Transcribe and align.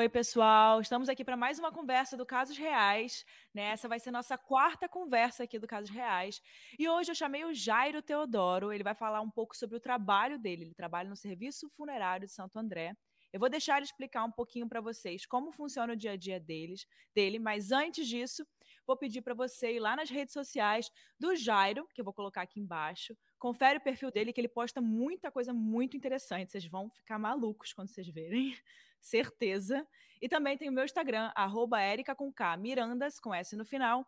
Oi, 0.00 0.08
pessoal. 0.08 0.80
Estamos 0.80 1.10
aqui 1.10 1.22
para 1.22 1.36
mais 1.36 1.58
uma 1.58 1.70
conversa 1.70 2.16
do 2.16 2.24
Casos 2.24 2.56
Reais. 2.56 3.22
Né? 3.52 3.64
Essa 3.64 3.86
vai 3.86 4.00
ser 4.00 4.10
nossa 4.10 4.38
quarta 4.38 4.88
conversa 4.88 5.44
aqui 5.44 5.58
do 5.58 5.66
Casos 5.66 5.90
Reais. 5.90 6.40
E 6.78 6.88
hoje 6.88 7.10
eu 7.10 7.14
chamei 7.14 7.44
o 7.44 7.52
Jairo 7.52 8.00
Teodoro. 8.00 8.72
Ele 8.72 8.82
vai 8.82 8.94
falar 8.94 9.20
um 9.20 9.30
pouco 9.30 9.54
sobre 9.54 9.76
o 9.76 9.80
trabalho 9.80 10.38
dele. 10.38 10.64
Ele 10.64 10.74
trabalha 10.74 11.06
no 11.06 11.16
Serviço 11.16 11.68
Funerário 11.68 12.26
de 12.26 12.32
Santo 12.32 12.58
André. 12.58 12.96
Eu 13.30 13.38
vou 13.38 13.50
deixar 13.50 13.76
ele 13.76 13.84
explicar 13.84 14.24
um 14.24 14.32
pouquinho 14.32 14.66
para 14.66 14.80
vocês 14.80 15.26
como 15.26 15.52
funciona 15.52 15.92
o 15.92 15.96
dia 15.96 16.12
a 16.12 16.16
dia 16.16 16.40
deles, 16.40 16.86
dele, 17.14 17.38
mas 17.38 17.70
antes 17.70 18.08
disso, 18.08 18.44
vou 18.86 18.96
pedir 18.96 19.20
para 19.20 19.34
você 19.34 19.74
ir 19.74 19.80
lá 19.80 19.94
nas 19.94 20.08
redes 20.08 20.32
sociais 20.32 20.90
do 21.18 21.36
Jairo, 21.36 21.86
que 21.94 22.00
eu 22.00 22.04
vou 22.04 22.14
colocar 22.14 22.40
aqui 22.40 22.58
embaixo. 22.58 23.14
Confere 23.38 23.78
o 23.78 23.82
perfil 23.82 24.10
dele, 24.10 24.32
que 24.32 24.40
ele 24.40 24.48
posta 24.48 24.80
muita 24.80 25.30
coisa 25.30 25.52
muito 25.52 25.96
interessante. 25.96 26.50
Vocês 26.50 26.66
vão 26.66 26.90
ficar 26.90 27.18
malucos 27.18 27.72
quando 27.72 27.88
vocês 27.88 28.08
verem, 28.08 28.56
certeza. 29.00 29.86
E 30.20 30.28
também 30.28 30.56
tem 30.56 30.68
o 30.68 30.72
meu 30.72 30.84
Instagram, 30.84 31.32
arroba 31.34 31.78
com 32.16 32.32
K, 32.32 32.56
Mirandas, 32.56 33.18
com 33.18 33.34
S 33.34 33.56
no 33.56 33.64
final, 33.64 34.06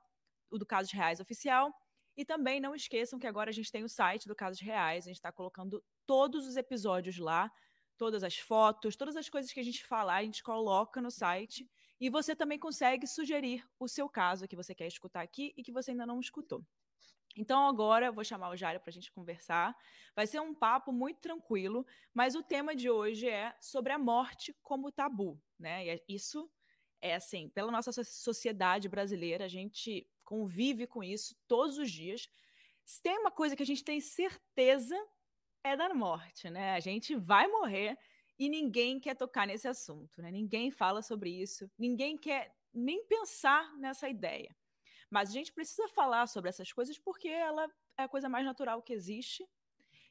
o 0.50 0.58
do 0.58 0.66
Casos 0.66 0.92
Reais 0.92 1.20
Oficial. 1.20 1.72
E 2.16 2.24
também 2.24 2.60
não 2.60 2.74
esqueçam 2.74 3.18
que 3.18 3.26
agora 3.26 3.50
a 3.50 3.52
gente 3.52 3.72
tem 3.72 3.82
o 3.82 3.88
site 3.88 4.28
do 4.28 4.34
Casos 4.34 4.60
Reais, 4.60 5.04
a 5.04 5.08
gente 5.08 5.16
está 5.16 5.32
colocando 5.32 5.82
todos 6.06 6.46
os 6.46 6.56
episódios 6.56 7.18
lá 7.18 7.50
todas 8.02 8.24
as 8.24 8.36
fotos, 8.36 8.96
todas 8.96 9.14
as 9.16 9.28
coisas 9.28 9.52
que 9.52 9.60
a 9.60 9.62
gente 9.62 9.84
falar, 9.84 10.16
a 10.16 10.24
gente 10.24 10.42
coloca 10.42 11.00
no 11.00 11.08
site. 11.08 11.70
E 12.00 12.10
você 12.10 12.34
também 12.34 12.58
consegue 12.58 13.06
sugerir 13.06 13.64
o 13.78 13.86
seu 13.86 14.08
caso 14.08 14.48
que 14.48 14.56
você 14.56 14.74
quer 14.74 14.88
escutar 14.88 15.20
aqui 15.20 15.52
e 15.56 15.62
que 15.62 15.70
você 15.70 15.92
ainda 15.92 16.04
não 16.04 16.18
escutou. 16.18 16.66
Então 17.36 17.66
agora 17.66 18.06
eu 18.06 18.12
vou 18.12 18.24
chamar 18.24 18.50
o 18.50 18.56
Jário 18.56 18.80
para 18.80 18.90
a 18.90 18.92
gente 18.92 19.10
conversar. 19.12 19.76
Vai 20.14 20.26
ser 20.26 20.40
um 20.40 20.54
papo 20.54 20.92
muito 20.92 21.20
tranquilo, 21.20 21.86
mas 22.12 22.34
o 22.34 22.42
tema 22.42 22.74
de 22.74 22.90
hoje 22.90 23.28
é 23.28 23.54
sobre 23.60 23.92
a 23.92 23.98
morte 23.98 24.54
como 24.62 24.92
tabu, 24.92 25.40
né? 25.58 25.86
E 25.86 25.88
é, 25.90 26.04
isso 26.08 26.50
é 27.00 27.14
assim, 27.14 27.48
pela 27.48 27.72
nossa 27.72 27.92
sociedade 28.04 28.88
brasileira, 28.88 29.44
a 29.44 29.48
gente 29.48 30.08
convive 30.24 30.86
com 30.86 31.02
isso 31.02 31.34
todos 31.48 31.76
os 31.78 31.90
dias. 31.90 32.28
Se 32.84 33.02
tem 33.02 33.18
uma 33.18 33.30
coisa 33.30 33.56
que 33.56 33.62
a 33.62 33.66
gente 33.66 33.84
tem 33.84 34.00
certeza 34.00 34.96
é 35.64 35.76
da 35.76 35.92
morte, 35.94 36.50
né? 36.50 36.74
A 36.74 36.80
gente 36.80 37.14
vai 37.14 37.46
morrer 37.46 37.96
e 38.38 38.48
ninguém 38.48 38.98
quer 38.98 39.14
tocar 39.14 39.46
nesse 39.46 39.68
assunto, 39.68 40.20
né? 40.20 40.30
Ninguém 40.30 40.70
fala 40.70 41.02
sobre 41.02 41.30
isso, 41.30 41.70
ninguém 41.78 42.16
quer 42.16 42.54
nem 42.72 43.04
pensar 43.06 43.76
nessa 43.78 44.08
ideia. 44.08 44.56
Mas 45.12 45.28
a 45.28 45.32
gente 45.32 45.52
precisa 45.52 45.86
falar 45.88 46.26
sobre 46.26 46.48
essas 46.48 46.72
coisas 46.72 46.98
porque 46.98 47.28
ela 47.28 47.70
é 47.98 48.04
a 48.04 48.08
coisa 48.08 48.28
mais 48.28 48.44
natural 48.44 48.82
que 48.82 48.92
existe. 48.92 49.46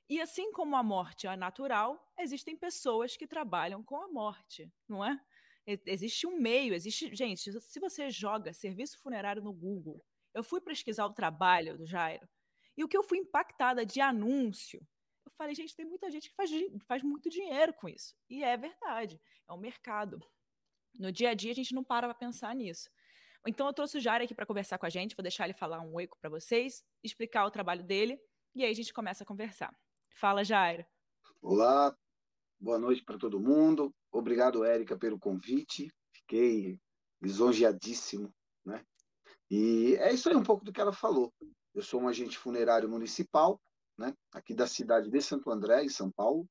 E 0.07 0.21
assim 0.21 0.51
como 0.51 0.75
a 0.75 0.83
morte 0.83 1.25
é 1.25 1.35
natural, 1.35 2.13
existem 2.19 2.55
pessoas 2.55 3.17
que 3.17 3.25
trabalham 3.25 3.83
com 3.83 3.97
a 3.97 4.07
morte, 4.07 4.71
não 4.87 5.03
é? 5.03 5.19
Existe 5.65 6.27
um 6.27 6.37
meio, 6.37 6.73
existe. 6.73 7.15
Gente, 7.15 7.51
se 7.61 7.79
você 7.79 8.09
joga 8.09 8.53
serviço 8.53 8.99
funerário 8.99 9.41
no 9.41 9.53
Google, 9.53 10.03
eu 10.33 10.43
fui 10.43 10.61
pesquisar 10.61 11.05
o 11.05 11.13
trabalho 11.13 11.77
do 11.77 11.87
Jairo, 11.87 12.27
e 12.77 12.83
o 12.83 12.87
que 12.87 12.97
eu 12.97 13.03
fui 13.03 13.17
impactada 13.17 13.85
de 13.85 14.01
anúncio 14.01 14.85
eu 15.25 15.31
falei, 15.31 15.55
gente, 15.55 15.75
tem 15.75 15.85
muita 15.85 16.09
gente 16.09 16.29
que 16.29 16.35
faz, 16.35 16.49
faz 16.87 17.03
muito 17.03 17.29
dinheiro 17.29 17.73
com 17.73 17.87
isso. 17.87 18.15
E 18.29 18.43
é 18.43 18.57
verdade, 18.57 19.19
é 19.47 19.53
um 19.53 19.57
mercado. 19.57 20.21
No 20.99 21.11
dia 21.11 21.29
a 21.29 21.33
dia, 21.33 21.51
a 21.51 21.55
gente 21.55 21.73
não 21.73 21.83
para 21.83 22.07
para 22.07 22.15
pensar 22.15 22.53
nisso. 22.55 22.89
Então, 23.47 23.65
eu 23.65 23.73
trouxe 23.73 23.97
o 23.97 24.01
Jair 24.01 24.23
aqui 24.23 24.35
para 24.35 24.45
conversar 24.45 24.77
com 24.77 24.85
a 24.85 24.89
gente, 24.89 25.15
vou 25.15 25.23
deixar 25.23 25.45
ele 25.45 25.53
falar 25.53 25.81
um 25.81 25.95
oi 25.95 26.07
para 26.19 26.29
vocês, 26.29 26.83
explicar 27.03 27.45
o 27.45 27.51
trabalho 27.51 27.83
dele, 27.83 28.19
e 28.53 28.63
aí 28.63 28.71
a 28.71 28.75
gente 28.75 28.93
começa 28.93 29.23
a 29.23 29.27
conversar. 29.27 29.75
Fala, 30.13 30.43
Jair. 30.43 30.87
Olá, 31.41 31.95
boa 32.59 32.77
noite 32.77 33.03
para 33.03 33.17
todo 33.17 33.39
mundo. 33.39 33.91
Obrigado, 34.11 34.63
Érica, 34.63 34.95
pelo 34.95 35.17
convite. 35.17 35.91
Fiquei 36.13 36.79
lisonjeadíssimo, 37.19 38.31
né? 38.63 38.85
E 39.49 39.95
é 39.95 40.13
isso 40.13 40.29
aí 40.29 40.35
um 40.35 40.43
pouco 40.43 40.63
do 40.63 40.71
que 40.71 40.79
ela 40.79 40.93
falou. 40.93 41.33
Eu 41.73 41.81
sou 41.81 42.01
um 42.01 42.07
agente 42.07 42.37
funerário 42.37 42.87
municipal, 42.87 43.59
né? 43.97 44.13
Aqui 44.33 44.53
da 44.53 44.67
cidade 44.67 45.09
de 45.09 45.21
Santo 45.21 45.49
André, 45.49 45.83
em 45.83 45.89
São 45.89 46.11
Paulo. 46.11 46.47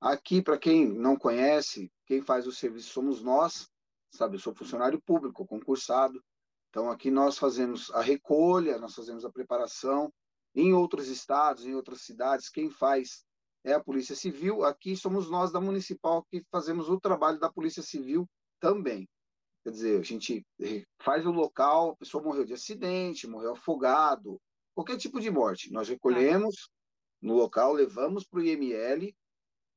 Aqui, 0.00 0.42
para 0.42 0.58
quem 0.58 0.86
não 0.86 1.16
conhece, 1.16 1.92
quem 2.06 2.22
faz 2.22 2.46
o 2.46 2.52
serviço 2.52 2.92
somos 2.92 3.22
nós, 3.22 3.68
sabe? 4.16 4.36
Eu 4.36 4.40
sou 4.40 4.54
funcionário 4.54 5.00
público, 5.02 5.46
concursado. 5.46 6.22
Então, 6.70 6.90
aqui 6.90 7.10
nós 7.10 7.38
fazemos 7.38 7.90
a 7.92 8.00
recolha, 8.00 8.78
nós 8.78 8.94
fazemos 8.94 9.24
a 9.24 9.30
preparação. 9.30 10.12
Em 10.54 10.72
outros 10.72 11.08
estados, 11.08 11.64
em 11.64 11.74
outras 11.74 12.02
cidades, 12.02 12.48
quem 12.48 12.70
faz 12.70 13.24
é 13.64 13.72
a 13.72 13.82
Polícia 13.82 14.14
Civil. 14.14 14.64
Aqui 14.64 14.96
somos 14.96 15.30
nós 15.30 15.50
da 15.50 15.60
Municipal 15.60 16.24
que 16.30 16.44
fazemos 16.50 16.88
o 16.88 17.00
trabalho 17.00 17.38
da 17.38 17.50
Polícia 17.50 17.82
Civil 17.82 18.28
também. 18.60 19.08
Quer 19.64 19.70
dizer, 19.70 19.98
a 19.98 20.02
gente 20.02 20.46
faz 21.00 21.24
o 21.26 21.30
local, 21.30 21.90
a 21.90 21.96
pessoa 21.96 22.22
morreu 22.22 22.44
de 22.44 22.52
acidente, 22.52 23.26
morreu 23.26 23.52
afogado, 23.52 24.40
qualquer 24.74 24.98
tipo 24.98 25.20
de 25.20 25.30
morte. 25.30 25.72
Nós 25.72 25.88
recolhemos, 25.88 26.68
no 27.22 27.34
local, 27.34 27.72
levamos 27.72 28.24
para 28.26 28.40
o 28.40 28.44
IML. 28.44 29.14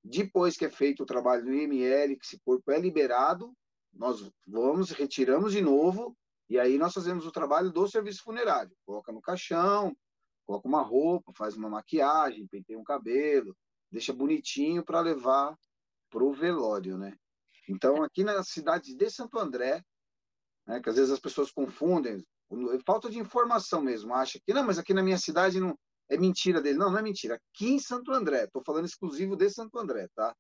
Depois 0.04 0.58
que 0.58 0.66
é 0.66 0.70
feito 0.70 1.04
o 1.04 1.06
trabalho 1.06 1.46
do 1.46 1.54
IML, 1.54 2.18
que 2.18 2.26
esse 2.26 2.40
corpo 2.40 2.72
é 2.72 2.80
liberado, 2.80 3.54
nós 3.98 4.32
vamos, 4.48 4.92
retiramos 4.92 5.52
de 5.54 5.62
novo, 5.62 6.16
e 6.50 6.58
aí 6.60 6.78
nós 6.78 6.94
fazemos 6.94 7.26
o 7.26 7.32
trabalho 7.32 7.72
do 7.72 7.88
serviço 7.88 8.24
funerário. 8.24 8.76
Coloca 8.86 9.12
no 9.12 9.22
caixão, 9.22 9.96
coloca 10.46 10.68
uma 10.68 10.82
roupa, 10.82 11.34
faz 11.34 11.58
uma 11.58 11.70
maquiagem, 11.70 12.48
penteia 12.48 12.80
um 12.80 12.84
cabelo, 12.84 13.56
deixa 13.92 14.14
bonitinho 14.14 14.84
para 14.84 15.02
levar 15.02 15.58
para 16.10 16.24
o 16.24 16.34
velório, 16.34 16.98
né? 16.98 17.18
Então, 17.68 18.02
aqui 18.02 18.24
na 18.24 18.42
cidade 18.44 18.96
de 18.96 19.10
Santo 19.10 19.38
André, 19.38 19.84
né, 20.66 20.80
que 20.80 20.90
às 20.90 20.96
vezes 20.96 21.12
as 21.12 21.20
pessoas 21.20 21.52
confundem, 21.52 22.24
falta 22.86 23.10
de 23.10 23.20
informação 23.20 23.82
mesmo, 23.82 24.14
acha 24.14 24.40
que, 24.40 24.54
não, 24.54 24.64
mas 24.64 24.80
aqui 24.80 24.94
na 24.94 25.04
minha 25.04 25.18
cidade 25.18 25.60
não, 25.60 25.78
é 26.10 26.18
mentira 26.18 26.62
dele. 26.62 26.78
Não, 26.78 26.90
não 26.90 27.00
é 27.00 27.02
mentira. 27.02 27.36
Aqui 27.36 27.68
em 27.68 27.80
Santo 27.80 28.14
André, 28.14 28.46
estou 28.46 28.64
falando 28.64 28.86
exclusivo 28.86 29.36
de 29.36 29.50
Santo 29.50 29.78
André, 29.78 30.08
tá? 30.16 30.34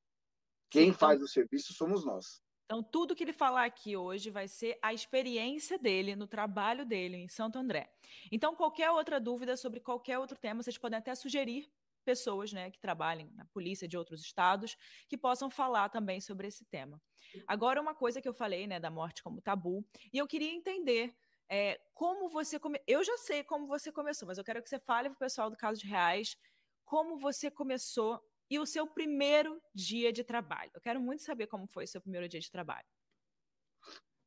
Quem 0.69 0.84
Sim, 0.84 0.88
então, 0.90 1.00
faz 1.00 1.22
o 1.22 1.28
serviço 1.28 1.73
somos 1.73 2.06
nós. 2.06 2.41
Então, 2.67 2.83
tudo 2.83 3.16
que 3.16 3.23
ele 3.23 3.31
falar 3.31 3.63
aqui 3.63 3.95
hoje 3.95 4.29
vai 4.29 4.45
ser 4.45 4.78
a 4.81 4.94
experiência 4.94 5.79
dele 5.79 6.17
no 6.17 6.28
trabalho 6.28 6.85
dele 6.85 7.16
em 7.16 7.29
Santo 7.29 7.57
André. 7.57 7.89
Então, 8.29 8.57
qualquer 8.57 8.91
outra 8.91 9.22
dúvida 9.22 9.55
sobre 9.55 9.79
qualquer 9.79 10.19
outro 10.19 10.38
tema, 10.38 10.61
vocês 10.61 10.78
podem 10.78 11.00
até 11.00 11.16
sugerir 11.16 11.72
pessoas 12.03 12.51
né, 12.51 12.69
que 12.69 12.78
trabalhem 12.78 13.31
na 13.35 13.45
polícia 13.45 13.88
de 13.88 13.97
outros 13.97 14.19
estados 14.19 14.75
que 15.07 15.17
possam 15.17 15.50
falar 15.50 15.88
também 15.88 16.19
sobre 16.19 16.47
esse 16.47 16.66
tema. 16.66 17.01
Agora, 17.47 17.79
uma 17.79 17.95
coisa 17.95 18.22
que 18.22 18.28
eu 18.28 18.33
falei 18.33 18.67
né, 18.67 18.81
da 18.81 18.91
morte 18.91 19.23
como 19.23 19.39
tabu, 19.39 19.85
e 20.11 20.17
eu 20.17 20.28
queria 20.28 20.51
entender 20.51 21.16
é, 21.47 21.79
como 21.94 22.28
você 22.28 22.59
come... 22.59 22.81
Eu 22.85 23.01
já 23.01 23.16
sei 23.17 23.45
como 23.45 23.66
você 23.66 23.94
começou, 23.94 24.28
mas 24.28 24.38
eu 24.38 24.44
quero 24.44 24.61
que 24.61 24.67
você 24.67 24.78
fale 24.78 25.07
para 25.07 25.16
o 25.16 25.19
pessoal 25.19 25.49
do 25.49 25.55
Caso 25.55 25.79
de 25.79 25.88
Reais 25.88 26.35
como 26.84 27.17
você 27.17 27.49
começou 27.49 28.22
e 28.50 28.59
o 28.59 28.66
seu 28.66 28.88
primeiro 28.88 29.62
dia 29.74 30.12
de 30.12 30.24
trabalho. 30.24 30.72
Eu 30.74 30.81
quero 30.81 31.02
muito 31.02 31.24
saber 31.24 31.47
como 31.47 31.68
foi 31.68 31.84
o 31.84 31.88
seu 31.88 32.02
primeiro 32.02 32.28
dia 32.28 32.40
de 32.40 32.50
trabalho. 32.50 32.88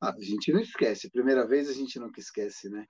Ah, 0.03 0.14
a 0.14 0.22
gente 0.22 0.53
não 0.53 0.60
esquece. 0.60 1.10
Primeira 1.10 1.47
vez 1.47 1.69
a 1.69 1.72
gente 1.72 1.98
nunca 1.98 2.20
esquece, 2.20 2.69
né? 2.70 2.86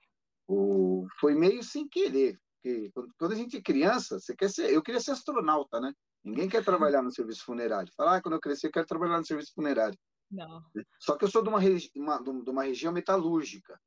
O... 0.47 1.05
Foi 1.19 1.35
meio 1.35 1.63
sem 1.63 1.87
querer. 1.87 2.39
Porque 2.61 2.91
quando 3.17 3.31
a 3.33 3.35
gente 3.35 3.57
é 3.57 3.61
criança, 3.61 4.19
você 4.19 4.35
quer 4.35 4.49
ser. 4.49 4.71
Eu 4.71 4.81
queria 4.81 5.01
ser 5.01 5.11
astronauta, 5.11 5.79
né? 5.79 5.93
Ninguém 6.23 6.47
quer 6.47 6.63
trabalhar 6.63 7.01
no 7.01 7.11
serviço 7.11 7.43
funerário. 7.43 7.91
Falar, 7.97 8.17
ah, 8.17 8.21
quando 8.21 8.35
eu 8.35 8.39
crescer, 8.39 8.67
eu 8.67 8.71
quero 8.71 8.85
trabalhar 8.85 9.17
no 9.17 9.25
serviço 9.25 9.53
funerário. 9.53 9.97
Não. 10.29 10.63
Só 10.99 11.17
que 11.17 11.25
eu 11.25 11.29
sou 11.29 11.41
de 11.41 11.49
uma, 11.49 11.59
regi... 11.59 11.89
uma, 11.95 12.21
de 12.21 12.49
uma 12.49 12.63
região 12.63 12.93
metalúrgica. 12.93 13.79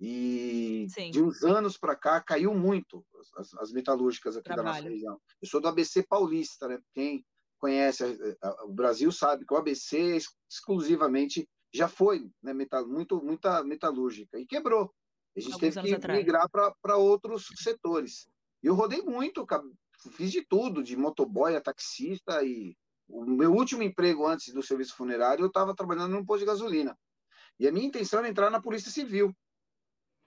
E 0.00 0.86
Sim. 0.90 1.10
de 1.10 1.20
uns 1.20 1.42
anos 1.42 1.76
para 1.76 1.96
cá 1.96 2.20
caiu 2.20 2.54
muito 2.54 3.04
as, 3.36 3.54
as 3.54 3.72
metalúrgicas 3.72 4.36
aqui 4.36 4.44
Trabalho. 4.44 4.66
da 4.66 4.72
nossa 4.72 4.88
região. 4.88 5.20
Eu 5.42 5.48
sou 5.48 5.60
do 5.60 5.68
ABC 5.68 6.04
Paulista, 6.04 6.68
né? 6.68 6.78
Quem 6.94 7.24
conhece 7.58 8.04
a, 8.40 8.48
a, 8.48 8.64
o 8.64 8.72
Brasil 8.72 9.10
sabe 9.10 9.44
que 9.44 9.52
o 9.52 9.56
ABC 9.56 10.18
exclusivamente 10.48 11.48
já 11.74 11.88
foi 11.88 12.30
né, 12.42 12.54
metal, 12.54 12.86
muito, 12.86 13.22
muita 13.22 13.62
metalúrgica 13.64 14.38
e 14.38 14.46
quebrou. 14.46 14.92
A 15.36 15.40
gente 15.40 15.52
Alguns 15.52 15.74
teve 15.74 15.88
que 15.88 15.94
atrás. 15.94 16.18
migrar 16.18 16.48
para 16.50 16.96
outros 16.96 17.46
setores. 17.56 18.28
E 18.62 18.66
eu 18.66 18.74
rodei 18.74 19.02
muito, 19.02 19.46
fiz 20.12 20.32
de 20.32 20.44
tudo, 20.44 20.82
de 20.82 20.96
motoboy 20.96 21.54
a 21.54 21.60
taxista 21.60 22.42
e 22.42 22.76
o 23.08 23.24
meu 23.24 23.52
último 23.52 23.82
emprego 23.82 24.26
antes 24.26 24.52
do 24.52 24.62
serviço 24.62 24.94
funerário, 24.94 25.42
eu 25.42 25.48
estava 25.48 25.74
trabalhando 25.74 26.12
num 26.12 26.24
posto 26.24 26.40
de 26.40 26.46
gasolina. 26.46 26.96
E 27.58 27.66
a 27.66 27.72
minha 27.72 27.86
intenção 27.86 28.20
era 28.20 28.28
entrar 28.28 28.50
na 28.50 28.60
Polícia 28.60 28.90
Civil. 28.90 29.34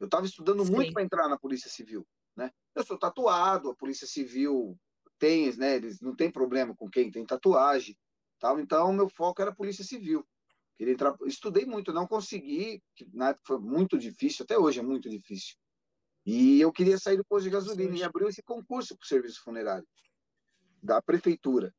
Eu 0.02 0.06
estava 0.06 0.26
estudando 0.26 0.66
Sim. 0.66 0.72
muito 0.72 0.94
para 0.94 1.04
entrar 1.04 1.30
na 1.30 1.38
Polícia 1.38 1.70
Civil, 1.70 2.06
né? 2.36 2.52
Eu 2.74 2.84
sou 2.84 2.98
tatuado, 2.98 3.70
a 3.70 3.76
Polícia 3.76 4.08
Civil 4.08 4.76
tem, 5.20 5.56
né? 5.56 5.76
Eles 5.76 6.02
não 6.02 6.16
tem 6.16 6.32
problema 6.32 6.76
com 6.76 6.90
quem 6.90 7.12
tem 7.12 7.24
tatuagem, 7.24 7.96
tal. 8.40 8.60
Então, 8.60 8.92
meu 8.92 9.08
foco 9.08 9.44
era 9.44 9.52
a 9.52 9.56
Polícia 9.56 9.84
Civil. 9.84 10.28
Queria 10.76 10.94
entrar, 10.94 11.16
estudei 11.28 11.68
muito, 11.68 11.94
não 11.94 12.08
consegui, 12.08 12.82
na 13.14 13.30
época 13.30 13.44
foi 13.46 13.60
muito 13.60 13.96
difícil, 13.96 14.44
até 14.44 14.58
hoje 14.58 14.80
é 14.80 14.84
muito 14.84 15.08
difícil. 15.08 15.56
E 16.26 16.60
eu 16.60 16.72
queria 16.72 16.98
sair 16.98 17.18
do 17.18 17.26
posto 17.26 17.44
de 17.44 17.52
gasolina 17.52 17.96
e 17.96 18.04
abriu 18.04 18.28
esse 18.28 18.42
concurso 18.42 18.98
para 18.98 19.06
o 19.06 19.08
serviço 19.08 19.44
funerário 19.44 19.88
da 20.82 21.00
prefeitura. 21.00 21.72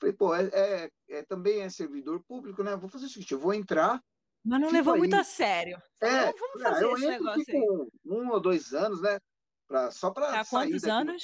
Falei, 0.00 0.14
pô, 0.14 0.34
é, 0.34 0.46
é, 0.46 0.90
é, 1.10 1.22
também 1.24 1.60
é 1.60 1.68
servidor 1.68 2.24
público, 2.26 2.62
né? 2.62 2.74
Vou 2.74 2.88
fazer 2.88 3.04
o 3.04 3.08
seguinte, 3.10 3.32
eu 3.32 3.38
vou 3.38 3.52
entrar 3.52 4.02
Mas 4.44 4.60
não 4.60 4.68
Fico 4.68 4.76
levou 4.78 4.94
aí. 4.94 4.98
muito 5.00 5.14
a 5.14 5.24
sério. 5.24 5.82
É, 6.00 6.28
Então, 6.28 6.34
vamos 6.38 6.62
fazer 6.62 6.84
eu 6.84 6.92
esse 6.94 7.06
negócio 7.06 7.38
aí. 7.40 7.44
fico 7.44 7.92
um 8.06 8.28
ou 8.30 8.40
dois 8.40 8.72
anos, 8.72 9.00
né? 9.02 9.18
Pra, 9.68 9.90
só 9.90 10.10
para 10.10 10.30
Tá 10.32 10.44
sair 10.44 10.70
quantos 10.70 10.84
anos? 10.84 11.22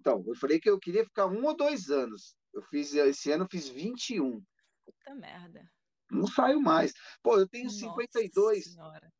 Então, 0.00 0.24
eu 0.26 0.34
falei 0.36 0.58
que 0.60 0.70
eu 0.70 0.78
queria 0.78 1.04
ficar 1.04 1.26
um 1.26 1.44
ou 1.44 1.56
dois 1.56 1.90
anos. 1.90 2.34
Eu 2.54 2.62
fiz, 2.62 2.94
esse 2.94 3.30
ano 3.32 3.44
eu 3.44 3.48
fiz 3.50 3.68
21. 3.68 4.42
Puta 4.84 5.14
merda. 5.14 5.62
Não 6.10 6.26
saio 6.26 6.60
mais. 6.60 6.92
Pô, 7.22 7.38
eu 7.38 7.48
tenho 7.48 7.64
Nossa 7.64 7.76
52. 7.78 8.64
senhora. 8.64 9.12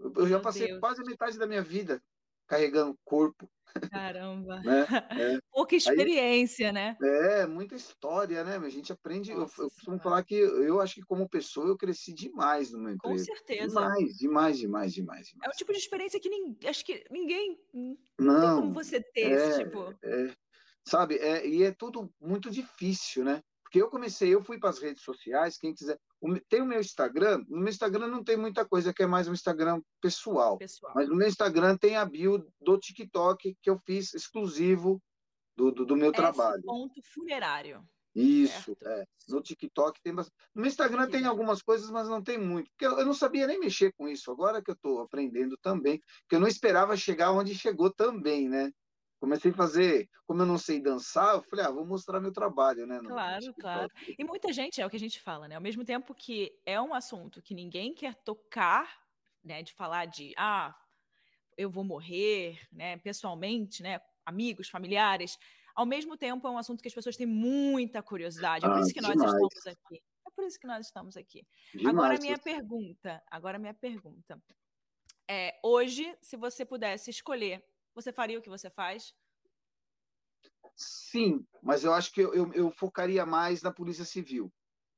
Eu 0.00 0.22
já 0.26 0.36
Meu 0.36 0.40
passei 0.42 0.66
Deus. 0.68 0.80
quase 0.80 1.00
a 1.02 1.04
metade 1.04 1.38
da 1.38 1.46
minha 1.46 1.62
vida 1.62 2.02
carregando 2.46 2.98
corpo, 3.04 3.48
Caramba. 3.90 4.60
né? 4.62 4.86
Pouca 5.50 5.76
experiência, 5.76 6.72
né? 6.72 6.96
É, 7.02 7.46
muita 7.46 7.74
história, 7.74 8.44
né? 8.44 8.56
A 8.56 8.68
gente 8.70 8.92
aprende. 8.92 9.32
eu- 9.32 9.38
Nossa 9.40 9.62
eu, 9.62 9.70
costumo 9.70 9.98
Senhora. 9.98 10.02
falar 10.02 10.24
que 10.24 10.34
eu 10.34 10.80
acho 10.80 10.94
que 10.96 11.02
como 11.02 11.28
pessoa 11.28 11.66
eu 11.68 11.76
cresci 11.76 12.14
demais 12.14 12.70
no 12.72 12.78
meu 12.78 12.96
Com 12.98 13.16
certeza. 13.18 13.66
Demais, 13.68 14.16
demais, 14.18 14.58
demais, 14.58 14.92
demais, 14.94 15.28
É 15.42 15.48
o 15.48 15.52
demais. 15.52 15.56
tipo 15.56 15.72
de 15.72 15.78
experiência 15.78 16.20
que 16.20 16.28
ninguém, 16.28 16.68
acho 16.68 16.84
que 16.84 17.04
ninguém 17.10 17.58
não 17.72 18.38
tem 18.38 18.52
como 18.52 18.70
Não, 18.70 18.72
você 18.72 19.00
ter 19.00 19.32
esse 19.32 19.50
é, 19.50 19.64
tipo. 19.64 19.94
é, 20.04 20.34
sabe? 20.86 21.16
É, 21.18 21.46
e 21.46 21.62
é 21.64 21.72
tudo 21.72 22.12
muito 22.20 22.50
difícil, 22.50 23.24
né? 23.24 23.42
Porque 23.74 23.82
eu 23.82 23.90
comecei, 23.90 24.32
eu 24.32 24.40
fui 24.40 24.56
para 24.56 24.70
as 24.70 24.78
redes 24.78 25.02
sociais, 25.02 25.58
quem 25.58 25.74
quiser. 25.74 25.98
Tem 26.48 26.62
o 26.62 26.64
meu 26.64 26.78
Instagram, 26.78 27.44
no 27.48 27.58
meu 27.58 27.70
Instagram 27.70 28.06
não 28.06 28.22
tem 28.22 28.36
muita 28.36 28.64
coisa, 28.64 28.94
que 28.94 29.02
é 29.02 29.06
mais 29.06 29.26
um 29.26 29.32
Instagram 29.32 29.82
pessoal. 30.00 30.56
pessoal. 30.58 30.92
Mas 30.94 31.08
no 31.08 31.16
meu 31.16 31.26
Instagram 31.26 31.76
tem 31.76 31.96
a 31.96 32.04
bio 32.04 32.46
do 32.60 32.78
TikTok 32.78 33.56
que 33.60 33.68
eu 33.68 33.76
fiz 33.84 34.14
exclusivo 34.14 35.02
do, 35.56 35.72
do, 35.72 35.84
do 35.84 35.96
meu 35.96 36.12
trabalho. 36.12 36.62
ponto 36.62 37.02
funerário. 37.02 37.84
Isso, 38.14 38.76
certo? 38.80 38.86
é. 38.86 39.04
No 39.28 39.42
TikTok 39.42 40.00
tem 40.00 40.14
bastante. 40.14 40.36
No 40.54 40.62
meu 40.62 40.68
Instagram 40.68 41.06
Que 41.06 41.12
tem 41.12 41.24
algumas 41.24 41.60
coisas, 41.60 41.90
mas 41.90 42.08
não 42.08 42.22
tem 42.22 42.38
muito. 42.38 42.70
Porque 42.70 42.86
eu 42.86 43.00
eu 43.00 43.04
não 43.04 43.12
sabia 43.12 43.48
nem 43.48 43.58
mexer 43.58 43.92
com 43.94 44.06
isso. 44.08 44.30
Agora 44.30 44.62
que 44.62 44.70
eu 44.70 44.74
estou 44.74 45.00
aprendendo 45.00 45.58
também, 45.60 46.00
porque 46.20 46.36
eu 46.36 46.40
não 46.40 46.46
esperava 46.46 46.96
chegar 46.96 47.32
onde 47.32 47.56
chegou 47.56 47.92
também, 47.92 48.48
né? 48.48 48.70
Comecei 49.24 49.50
a 49.50 49.54
fazer, 49.54 50.10
como 50.26 50.42
eu 50.42 50.46
não 50.46 50.58
sei 50.58 50.82
dançar, 50.82 51.34
eu 51.34 51.42
falei, 51.42 51.64
ah, 51.64 51.70
vou 51.70 51.86
mostrar 51.86 52.20
meu 52.20 52.30
trabalho, 52.30 52.86
né? 52.86 52.98
Claro, 52.98 53.54
claro. 53.54 53.90
E 54.18 54.22
muita 54.22 54.52
gente, 54.52 54.82
é 54.82 54.86
o 54.86 54.90
que 54.90 54.96
a 54.96 55.00
gente 55.00 55.18
fala, 55.18 55.48
né? 55.48 55.54
Ao 55.54 55.62
mesmo 55.62 55.82
tempo 55.82 56.14
que 56.14 56.52
é 56.66 56.78
um 56.78 56.92
assunto 56.92 57.40
que 57.40 57.54
ninguém 57.54 57.94
quer 57.94 58.14
tocar, 58.16 59.00
né? 59.42 59.62
De 59.62 59.72
falar 59.72 60.04
de, 60.04 60.34
ah, 60.36 60.76
eu 61.56 61.70
vou 61.70 61.84
morrer, 61.84 62.60
né? 62.70 62.98
Pessoalmente, 62.98 63.82
né? 63.82 63.98
Amigos, 64.26 64.68
familiares. 64.68 65.38
Ao 65.74 65.86
mesmo 65.86 66.18
tempo, 66.18 66.46
é 66.46 66.50
um 66.50 66.58
assunto 66.58 66.82
que 66.82 66.88
as 66.88 66.94
pessoas 66.94 67.16
têm 67.16 67.26
muita 67.26 68.02
curiosidade. 68.02 68.66
É 68.66 68.68
por 68.68 68.76
Ah, 68.76 68.80
isso 68.80 68.92
que 68.92 69.00
nós 69.00 69.12
demais. 69.12 69.32
estamos 69.32 69.66
aqui. 69.66 70.02
É 70.26 70.30
por 70.30 70.44
isso 70.44 70.60
que 70.60 70.66
nós 70.66 70.86
estamos 70.86 71.16
aqui. 71.16 71.46
Agora, 71.80 71.92
Demais. 71.92 72.20
a 72.20 72.22
minha 72.22 72.38
pergunta. 72.38 73.22
Agora, 73.30 73.56
a 73.56 73.60
minha 73.60 73.74
pergunta. 73.74 74.38
É, 75.26 75.58
hoje, 75.62 76.14
se 76.20 76.36
você 76.36 76.64
pudesse 76.66 77.08
escolher, 77.10 77.64
você 77.94 78.12
faria 78.12 78.38
o 78.38 78.42
que 78.42 78.48
você 78.48 78.68
faz? 78.70 79.14
Sim, 80.76 81.46
mas 81.62 81.84
eu 81.84 81.92
acho 81.92 82.12
que 82.12 82.20
eu, 82.20 82.34
eu, 82.34 82.52
eu 82.52 82.70
focaria 82.70 83.24
mais 83.24 83.62
na 83.62 83.72
Polícia 83.72 84.04
Civil. 84.04 84.52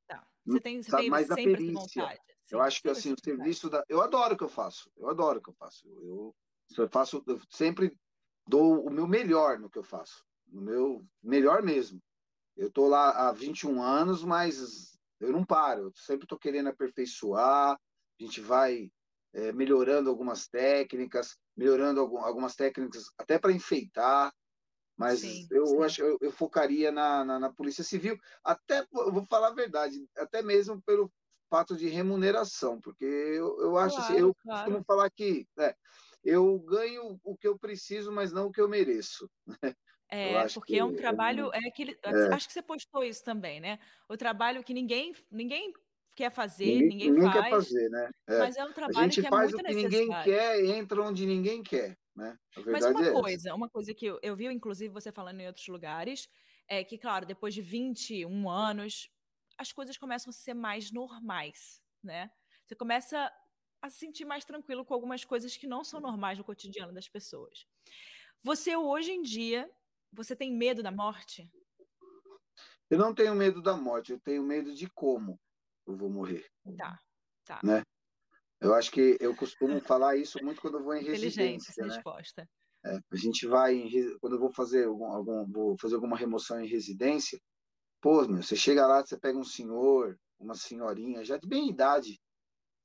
Tá. 0.07 0.27
Hum, 0.47 0.53
Você 0.53 0.61
tem, 0.61 0.83
você 0.83 0.97
tem 0.97 1.11
mais 1.11 1.27
essa 1.27 1.35
perícia. 1.35 1.73
vontade. 1.73 2.21
Eu 2.51 2.61
acho 2.61 2.81
que 2.81 2.89
assim, 2.89 3.13
o 3.13 3.21
serviço 3.23 3.69
da. 3.69 3.85
Eu 3.89 4.01
adoro 4.01 4.35
o 4.35 4.39
que 4.39 4.45
eu 4.45 4.49
faço. 4.49 4.91
Eu 4.97 5.11
adoro 5.11 5.39
o 5.39 5.43
que 5.43 5.51
eu 5.51 5.55
faço. 5.55 5.87
Eu, 5.89 6.35
eu 6.79 6.89
faço, 6.89 7.23
eu 7.27 7.41
sempre 7.51 7.97
dou 8.49 8.87
o 8.87 8.91
meu 8.91 9.07
melhor 9.07 9.59
no 9.59 9.69
que 9.69 9.79
eu 9.79 9.83
faço. 9.83 10.25
O 10.53 10.61
meu 10.61 11.05
melhor 11.23 11.63
mesmo. 11.63 12.01
Eu 12.57 12.71
tô 12.71 12.89
lá 12.89 13.29
há 13.29 13.33
21 13.33 13.83
anos, 13.83 14.25
mas 14.25 14.97
eu 15.21 15.33
não 15.33 15.45
paro. 15.45 15.89
Eu 15.89 15.93
sempre 15.95 16.25
estou 16.25 16.39
querendo 16.39 16.69
aperfeiçoar. 16.69 17.73
A 17.75 18.23
gente 18.23 18.41
vai 18.41 18.91
é, 19.35 19.53
melhorando 19.53 20.09
algumas 20.09 20.47
técnicas, 20.49 21.37
melhorando 21.57 22.01
algum- 22.01 22.19
algumas 22.19 22.55
técnicas 22.57 23.05
até 23.19 23.39
para 23.39 23.53
enfeitar. 23.53 24.33
Mas 24.97 25.23
Sim, 25.23 25.51
eu 25.51 25.65
sim. 25.65 25.83
acho 25.83 26.03
eu, 26.03 26.19
eu 26.21 26.33
focaria 26.33 26.91
na, 26.93 27.25
na, 27.25 27.39
na 27.39 27.53
Polícia 27.53 27.85
Civil, 27.85 28.17
até 28.45 28.81
eu 28.95 29.13
vou 29.13 29.27
falar 29.27 29.49
a 29.49 29.55
verdade, 29.55 30.09
até 30.17 30.43
mesmo 30.43 30.83
pelo 30.83 31.13
fato 31.51 31.77
de 31.77 31.89
remuneração, 31.89 32.81
porque 32.81 33.05
eu, 33.05 33.61
eu 33.61 33.79
acho 33.79 34.01
assim, 34.01 34.15
Claro, 34.15 34.33
eu 34.35 34.35
claro. 34.43 34.77
costumo 34.77 34.83
falar 34.87 35.11
que 35.11 35.47
é, 35.59 35.75
eu 36.25 36.59
ganho 36.61 37.21
o 37.23 37.37
que 37.37 37.47
eu 37.49 37.59
preciso, 37.59 38.11
mas 38.13 38.33
não 38.33 38.47
o 38.49 38.53
que 38.53 38.61
eu 38.61 38.69
mereço. 38.69 39.31
Eu 40.23 40.39
É, 40.39 40.47
porque 40.47 40.77
que 40.77 40.79
é 40.79 40.85
um 40.85 40.95
trabalho, 40.95 41.51
é 41.53 41.59
aquele, 41.69 41.99
é. 42.07 42.31
acho 42.31 42.47
que 42.47 42.53
você 42.53 42.63
postou 42.63 43.03
isso 43.03 43.25
também, 43.25 43.61
né? 43.61 43.79
O 44.09 44.17
trabalho 44.17 44.63
que 44.63 44.73
ninguém, 44.73 45.13
ninguém 45.33 45.73
quer 46.17 46.31
fazer, 46.31 46.65
ninguém, 46.65 47.11
ninguém, 47.11 47.31
faz, 47.31 47.45
quer 47.45 47.51
fazer, 47.51 47.91
né? 47.91 48.11
É. 48.27 48.39
mas 48.39 48.57
é 48.57 48.65
um 48.65 48.73
trabalho 48.73 49.11
que 49.11 49.21
é 49.21 49.29
faz 49.29 49.53
muito 49.53 49.63
o 49.63 49.69
que 49.69 49.75
ninguém 49.75 50.09
necessário. 50.09 50.33
quer 50.33 50.65
e 50.65 50.73
entra 50.73 51.03
onde 51.03 51.27
ninguém 51.27 51.63
quer, 51.63 51.97
né? 52.17 52.39
Mas 52.67 52.87
uma 52.87 53.01
é 53.01 53.03
essa. 53.03 53.21
coisa, 53.21 53.55
uma 53.55 53.69
coisa 53.69 53.95
que 53.95 54.07
eu, 54.07 54.19
eu 54.23 54.35
vi, 54.35 54.47
inclusive, 54.47 54.93
você 54.93 55.13
falando 55.13 55.41
em 55.41 55.47
outros 55.47 55.69
lugares, 55.69 56.27
é 56.67 56.83
que, 56.83 56.97
claro, 56.97 57.27
depois 57.27 57.53
de 57.53 57.61
21 57.61 58.49
anos, 58.49 59.11
as 59.59 59.73
coisas 59.73 59.99
começam 59.99 60.31
a 60.31 60.33
ser 60.33 60.55
mais 60.55 60.91
normais, 60.91 61.83
né? 62.03 62.31
Você 62.65 62.75
começa 62.75 63.31
a 63.83 63.91
se 63.91 63.99
sentir 63.99 64.25
mais 64.25 64.45
tranquilo 64.45 64.87
com 64.87 64.95
algumas 64.95 65.23
coisas 65.23 65.55
que 65.55 65.67
não 65.67 65.85
são 65.85 66.01
normais 66.01 66.39
no 66.39 66.45
cotidiano 66.45 66.95
das 66.95 67.09
pessoas. 67.09 67.67
Você, 68.43 68.75
hoje 68.75 69.13
em 69.13 69.21
dia, 69.21 69.71
você 70.11 70.35
tem 70.35 70.51
medo 70.51 70.83
da 70.83 70.91
morte? 70.91 71.49
Eu 72.89 72.99
não 72.99 73.15
tenho 73.15 73.35
medo 73.35 73.61
da 73.61 73.77
morte, 73.77 74.13
eu 74.13 74.19
tenho 74.19 74.43
medo 74.43 74.75
de 74.75 74.89
como 74.89 75.39
eu 75.87 75.97
vou 75.97 76.11
morrer. 76.11 76.45
Tá, 76.77 76.99
tá. 77.45 77.61
Né? 77.63 77.83
Eu 78.61 78.75
acho 78.75 78.91
que 78.91 79.17
eu 79.21 79.35
costumo 79.37 79.81
falar 79.81 80.17
isso 80.17 80.43
muito 80.43 80.61
quando 80.61 80.79
eu 80.79 80.85
vou 80.85 80.95
em 80.95 81.03
Inteligente 81.03 81.71
essa 81.71 81.83
residência, 81.83 81.87
né? 81.87 81.95
resposta. 81.95 82.49
É, 82.85 82.99
a 83.11 83.17
gente 83.17 83.47
vai 83.47 83.75
em, 83.75 84.19
quando 84.19 84.35
eu 84.35 84.41
vou 84.41 84.53
fazer 84.53 84.87
algum, 84.87 85.07
algum- 85.07 85.47
vou 85.51 85.77
fazer 85.81 85.97
alguma 85.97 86.17
remoção 86.17 86.61
em 86.61 86.69
residência, 86.69 87.39
pô, 88.01 88.27
meu, 88.29 88.43
você 88.43 88.57
chega 88.57 88.87
lá, 88.87 89.05
você 89.05 89.19
pega 89.19 89.39
um 89.39 89.45
senhor, 89.45 90.19
uma 90.39 90.55
senhorinha 90.55 91.25
já 91.25 91.37
de 91.39 91.49
bem 91.49 91.69
idade, 91.71 92.21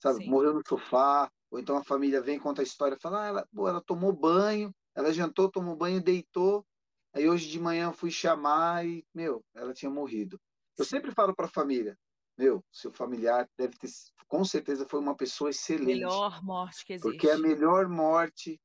sabe, 0.02 0.24
Sim. 0.24 0.30
morreu 0.30 0.54
no 0.54 0.62
sofá, 0.68 1.30
ou 1.52 1.60
então 1.60 1.78
a 1.78 1.84
família 1.84 2.22
vem 2.22 2.40
conta 2.40 2.62
a 2.62 2.64
história, 2.64 2.98
fala, 3.02 3.24
ah, 3.24 3.28
ela, 3.28 3.48
pô, 3.54 3.68
ela 3.68 3.82
tomou 3.84 4.14
banho, 4.14 4.74
ela 4.96 5.14
jantou, 5.14 5.50
tomou 5.52 5.76
banho, 5.76 6.02
deitou, 6.04 6.66
aí 7.14 7.30
hoje 7.30 7.50
de 7.50 7.60
manhã 7.60 7.88
eu 7.90 7.94
fui 7.94 8.12
chamar 8.12 8.86
e, 8.86 9.06
meu, 9.14 9.44
ela 9.54 9.74
tinha 9.74 9.92
morrido. 9.92 10.40
Eu 10.78 10.86
sempre 10.86 11.12
falo 11.12 11.36
para 11.36 11.46
a 11.46 11.50
família, 11.52 11.98
meu, 12.42 12.66
seu 12.72 12.92
familiar 12.92 13.48
deve 13.56 13.78
ter, 13.78 13.88
com 14.28 14.44
certeza 14.44 14.88
foi 14.88 15.00
uma 15.00 15.16
pessoa 15.16 15.52
excelente, 15.52 15.86
Melhor 15.86 16.44
morte 16.44 16.84
que 16.84 16.94
existe. 16.94 17.12
porque 17.12 17.28
é 17.28 17.34
a 17.34 17.38
melhor 17.38 17.88
morte 17.88 18.60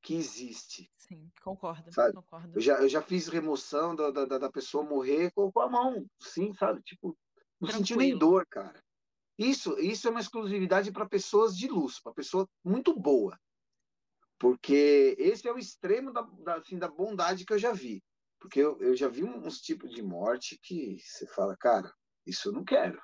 que 0.00 0.14
existe. 0.14 0.88
Sim, 0.96 1.28
concordo, 1.42 1.92
Sabe? 1.92 2.14
concordo. 2.14 2.52
Eu 2.54 2.60
já, 2.60 2.80
eu 2.80 2.88
já 2.88 3.02
fiz 3.02 3.26
remoção 3.26 3.96
da, 3.96 4.10
da, 4.10 4.38
da 4.38 4.52
pessoa 4.52 4.84
morrer 4.84 5.32
com, 5.32 5.50
a 5.60 5.68
mão, 5.68 6.06
sim, 6.20 6.54
sabe? 6.54 6.80
Tipo, 6.82 7.18
não 7.60 7.68
sentiu 7.68 7.96
nem 7.96 8.16
dor, 8.16 8.46
cara. 8.46 8.80
Isso, 9.36 9.76
isso 9.80 10.06
é 10.06 10.10
uma 10.10 10.20
exclusividade 10.20 10.92
para 10.92 11.08
pessoas 11.08 11.56
de 11.56 11.66
luz, 11.66 12.00
para 12.00 12.12
pessoa 12.12 12.48
muito 12.64 12.94
boa. 12.94 13.36
Porque 14.38 15.16
esse 15.18 15.48
é 15.48 15.52
o 15.52 15.58
extremo 15.58 16.12
da, 16.12 16.22
da, 16.22 16.54
assim, 16.56 16.78
da 16.78 16.88
bondade 16.88 17.44
que 17.44 17.52
eu 17.52 17.58
já 17.58 17.72
vi. 17.72 18.00
Porque 18.38 18.60
eu, 18.60 18.78
eu 18.80 18.94
já 18.94 19.08
vi 19.08 19.24
uns 19.24 19.60
tipos 19.60 19.90
de 19.90 20.02
morte 20.02 20.56
que 20.62 20.96
você 21.00 21.26
fala, 21.26 21.56
cara, 21.56 21.92
isso 22.24 22.48
eu 22.48 22.52
não 22.52 22.64
quero. 22.64 23.00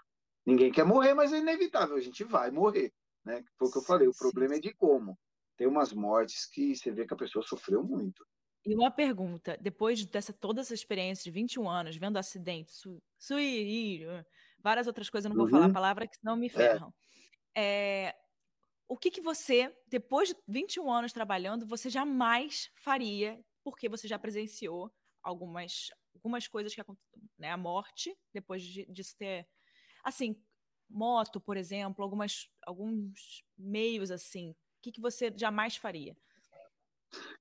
Ninguém 0.47 0.73
quer 0.73 0.85
morrer, 0.85 1.15
mas 1.15 1.33
é 1.33 1.39
inevitável, 1.39 1.97
a 1.97 2.01
gente 2.01 2.25
vai 2.25 2.51
morrer. 2.51 2.93
Né? 3.25 3.43
Foi 3.59 3.69
o 3.69 3.71
que 3.71 3.79
eu 3.79 3.83
Sim, 3.83 3.85
falei, 3.85 4.09
o 4.09 4.15
sim, 4.15 4.15
problema 4.15 4.57
é 4.57 4.61
de 4.61 4.75
como. 4.75 5.19
Tem 5.57 5.67
umas 5.67 5.93
mortes 5.93 6.47
que 6.47 6.75
você 6.77 6.91
vê 6.91 7.07
que 7.07 7.15
a 7.15 7.17
pessoa 7.17 7.45
sofreu 7.45 7.83
muito. 7.83 8.25
E 8.67 8.75
uma 8.75 8.91
pergunta, 8.91 9.59
depois 9.61 10.05
dessa 10.07 10.33
toda 10.33 10.63
essa 10.63 10.73
experiência 10.73 11.25
de 11.25 11.31
21 11.31 11.69
anos, 11.69 11.97
vendo 11.97 12.17
acidentes, 12.17 12.77
su, 12.77 13.03
suicídio, 13.19 14.09
várias 14.59 14.87
outras 14.87 15.11
coisas, 15.11 15.27
eu 15.27 15.31
não 15.31 15.37
vou 15.37 15.47
falar 15.47 15.67
a 15.67 15.69
Uhum. 15.69 15.71
palavra 15.71 16.07
que 16.09 16.17
senão 16.17 16.35
me 16.37 16.49
ferram. 16.49 16.95
É, 17.57 18.15
o 18.89 18.97
que 18.99 19.11
que 19.11 19.21
você, 19.23 19.75
depois 19.89 20.31
de 20.31 20.37
21 20.49 20.91
anos 20.93 21.13
trabalhando, 21.13 21.67
você 21.67 21.91
jamais 21.91 22.71
faria, 22.77 23.41
porque 23.65 23.89
você 23.89 24.09
já 24.09 24.19
presenciou 24.19 24.93
algumas, 25.23 25.89
algumas 26.15 26.49
coisas 26.49 26.75
que 26.75 26.81
aconteceram, 26.83 27.29
né? 27.39 27.51
A 27.53 27.57
morte, 27.59 28.17
depois 28.35 28.63
de, 28.65 28.87
disso 28.87 29.17
ter, 29.19 29.49
assim, 30.04 30.37
moto, 30.88 31.40
por 31.40 31.56
exemplo, 31.56 32.04
algumas, 32.04 32.49
alguns 32.66 33.42
meios 33.56 34.11
assim, 34.11 34.50
o 34.50 34.56
que 34.82 34.92
que 34.92 35.00
você 35.00 35.32
jamais 35.37 35.76
faria? 35.76 36.16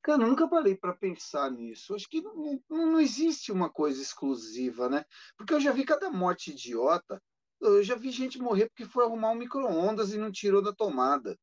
Cara, 0.01 0.23
eu 0.23 0.27
nunca 0.27 0.47
parei 0.47 0.75
para 0.75 0.95
pensar 0.95 1.49
nisso. 1.51 1.95
Acho 1.95 2.07
que 2.07 2.21
não, 2.21 2.61
não, 2.69 2.99
existe 2.99 3.51
uma 3.51 3.69
coisa 3.69 4.01
exclusiva, 4.01 4.89
né? 4.89 5.03
Porque 5.37 5.53
eu 5.53 5.59
já 5.59 5.71
vi 5.71 5.83
cada 5.83 6.09
morte 6.09 6.51
idiota. 6.51 7.21
Eu 7.59 7.81
já 7.83 7.95
vi 7.95 8.11
gente 8.11 8.39
morrer 8.39 8.67
porque 8.69 8.85
foi 8.85 9.05
arrumar 9.05 9.31
um 9.31 9.35
micro-ondas 9.35 10.13
e 10.13 10.17
não 10.17 10.31
tirou 10.31 10.61
da 10.61 10.73
tomada. 10.73 11.37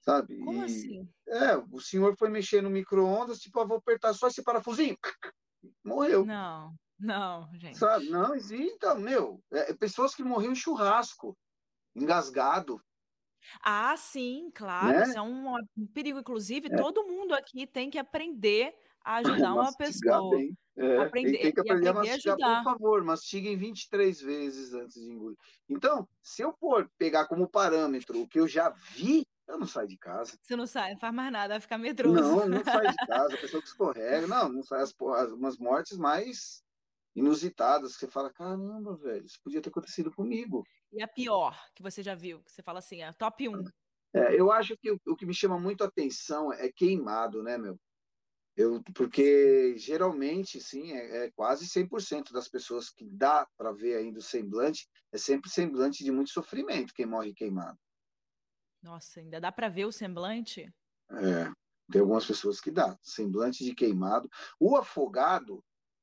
Sabe? 0.00 0.38
Como 0.38 0.62
E, 0.62 0.64
assim? 0.64 1.08
é, 1.28 1.56
o 1.70 1.80
senhor 1.80 2.16
foi 2.16 2.28
mexer 2.30 2.62
no 2.62 2.70
micro-ondas, 2.70 3.38
tipo, 3.38 3.60
ah, 3.60 3.64
vou 3.64 3.78
apertar 3.78 4.14
só 4.14 4.28
esse 4.28 4.42
parafusinho. 4.42 4.96
Morreu. 5.84 6.24
Não, 6.24 6.74
não, 7.00 7.48
gente. 7.54 7.78
Sabe? 7.78 8.08
Não 8.08 8.34
existe, 8.34 8.74
então, 8.74 8.98
meu. 8.98 9.42
É, 9.50 9.72
pessoas 9.74 10.14
que 10.14 10.22
morreram 10.22 10.52
em 10.52 10.56
churrasco. 10.56 11.36
engasgado. 11.94 12.80
Ah, 13.62 13.96
sim, 13.96 14.50
claro, 14.54 14.98
né? 14.98 15.02
isso 15.04 15.18
é 15.18 15.22
um, 15.22 15.56
um 15.76 15.86
perigo. 15.94 16.18
Inclusive, 16.18 16.68
é. 16.70 16.76
todo 16.76 17.06
mundo 17.06 17.34
aqui 17.34 17.66
tem 17.66 17.90
que 17.90 17.98
aprender 17.98 18.74
a 19.04 19.16
ajudar 19.16 19.54
uma 19.54 19.72
pessoa. 19.72 20.36
Bem. 20.36 20.56
É, 20.76 20.98
aprender, 20.98 21.38
tem 21.38 21.52
que 21.52 21.60
aprender, 21.60 21.88
aprender 21.88 22.10
a 22.10 22.14
mastigar, 22.14 22.36
a 22.40 22.62
por 22.62 22.72
favor, 22.72 23.04
mastiguem 23.04 23.56
23 23.56 24.20
vezes 24.20 24.72
antes 24.72 24.94
de 24.94 25.10
engolir. 25.10 25.36
Então, 25.68 26.08
se 26.22 26.42
eu 26.42 26.52
for 26.54 26.90
pegar 26.96 27.26
como 27.26 27.48
parâmetro 27.48 28.20
o 28.22 28.28
que 28.28 28.40
eu 28.40 28.48
já 28.48 28.70
vi, 28.70 29.26
eu 29.46 29.58
não 29.58 29.66
saio 29.66 29.88
de 29.88 29.98
casa. 29.98 30.38
Você 30.40 30.56
não 30.56 30.66
sai, 30.66 30.92
não 30.92 31.00
faz 31.00 31.12
mais 31.12 31.32
nada, 31.32 31.54
vai 31.54 31.60
ficar 31.60 31.76
medroso. 31.76 32.14
Não, 32.14 32.48
não 32.48 32.64
sai 32.64 32.86
de 32.86 32.96
casa, 33.06 33.34
a 33.34 33.38
pessoa 33.38 33.60
que 33.60 33.68
escorrega, 33.68 34.26
não, 34.26 34.48
não 34.48 34.62
sai 34.62 34.80
as, 34.80 34.94
as 35.16 35.32
umas 35.32 35.58
mortes 35.58 35.98
mais 35.98 36.62
inusitadas, 37.14 37.94
que 37.94 38.00
você 38.00 38.10
fala, 38.10 38.32
caramba, 38.32 38.96
velho, 38.96 39.24
isso 39.24 39.40
podia 39.42 39.60
ter 39.60 39.70
acontecido 39.70 40.10
comigo. 40.12 40.64
E 40.92 41.02
a 41.02 41.08
pior 41.08 41.58
que 41.74 41.82
você 41.82 42.02
já 42.02 42.14
viu, 42.14 42.42
que 42.42 42.50
você 42.50 42.62
fala 42.62 42.78
assim, 42.78 43.02
é 43.02 43.12
top 43.12 43.48
1. 43.48 43.64
É, 44.12 44.38
eu 44.38 44.50
acho 44.50 44.76
que 44.76 44.90
o, 44.90 45.00
o, 45.06 45.16
que 45.16 45.26
me 45.26 45.34
chama 45.34 45.58
muito 45.58 45.84
a 45.84 45.86
atenção 45.86 46.52
é 46.52 46.70
queimado, 46.70 47.42
né, 47.42 47.56
meu? 47.56 47.78
Eu, 48.56 48.82
porque 48.94 49.76
geralmente, 49.78 50.60
sim, 50.60 50.92
é, 50.92 51.24
é 51.24 51.30
quase 51.30 51.66
100% 51.66 52.32
das 52.32 52.48
pessoas 52.48 52.90
que 52.90 53.08
dá 53.08 53.46
para 53.56 53.72
ver 53.72 53.96
ainda 53.96 54.18
o 54.18 54.22
semblante, 54.22 54.88
é 55.12 55.18
sempre 55.18 55.48
semblante 55.48 56.02
de 56.02 56.10
muito 56.10 56.30
sofrimento 56.30 56.92
quem 56.92 57.06
morre 57.06 57.32
queimado. 57.32 57.78
Nossa, 58.82 59.20
ainda 59.20 59.40
dá 59.40 59.52
para 59.52 59.68
ver 59.68 59.84
o 59.84 59.92
semblante? 59.92 60.68
É, 61.10 61.50
tem 61.90 62.00
algumas 62.00 62.26
pessoas 62.26 62.60
que 62.60 62.70
dá, 62.70 62.98
semblante 63.02 63.64
de 63.64 63.74
queimado. 63.74 64.28
O 64.58 64.76
afogado, 64.76 65.62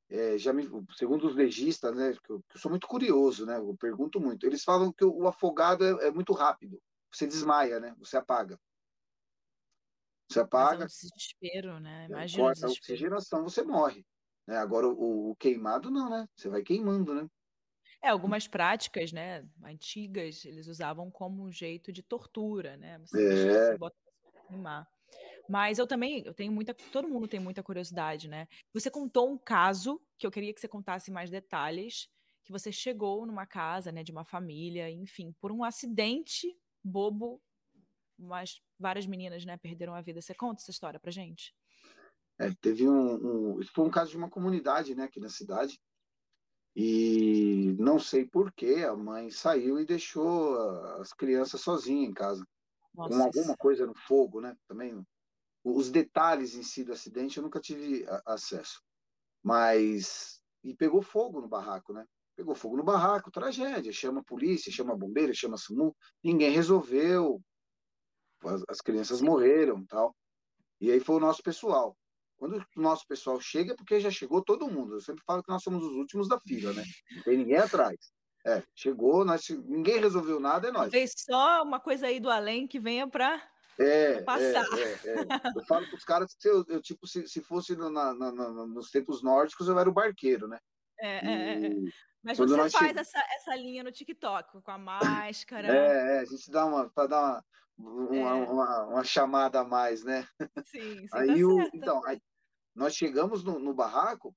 é, 0.10 0.38
já 0.38 0.54
me, 0.54 0.68
segundo 0.96 1.28
os 1.28 1.36
legistas, 1.36 1.96
né, 1.96 2.14
que 2.24 2.32
eu, 2.32 2.42
que 2.42 2.56
eu, 2.56 2.62
sou 2.62 2.72
muito 2.72 2.88
curioso, 2.88 3.46
né, 3.46 3.58
eu 3.58 3.76
pergunto 3.78 4.20
muito, 4.20 4.46
eles 4.46 4.64
falam 4.64 4.92
que 4.92 5.04
o, 5.04 5.28
afogado 5.28 5.84
é, 5.84 6.08
é, 6.08 6.12
muito 6.12 6.34
rápido, 6.34 6.82
você 7.12 7.28
desmaia, 7.28 7.80
né, 7.80 7.94
você 7.98 8.18
apaga. 8.18 8.60
Você 10.30 10.42
apaga. 10.42 10.80
Mas 10.84 11.04
é 11.04 11.06
um 11.06 11.10
desespero, 11.10 11.80
né? 11.80 12.06
Imagina 12.10 12.44
corta 12.44 12.68
a 12.68 12.70
oxigenação, 12.70 13.44
você 13.44 13.64
morre. 13.64 14.06
Né? 14.46 14.58
Agora, 14.58 14.86
o, 14.86 15.32
o, 15.32 15.36
queimado 15.38 15.90
não, 15.90 16.10
né? 16.10 16.28
Você 16.36 16.50
vai 16.50 16.62
queimando, 16.62 17.14
né? 17.14 17.30
É, 18.02 18.10
algumas 18.10 18.46
práticas, 18.46 19.12
né, 19.12 19.48
antigas, 19.64 20.46
eles 20.46 20.68
usavam 20.68 21.10
como 21.10 21.44
um 21.44 21.52
jeito 21.52 21.92
de 21.94 22.04
tortura, 22.04 22.76
né? 22.78 23.00
Você, 23.00 23.26
é. 23.26 23.72
você 23.72 23.78
bota 23.78 23.96
queimar. 24.48 24.88
Mas 25.50 25.80
eu 25.80 25.88
também, 25.88 26.24
eu 26.26 26.34
tenho 26.34 26.52
muita, 26.52 26.74
todo 26.74 27.08
mundo 27.08 27.28
tem 27.28 27.40
muita 27.40 27.64
curiosidade, 27.64 28.28
né? 28.28 28.48
Você 28.74 28.92
contou 28.92 29.32
um 29.32 29.38
caso 29.38 30.02
que 30.18 30.28
eu 30.28 30.32
queria 30.32 30.54
que 30.54 30.60
você 30.60 30.68
contasse 30.68 31.10
mais 31.10 31.30
detalhes, 31.30 32.10
que 32.44 32.52
você 32.52 32.72
chegou 32.72 33.26
numa 33.26 33.46
casa, 33.46 33.92
né, 33.92 34.04
de 34.04 34.12
uma 34.12 34.24
família, 34.24 34.90
enfim, 34.90 35.34
por 35.40 35.52
um 35.52 35.64
acidente 35.64 36.58
bobo, 36.84 37.42
mas 38.18 38.62
várias 38.80 39.06
meninas, 39.06 39.46
né, 39.46 39.58
perderam 39.58 39.94
a 39.94 40.02
vida. 40.02 40.22
Você 40.22 40.34
conta 40.34 40.62
essa 40.62 40.72
história 40.72 41.00
pra 41.00 41.12
gente? 41.12 41.54
É, 42.40 42.52
teve 42.62 42.88
um, 42.88 43.58
um, 43.58 43.64
foi 43.74 43.86
um 43.86 43.92
caso 43.92 44.12
de 44.12 44.18
uma 44.18 44.30
comunidade, 44.30 44.96
né, 44.96 45.04
aqui 45.04 45.20
na 45.20 45.30
cidade. 45.30 45.80
E 46.76 47.76
não 47.80 47.98
sei 47.98 48.24
por 48.24 48.52
que 48.52 48.84
a 48.84 48.96
mãe 48.96 49.32
saiu 49.32 49.80
e 49.80 49.86
deixou 49.86 50.60
as 51.02 51.12
crianças 51.12 51.62
sozinhas 51.62 52.10
em 52.10 52.14
casa. 52.14 52.46
Nossa, 52.94 53.10
com 53.10 53.24
alguma 53.24 53.54
isso. 53.54 53.58
coisa 53.58 53.86
no 53.88 53.96
fogo, 53.96 54.40
né? 54.40 54.56
Também 54.68 55.04
os 55.76 55.90
detalhes 55.90 56.56
em 56.56 56.64
si 56.64 56.84
do 56.84 56.94
acidente 56.94 57.38
eu 57.38 57.44
nunca 57.44 57.60
tive 57.60 58.06
acesso. 58.26 58.82
Mas 59.44 60.42
e 60.64 60.76
pegou 60.76 61.02
fogo 61.02 61.42
no 61.42 61.48
barraco, 61.48 61.94
né? 61.94 62.06
Pegou 62.36 62.54
fogo 62.54 62.78
no 62.78 62.84
barraco, 62.84 63.32
tragédia. 63.32 63.92
Chama 63.92 64.20
a 64.20 64.24
polícia, 64.24 64.72
chama 64.72 64.94
a 64.94 64.98
bombeira, 64.98 65.34
chama 65.34 65.56
a 65.56 65.58
SUMU. 65.58 65.96
Ninguém 66.24 66.52
resolveu. 66.52 67.42
As, 68.44 68.64
as 68.70 68.82
crianças 68.82 69.22
morreram, 69.22 69.86
tal. 69.88 70.16
E 70.80 70.92
aí 70.92 71.00
foi 71.00 71.16
o 71.16 71.20
nosso 71.20 71.42
pessoal. 71.42 71.98
Quando 72.38 72.58
o 72.58 72.82
nosso 72.82 73.08
pessoal 73.08 73.40
chega, 73.42 73.74
é 73.74 73.76
porque 73.76 74.00
já 74.00 74.12
chegou 74.12 74.44
todo 74.44 74.70
mundo. 74.70 74.96
Eu 74.96 75.02
sempre 75.02 75.24
falo 75.26 75.42
que 75.42 75.50
nós 75.50 75.64
somos 75.64 75.84
os 75.84 75.96
últimos 75.96 76.28
da 76.28 76.40
fila, 76.40 76.72
né? 76.74 76.84
Não 77.16 77.24
tem 77.24 77.38
ninguém 77.38 77.58
atrás. 77.58 77.98
É, 78.46 78.64
chegou, 78.76 79.26
nós, 79.26 79.50
ninguém 79.50 80.00
resolveu 80.00 80.40
nada, 80.40 80.68
é 80.68 80.72
nós. 80.72 80.92
Talvez 80.92 81.14
só 81.18 81.64
uma 81.64 81.80
coisa 81.80 82.08
aí 82.08 82.20
do 82.20 82.30
além 82.30 82.68
que 82.68 82.80
venha 82.80 83.08
para 83.08 83.42
é, 83.80 84.22
passar. 84.24 84.66
É, 84.78 84.82
é, 84.82 85.12
é. 85.12 85.26
Eu 85.56 85.66
falo 85.66 85.88
para 85.88 85.96
os 85.96 86.04
caras 86.04 86.36
que 86.36 86.48
eu, 86.48 86.66
eu 86.68 86.82
tipo, 86.82 87.08
se, 87.08 87.28
se 87.28 87.42
fosse 87.42 87.76
na, 87.76 87.90
na, 87.90 88.14
na, 88.14 88.32
nos 88.32 88.90
tempos 88.90 89.22
nórdicos, 89.22 89.68
eu 89.68 89.78
era 89.78 89.90
o 89.90 89.94
barqueiro, 89.94 90.48
né? 90.48 90.60
É, 91.00 91.18
é, 91.18 91.68
é. 91.68 91.70
Mas 92.24 92.38
você 92.38 92.70
faz 92.70 92.94
che... 92.94 93.00
essa, 93.00 93.20
essa 93.36 93.56
linha 93.56 93.84
no 93.84 93.92
TikTok 93.92 94.62
com 94.62 94.72
a 94.72 94.78
máscara. 94.78 95.68
É, 95.68 96.20
a 96.20 96.26
gente 96.26 96.50
dá 96.50 96.66
uma 96.66 96.90
para 96.90 97.08
dar 97.08 97.44
uma, 97.78 98.10
uma, 98.10 98.34
uma, 98.36 98.86
uma, 98.86 99.04
chamada 99.04 99.60
a 99.60 99.64
mais, 99.64 100.04
né? 100.04 100.28
Sim, 100.66 101.08
sim 101.08 101.08
aí 101.14 101.28
tá 101.28 101.48
o, 101.48 101.70
então, 101.74 102.06
aí, 102.06 102.20
nós 102.76 102.96
chegamos 102.96 103.44
no, 103.44 103.60
no 103.60 103.74
barraco, 103.74 104.36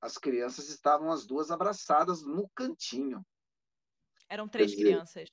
as 0.00 0.18
crianças 0.18 0.68
estavam 0.68 1.10
as 1.12 1.24
duas 1.26 1.50
abraçadas 1.50 2.22
no 2.22 2.48
cantinho. 2.54 3.24
Eram 4.28 4.48
três 4.48 4.72
dizer, 4.72 4.82
crianças. 4.82 5.28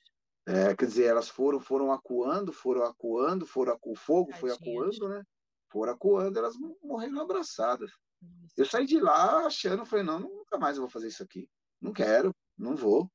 É, 0.48 0.74
quer 0.74 0.86
dizer, 0.86 1.04
elas 1.08 1.28
foram, 1.28 1.60
foram 1.60 1.92
acuando, 1.92 2.54
foram 2.54 2.84
acuando, 2.84 3.46
foram 3.46 3.74
acu... 3.74 3.92
o 3.92 3.96
fogo 3.98 4.32
foi 4.32 4.50
acuando, 4.50 5.10
né? 5.10 5.22
Foram 5.70 5.92
acuando, 5.92 6.38
elas 6.38 6.56
morreram 6.82 7.20
abraçadas. 7.20 7.92
Nossa. 8.22 8.54
Eu 8.56 8.66
saí 8.66 8.86
de 8.86 8.98
lá 8.98 9.46
achando, 9.46 9.86
falei, 9.86 10.06
não, 10.06 10.20
nunca 10.22 10.58
mais 10.58 10.78
eu 10.78 10.84
vou 10.84 10.90
fazer 10.90 11.10
isso 11.10 11.22
aqui. 11.22 11.50
Não 11.82 11.92
quero, 11.92 12.34
não 12.58 12.78
vou. 12.78 13.12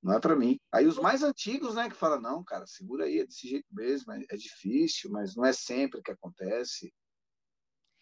Não 0.00 0.14
é 0.14 0.20
para 0.20 0.36
mim. 0.36 0.60
Aí 0.72 0.86
os 0.86 0.96
mais 0.96 1.24
antigos, 1.24 1.74
né, 1.74 1.90
que 1.90 1.96
falam, 1.96 2.20
não, 2.20 2.44
cara, 2.44 2.64
segura 2.68 3.04
aí, 3.04 3.18
é 3.18 3.26
desse 3.26 3.48
jeito 3.48 3.66
mesmo, 3.72 4.12
é, 4.12 4.24
é 4.30 4.36
difícil, 4.36 5.10
mas 5.10 5.34
não 5.34 5.44
é 5.44 5.52
sempre 5.52 6.00
que 6.00 6.12
acontece. 6.12 6.94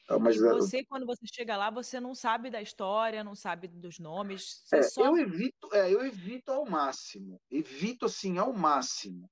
Então, 0.08 0.18
mas, 0.18 0.36
e 0.36 0.40
você, 0.40 0.82
quando 0.86 1.04
você 1.04 1.26
chega 1.26 1.54
lá, 1.54 1.68
você 1.68 2.00
não 2.00 2.14
sabe 2.14 2.50
da 2.50 2.62
história, 2.62 3.22
não 3.22 3.34
sabe 3.34 3.68
dos 3.68 3.98
nomes. 3.98 4.64
É, 4.72 4.82
só... 4.82 5.04
eu, 5.04 5.18
evito, 5.18 5.68
é, 5.74 5.92
eu 5.92 6.02
evito 6.02 6.50
ao 6.50 6.64
máximo. 6.64 7.38
Evito, 7.50 8.06
assim, 8.06 8.38
ao 8.38 8.50
máximo. 8.54 9.30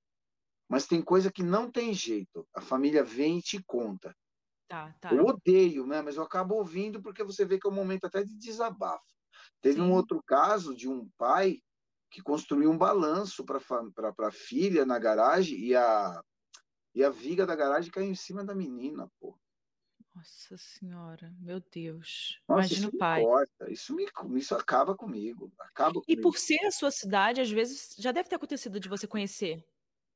Mas 0.69 0.85
tem 0.85 1.01
coisa 1.01 1.31
que 1.31 1.41
não 1.41 1.71
tem 1.71 1.95
jeito. 1.95 2.47
A 2.53 2.61
família 2.61 3.03
vem 3.03 3.39
e 3.39 3.41
te 3.41 3.63
conta. 3.65 4.15
Tá, 4.67 4.93
tá. 5.01 5.11
Eu 5.11 5.25
odeio, 5.25 5.87
né? 5.87 6.03
Mas 6.03 6.15
eu 6.15 6.21
acabo 6.21 6.53
ouvindo 6.53 7.01
porque 7.01 7.23
você 7.23 7.43
vê 7.43 7.57
que 7.57 7.67
é 7.67 7.71
um 7.71 7.73
momento 7.73 8.05
até 8.05 8.23
de 8.23 8.37
desabafo. 8.37 9.03
Teve 9.61 9.77
Sim. 9.77 9.81
um 9.81 9.93
outro 9.93 10.21
caso 10.21 10.75
de 10.75 10.87
um 10.87 11.09
pai 11.17 11.59
que 12.11 12.21
construiu 12.21 12.69
um 12.69 12.77
balanço 12.77 13.43
para 13.43 13.59
a 14.19 14.31
filha 14.31 14.85
na 14.85 14.99
garagem 14.99 15.57
e 15.57 15.75
a, 15.75 16.21
e 16.93 17.03
a 17.03 17.09
viga 17.09 17.47
da 17.47 17.55
garagem 17.55 17.89
caiu 17.89 18.11
em 18.11 18.15
cima 18.15 18.45
da 18.45 18.53
menina, 18.53 19.09
pô. 19.19 19.35
Nossa 20.17 20.57
senhora, 20.57 21.31
meu 21.39 21.61
Deus. 21.71 22.41
Nossa, 22.49 22.67
Imagina 22.73 22.87
o 22.87 22.97
pai. 22.97 23.21
Importa. 23.21 23.71
Isso, 23.71 23.95
me, 23.95 24.07
isso 24.35 24.55
acaba 24.55 24.95
comigo. 24.95 25.53
Acaba 25.59 25.93
comigo. 25.93 26.05
E 26.07 26.19
por 26.19 26.37
ser 26.39 26.59
a 26.65 26.71
sua 26.71 26.89
cidade, 26.89 27.39
às 27.39 27.51
vezes 27.51 27.95
já 27.99 28.11
deve 28.11 28.27
ter 28.27 28.35
acontecido 28.35 28.79
de 28.79 28.89
você 28.89 29.05
conhecer. 29.05 29.63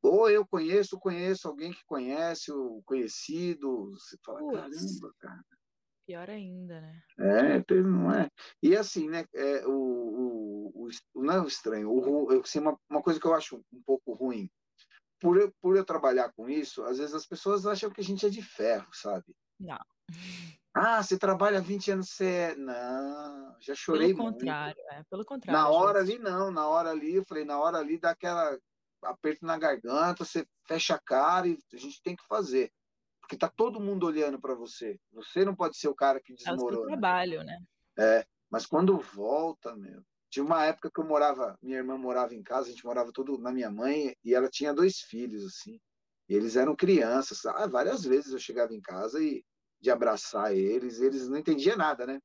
Ou 0.01 0.27
eu 0.27 0.43
conheço, 0.43 0.99
conheço 0.99 1.47
alguém 1.47 1.71
que 1.71 1.85
conhece, 1.85 2.51
o 2.51 2.81
conhecido. 2.83 3.91
Você 3.91 4.17
fala, 4.25 4.39
caramba, 4.51 5.13
cara. 5.19 5.45
Pior 6.07 6.29
ainda, 6.31 6.81
né? 6.81 7.03
É, 7.19 7.73
não 7.75 8.11
é. 8.11 8.27
E 8.63 8.75
assim, 8.75 9.07
né? 9.07 9.23
É, 9.35 9.67
o, 9.67 10.71
o, 10.73 10.89
o, 11.13 11.23
não 11.23 11.43
é 11.43 11.47
estranho. 11.47 11.91
O, 11.91 12.31
eu, 12.31 12.41
assim, 12.41 12.57
uma, 12.57 12.75
uma 12.89 13.03
coisa 13.03 13.19
que 13.19 13.27
eu 13.27 13.35
acho 13.35 13.63
um 13.71 13.81
pouco 13.85 14.13
ruim. 14.13 14.49
Por 15.19 15.39
eu, 15.39 15.53
por 15.61 15.77
eu 15.77 15.85
trabalhar 15.85 16.33
com 16.33 16.49
isso, 16.49 16.83
às 16.85 16.97
vezes 16.97 17.13
as 17.13 17.27
pessoas 17.27 17.67
acham 17.67 17.91
que 17.91 18.01
a 18.01 18.03
gente 18.03 18.25
é 18.25 18.29
de 18.29 18.41
ferro, 18.41 18.87
sabe? 18.91 19.35
Não. 19.61 19.79
Ah, 20.73 21.03
você 21.03 21.17
trabalha 21.17 21.61
20 21.61 21.91
anos, 21.91 22.09
você 22.09 22.25
é... 22.25 22.55
Não, 22.55 23.55
já 23.59 23.75
chorei 23.75 24.13
pelo 24.13 24.31
contrário, 24.31 24.75
muito. 24.75 24.93
É, 24.93 25.03
pelo 25.09 25.25
contrário. 25.25 25.61
Na 25.61 25.69
hora 25.69 25.99
ali, 25.99 26.17
não. 26.17 26.49
Na 26.49 26.67
hora 26.67 26.89
ali, 26.89 27.15
eu 27.15 27.25
falei, 27.25 27.45
na 27.45 27.59
hora 27.59 27.77
ali 27.77 27.97
dá 27.97 28.11
aquela 28.11 28.57
aperto 29.03 29.45
na 29.45 29.57
garganta, 29.57 30.23
você 30.23 30.45
fecha 30.67 30.95
a 30.95 30.99
cara 30.99 31.47
e 31.47 31.57
a 31.73 31.77
gente 31.77 32.01
tem 32.01 32.15
que 32.15 32.25
fazer. 32.27 32.71
Porque 33.19 33.37
tá 33.37 33.49
todo 33.49 33.79
mundo 33.79 34.05
olhando 34.05 34.39
para 34.39 34.55
você. 34.55 34.99
Você 35.13 35.43
não 35.43 35.55
pode 35.55 35.77
ser 35.77 35.87
o 35.87 35.95
cara 35.95 36.21
que 36.21 36.33
desmorona. 36.33 36.77
É 36.77 36.83
o 36.83 36.87
trabalho, 36.87 37.43
né? 37.43 37.59
É, 37.97 38.25
mas 38.49 38.65
quando 38.65 38.97
volta, 38.97 39.75
meu... 39.75 40.03
Tinha 40.29 40.45
uma 40.45 40.63
época 40.63 40.89
que 40.89 40.97
eu 41.01 41.03
morava, 41.03 41.59
minha 41.61 41.79
irmã 41.79 41.97
morava 41.97 42.33
em 42.33 42.41
casa, 42.41 42.69
a 42.69 42.71
gente 42.71 42.85
morava 42.85 43.11
tudo 43.11 43.37
na 43.37 43.51
minha 43.51 43.69
mãe, 43.69 44.15
e 44.23 44.33
ela 44.33 44.49
tinha 44.49 44.73
dois 44.73 45.01
filhos, 45.01 45.45
assim. 45.45 45.77
E 46.29 46.33
eles 46.33 46.55
eram 46.55 46.73
crianças. 46.73 47.45
Ah, 47.45 47.67
várias 47.67 48.05
vezes 48.05 48.31
eu 48.31 48.39
chegava 48.39 48.73
em 48.73 48.79
casa 48.79 49.21
e 49.21 49.43
de 49.81 49.89
abraçar 49.89 50.53
eles, 50.55 50.99
eles 50.99 51.27
não 51.27 51.37
entendiam 51.37 51.75
nada, 51.75 52.05
né? 52.05 52.21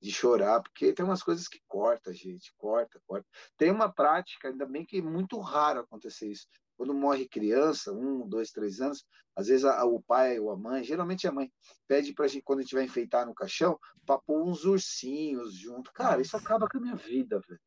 De 0.00 0.10
chorar, 0.12 0.60
porque 0.60 0.92
tem 0.92 1.04
umas 1.04 1.22
coisas 1.22 1.48
que 1.48 1.60
corta, 1.66 2.12
gente, 2.12 2.52
corta, 2.56 3.00
corta. 3.06 3.26
Tem 3.56 3.70
uma 3.70 3.90
prática, 3.90 4.48
ainda 4.48 4.66
bem 4.66 4.84
que 4.84 4.98
é 4.98 5.02
muito 5.02 5.38
raro 5.40 5.80
acontecer 5.80 6.28
isso. 6.28 6.46
Quando 6.76 6.92
morre 6.92 7.28
criança, 7.28 7.92
um, 7.92 8.28
dois, 8.28 8.50
três 8.50 8.80
anos, 8.80 9.04
às 9.36 9.46
vezes 9.46 9.64
a, 9.64 9.84
o 9.84 10.02
pai 10.02 10.38
ou 10.38 10.50
a 10.50 10.56
mãe, 10.56 10.82
geralmente 10.82 11.26
a 11.26 11.32
mãe, 11.32 11.50
pede 11.86 12.12
pra 12.12 12.26
gente, 12.26 12.42
quando 12.42 12.58
a 12.58 12.62
gente 12.62 12.74
vai 12.74 12.84
enfeitar 12.84 13.24
no 13.24 13.34
caixão, 13.34 13.78
pra 14.04 14.18
pôr 14.18 14.42
uns 14.42 14.64
ursinhos 14.64 15.54
junto. 15.54 15.92
Cara, 15.92 16.20
isso 16.20 16.36
acaba 16.36 16.68
com 16.68 16.78
a 16.78 16.80
minha 16.80 16.96
vida, 16.96 17.40
velho. 17.46 17.60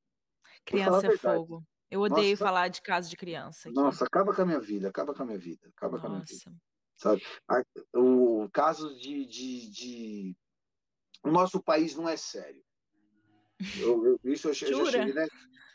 Criança 0.66 1.08
é 1.08 1.18
fogo. 1.18 1.64
Eu 1.90 2.02
odeio 2.02 2.32
Nossa, 2.32 2.46
falar 2.46 2.68
de 2.68 2.82
caso 2.82 3.10
de 3.10 3.16
criança. 3.16 3.70
Aqui. 3.70 3.76
Nossa, 3.76 4.06
acaba 4.06 4.34
com 4.34 4.42
a 4.42 4.46
minha 4.46 4.60
vida, 4.60 4.90
acaba 4.90 5.14
com 5.14 5.24
a 5.24 5.26
minha 5.26 5.40
vida, 5.40 5.70
acaba 5.70 5.94
Nossa. 5.94 6.02
com 6.02 6.08
a 6.08 6.10
minha 6.16 6.26
vida. 6.26 6.52
Sabe? 6.98 7.22
O 7.94 8.50
caso 8.52 8.96
de, 8.96 9.26
de, 9.26 9.70
de... 9.70 10.38
O 11.24 11.32
nosso 11.32 11.62
país 11.62 11.96
não 11.96 12.08
é 12.08 12.16
sério. 12.16 12.64
Eu, 13.80 14.06
eu, 14.06 14.20
isso 14.26 14.48
eu, 14.48 14.52
eu 14.52 14.86
já 14.86 14.92
cheguei, 14.92 15.14
né? 15.14 15.28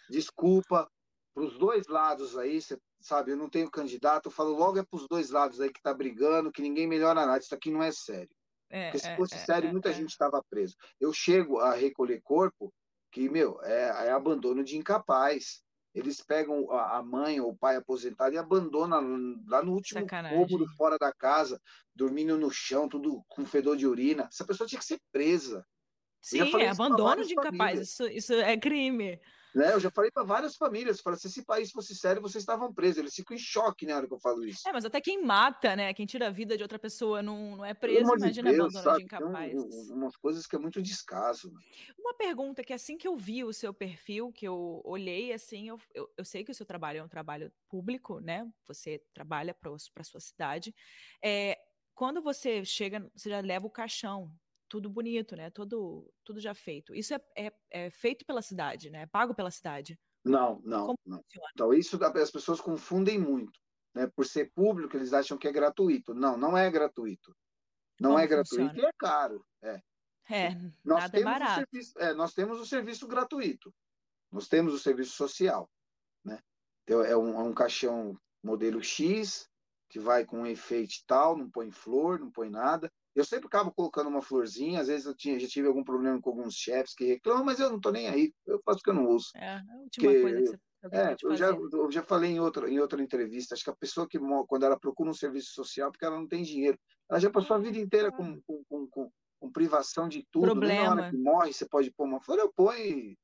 Desculpa 0.09 0.91
para 1.35 1.45
os 1.45 1.59
dois 1.59 1.87
lados 1.87 2.37
aí, 2.37 2.61
você 2.61 2.79
sabe, 3.01 3.33
eu 3.33 3.37
não 3.37 3.49
tenho 3.49 3.71
candidato, 3.71 4.27
eu 4.27 4.31
falo 4.31 4.55
logo 4.55 4.79
é 4.79 4.85
para 4.85 4.97
os 4.97 5.09
dois 5.09 5.31
lados 5.31 5.61
aí 5.61 5.73
que 5.73 5.81
tá 5.81 5.95
brigando, 5.95 6.53
que 6.53 6.61
ninguém 6.61 6.87
melhora 6.87 7.25
nada, 7.25 7.39
isso 7.39 7.55
aqui 7.55 7.71
não 7.71 7.83
é 7.83 7.91
sério. 7.91 8.31
É, 8.69 8.85
Porque 8.85 8.99
se 8.99 9.09
é, 9.09 9.17
fosse 9.17 9.35
é, 9.35 9.39
sério, 9.39 9.69
é, 9.69 9.73
muita 9.73 9.91
é. 9.91 9.95
gente 9.95 10.11
estava 10.11 10.43
preso. 10.49 10.77
Eu 11.01 11.13
chego 11.13 11.59
a 11.59 11.75
recolher 11.75 12.21
corpo 12.23 12.73
que, 13.11 13.29
meu, 13.29 13.61
é, 13.63 14.07
é 14.07 14.11
abandono 14.11 14.63
de 14.63 14.77
incapaz. 14.77 15.63
Eles 15.95 16.23
pegam 16.23 16.71
a 16.71 17.03
mãe 17.03 17.41
ou 17.41 17.51
o 17.51 17.57
pai 17.57 17.77
aposentado 17.77 18.35
e 18.35 18.39
abandonam 18.39 19.43
lá 19.47 19.63
no 19.63 19.73
último 19.73 20.07
cômodo 20.07 20.67
fora 20.77 20.97
da 20.97 21.13
casa, 21.13 21.61
dormindo 21.95 22.39
no 22.39 22.51
chão, 22.51 22.89
tudo 22.89 23.25
com 23.29 23.45
fedor 23.45 23.77
de 23.77 23.87
urina. 23.87 24.29
Essa 24.31 24.47
pessoa 24.47 24.69
tinha 24.69 24.79
que 24.79 24.85
ser 24.85 25.01
presa. 25.11 25.67
Sim, 26.21 26.41
é 26.61 26.69
abandono 26.69 27.25
de 27.25 27.33
incapaz. 27.33 27.81
Isso, 27.81 28.07
isso 28.07 28.35
é 28.35 28.57
crime. 28.57 29.21
Né? 29.55 29.73
Eu 29.73 29.81
já 29.81 29.91
falei 29.91 30.11
para 30.11 30.23
várias 30.23 30.57
famílias, 30.57 31.01
falei, 31.01 31.19
se 31.19 31.27
esse 31.27 31.45
país 31.45 31.71
fosse 31.71 31.95
sério, 31.95 32.23
vocês 32.23 32.43
estavam 32.43 32.73
presos. 32.73 32.99
Eles 32.99 33.15
ficam 33.15 33.37
em 33.37 33.41
choque 33.41 33.87
na 33.87 33.97
hora 33.97 34.07
que 34.07 34.15
eu 34.15 34.19
falo 34.19 34.45
isso. 34.45 34.69
É, 34.69 34.73
mas 34.73 34.85
até 34.85 35.01
quem 35.01 35.23
mata, 35.25 35.75
né? 35.75 35.93
Quem 35.93 36.07
tira 36.07 36.29
a 36.29 36.31
vida 36.31 36.57
de 36.57 36.63
outra 36.63 36.79
pessoa 36.79 37.23
não, 37.23 37.57
não 37.57 37.65
é 37.65 37.75
preso, 37.75 38.15
imagina 38.15 38.51
de 38.51 38.57
Deus, 38.57 38.77
abandono 38.77 38.99
de 38.99 39.05
incapaz. 39.05 39.53
Tem 39.53 39.93
umas 39.93 40.17
coisas 40.17 40.47
que 40.47 40.57
é 40.57 40.59
muito 40.59 40.81
descaso. 40.81 41.53
Né? 41.53 41.61
Uma 41.99 42.15
pergunta 42.15 42.63
que 42.63 42.73
assim 42.73 42.97
que 42.97 43.09
eu 43.09 43.17
vi 43.17 43.45
o 43.45 43.53
seu 43.53 43.75
perfil, 43.75 44.33
que 44.33 44.47
eu 44.47 44.81
olhei 44.85 45.33
assim, 45.33 45.69
eu, 45.69 45.79
eu, 45.95 46.09
eu 46.17 46.25
sei 46.25 46.45
que 46.45 46.51
o 46.51 46.55
seu 46.55 46.67
trabalho 46.67 46.99
é 46.99 47.03
um 47.03 47.09
trabalho 47.09 47.53
público, 47.69 48.21
né? 48.21 48.49
Você 48.67 49.03
trabalha 49.13 49.55
para 49.55 49.73
a 49.73 50.05
sua 50.05 50.21
cidade. 50.21 50.75
É, 51.23 51.59
quando 51.95 52.23
você 52.23 52.65
chega, 52.65 53.11
você 53.15 53.29
já 53.29 53.41
leva 53.41 53.67
o 53.67 53.71
caixão 53.71 54.33
tudo 54.71 54.89
bonito, 54.89 55.35
né? 55.35 55.51
Tudo, 55.51 56.09
tudo 56.25 56.41
já 56.41 56.55
feito. 56.55 56.95
Isso 56.95 57.13
é, 57.13 57.21
é, 57.37 57.53
é 57.71 57.91
feito 57.91 58.25
pela 58.25 58.41
cidade, 58.41 58.89
né? 58.89 59.03
É 59.03 59.07
pago 59.07 59.35
pela 59.35 59.51
cidade. 59.51 59.99
Não, 60.25 60.61
não, 60.65 60.95
não. 61.05 61.25
Então, 61.53 61.75
isso 61.75 62.03
as 62.03 62.31
pessoas 62.31 62.61
confundem 62.61 63.19
muito. 63.19 63.59
Né? 63.93 64.07
Por 64.07 64.25
ser 64.25 64.53
público, 64.55 64.97
eles 64.97 65.13
acham 65.13 65.37
que 65.37 65.49
é 65.49 65.53
gratuito. 65.53 66.15
Não, 66.15 66.37
não 66.37 66.57
é 66.57 66.71
gratuito. 66.71 67.37
Não 68.01 68.11
Como 68.11 68.23
é 68.23 68.27
gratuito 68.29 68.69
funciona? 68.69 68.89
e 68.89 68.89
é 68.89 68.93
caro. 68.97 69.45
É, 69.61 69.83
é 70.31 70.55
nós 70.85 71.01
nada 71.03 71.19
é 71.19 71.25
barato. 71.25 71.55
Serviço, 71.55 71.99
é, 71.99 72.15
nós 72.15 72.33
temos 72.33 72.61
o 72.61 72.65
serviço 72.65 73.09
gratuito. 73.09 73.75
Nós 74.31 74.47
temos 74.47 74.73
o 74.73 74.79
serviço 74.79 75.17
social. 75.17 75.69
Né? 76.25 76.39
Então, 76.85 77.03
é, 77.03 77.17
um, 77.17 77.41
é 77.41 77.43
um 77.43 77.53
caixão 77.53 78.17
modelo 78.41 78.83
X, 78.83 79.49
que 79.89 79.99
vai 79.99 80.25
com 80.25 80.43
um 80.43 80.47
efeito 80.47 80.95
tal, 81.09 81.37
não 81.37 81.51
põe 81.51 81.73
flor, 81.73 82.21
não 82.21 82.31
põe 82.31 82.49
nada. 82.49 82.91
Eu 83.21 83.25
sempre 83.25 83.47
acabo 83.47 83.71
colocando 83.73 84.09
uma 84.09 84.23
florzinha, 84.23 84.81
às 84.81 84.89
vezes 84.89 85.07
eu 85.07 85.15
tinha, 85.15 85.39
já 85.39 85.47
tive 85.47 85.69
algum 85.69 85.85
problema 85.85 86.21
com 86.21 86.31
alguns 86.31 86.55
chefs 86.55 86.95
que 86.95 87.05
reclamam, 87.05 87.45
mas 87.45 87.61
eu 87.61 87.69
não 87.69 87.77
estou 87.77 87.93
nem 87.93 88.09
aí, 88.09 88.33
eu 88.47 88.61
faço 88.65 88.81
o 88.81 88.83
que 88.83 88.91
eu 88.91 88.95
não 88.95 89.09
uso. 89.09 89.31
É, 89.35 89.57
a 89.57 89.77
última 89.77 90.13
coisa 90.21 90.37
que 90.39 90.47
você 90.47 90.59
é, 90.93 91.15
eu 91.23 91.37
já, 91.37 91.49
eu 91.49 91.91
já 91.91 92.03
falei 92.03 92.31
em 92.31 92.41
outra, 92.41 92.71
em 92.71 92.79
outra 92.79 93.03
entrevista, 93.03 93.55
acho 93.55 93.65
que 93.65 93.71
a 93.71 93.77
pessoa 93.77 94.09
que, 94.09 94.19
quando 94.49 94.65
ela 94.65 94.81
procura 94.81 95.11
um 95.11 95.15
serviço 95.15 95.53
social, 95.53 95.91
porque 95.91 96.07
ela 96.07 96.17
não 96.17 96.27
tem 96.27 96.43
dinheiro, 96.43 96.79
ela 97.09 97.21
já 97.21 97.31
passou 97.31 97.57
a 97.57 97.61
vida 97.61 97.79
inteira 97.79 98.11
com, 98.11 98.41
com, 98.41 98.65
com, 98.65 98.87
com, 98.89 99.11
com 99.39 99.53
privação 99.53 100.09
de 100.09 100.27
tudo, 100.31 100.47
Problema. 100.47 100.85
na 100.85 100.91
hora 100.91 101.11
que 101.11 101.17
morre, 101.19 101.53
você 101.53 101.69
pode 101.69 101.91
pôr 101.91 102.05
uma 102.05 102.21
flor, 102.21 102.39
eu 102.39 102.51
ponho 102.51 103.15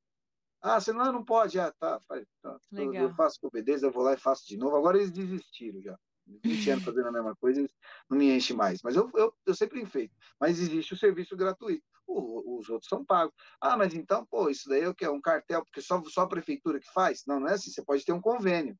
ah, 0.61 0.79
você 0.79 0.91
não, 0.91 1.11
não 1.11 1.23
pode, 1.23 1.59
ah, 1.59 1.71
tá, 1.79 1.99
faz, 2.07 2.25
tá. 2.41 2.57
Eu, 2.73 2.93
eu 2.93 3.13
faço 3.13 3.39
com 3.39 3.47
obedece, 3.47 3.85
eu 3.85 3.91
vou 3.91 4.03
lá 4.03 4.13
e 4.13 4.17
faço 4.17 4.45
de 4.47 4.57
novo, 4.57 4.75
agora 4.75 4.97
eles 4.97 5.11
desistiram 5.11 5.81
já. 5.81 5.97
20 6.43 6.71
anos 6.71 6.83
fazendo 6.83 7.07
a 7.07 7.11
mesma 7.11 7.35
coisa, 7.35 7.65
não 8.09 8.17
me 8.17 8.29
enche 8.31 8.53
mais. 8.53 8.81
Mas 8.81 8.95
eu, 8.95 9.09
eu, 9.15 9.33
eu 9.45 9.55
sempre 9.55 9.81
enfeito. 9.81 10.13
Mas 10.39 10.59
existe 10.59 10.93
o 10.93 10.97
serviço 10.97 11.35
gratuito. 11.35 11.83
O, 12.05 12.59
os 12.59 12.69
outros 12.69 12.89
são 12.89 13.03
pagos. 13.03 13.33
Ah, 13.61 13.77
mas 13.77 13.93
então, 13.93 14.25
pô, 14.25 14.49
isso 14.49 14.69
daí 14.69 14.81
é 14.81 14.89
o 14.89 14.95
que? 14.95 15.05
É 15.05 15.09
um 15.09 15.21
cartel, 15.21 15.63
porque 15.63 15.81
só, 15.81 16.01
só 16.05 16.21
a 16.21 16.27
prefeitura 16.27 16.79
que 16.79 16.91
faz? 16.91 17.23
Não, 17.25 17.39
não 17.39 17.47
é 17.47 17.53
assim. 17.53 17.71
Você 17.71 17.83
pode 17.83 18.05
ter 18.05 18.13
um 18.13 18.21
convênio. 18.21 18.77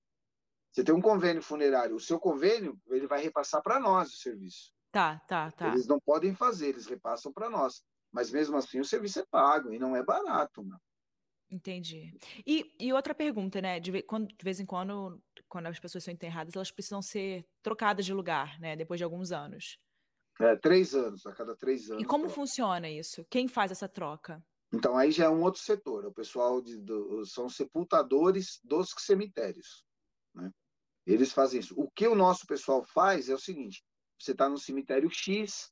Você 0.72 0.84
tem 0.84 0.94
um 0.94 1.02
convênio 1.02 1.42
funerário. 1.42 1.96
O 1.96 2.00
seu 2.00 2.20
convênio, 2.20 2.80
ele 2.88 3.08
vai 3.08 3.22
repassar 3.22 3.62
para 3.62 3.80
nós 3.80 4.14
o 4.14 4.18
serviço. 4.18 4.72
Tá, 4.92 5.20
tá, 5.28 5.52
tá. 5.52 5.68
Eles 5.70 5.88
não 5.88 6.00
podem 6.00 6.34
fazer, 6.34 6.70
eles 6.70 6.86
repassam 6.86 7.32
para 7.32 7.50
nós. 7.50 7.84
Mas 8.12 8.32
mesmo 8.32 8.58
assim, 8.58 8.80
o 8.80 8.86
serviço 8.86 9.20
é 9.20 9.26
pago 9.30 9.74
e 9.74 9.80
não 9.80 9.96
é 9.96 10.04
barato, 10.04 10.64
mano. 10.64 10.82
Entendi. 11.50 12.14
E, 12.46 12.76
e 12.80 12.92
outra 12.92 13.16
pergunta, 13.16 13.62
né? 13.62 13.80
De, 13.80 14.02
quando, 14.04 14.28
de 14.28 14.44
vez 14.44 14.60
em 14.60 14.66
quando, 14.66 15.22
quando 15.48 15.68
as 15.68 15.80
pessoas 15.80 16.04
são 16.04 16.14
enterradas, 16.14 16.56
elas 16.56 16.72
precisam 16.72 17.02
ser 17.02 17.46
trocadas 17.62 18.06
de 18.06 18.14
lugar, 18.14 18.60
né? 18.60 18.76
Depois 18.76 18.98
de 18.98 19.04
alguns 19.04 19.32
anos. 19.32 19.80
É, 20.40 20.56
três 20.56 20.94
anos, 20.94 21.26
a 21.26 21.34
cada 21.34 21.56
três 21.56 21.90
anos. 21.90 22.04
E 22.04 22.06
como 22.06 22.26
troca. 22.26 22.36
funciona 22.36 22.90
isso? 22.90 23.26
Quem 23.30 23.48
faz 23.48 23.72
essa 23.72 23.90
troca? 23.90 24.44
Então, 24.72 24.98
aí 24.98 25.12
já 25.12 25.26
é 25.26 25.30
um 25.30 25.42
outro 25.42 25.62
setor. 25.62 26.06
O 26.06 26.14
pessoal 26.14 26.62
de, 26.62 26.78
do, 26.78 27.26
são 27.26 27.50
sepultadores 27.50 28.60
dos 28.64 28.94
cemitérios. 28.98 29.86
Né? 30.36 30.52
Eles 31.06 31.32
fazem 31.32 31.60
isso. 31.60 31.74
O 31.78 31.90
que 31.90 32.08
o 32.08 32.16
nosso 32.16 32.46
pessoal 32.46 32.84
faz 32.84 33.30
é 33.30 33.34
o 33.34 33.40
seguinte: 33.40 33.84
você 34.20 34.34
está 34.34 34.50
no 34.50 34.58
cemitério 34.58 35.10
X, 35.10 35.72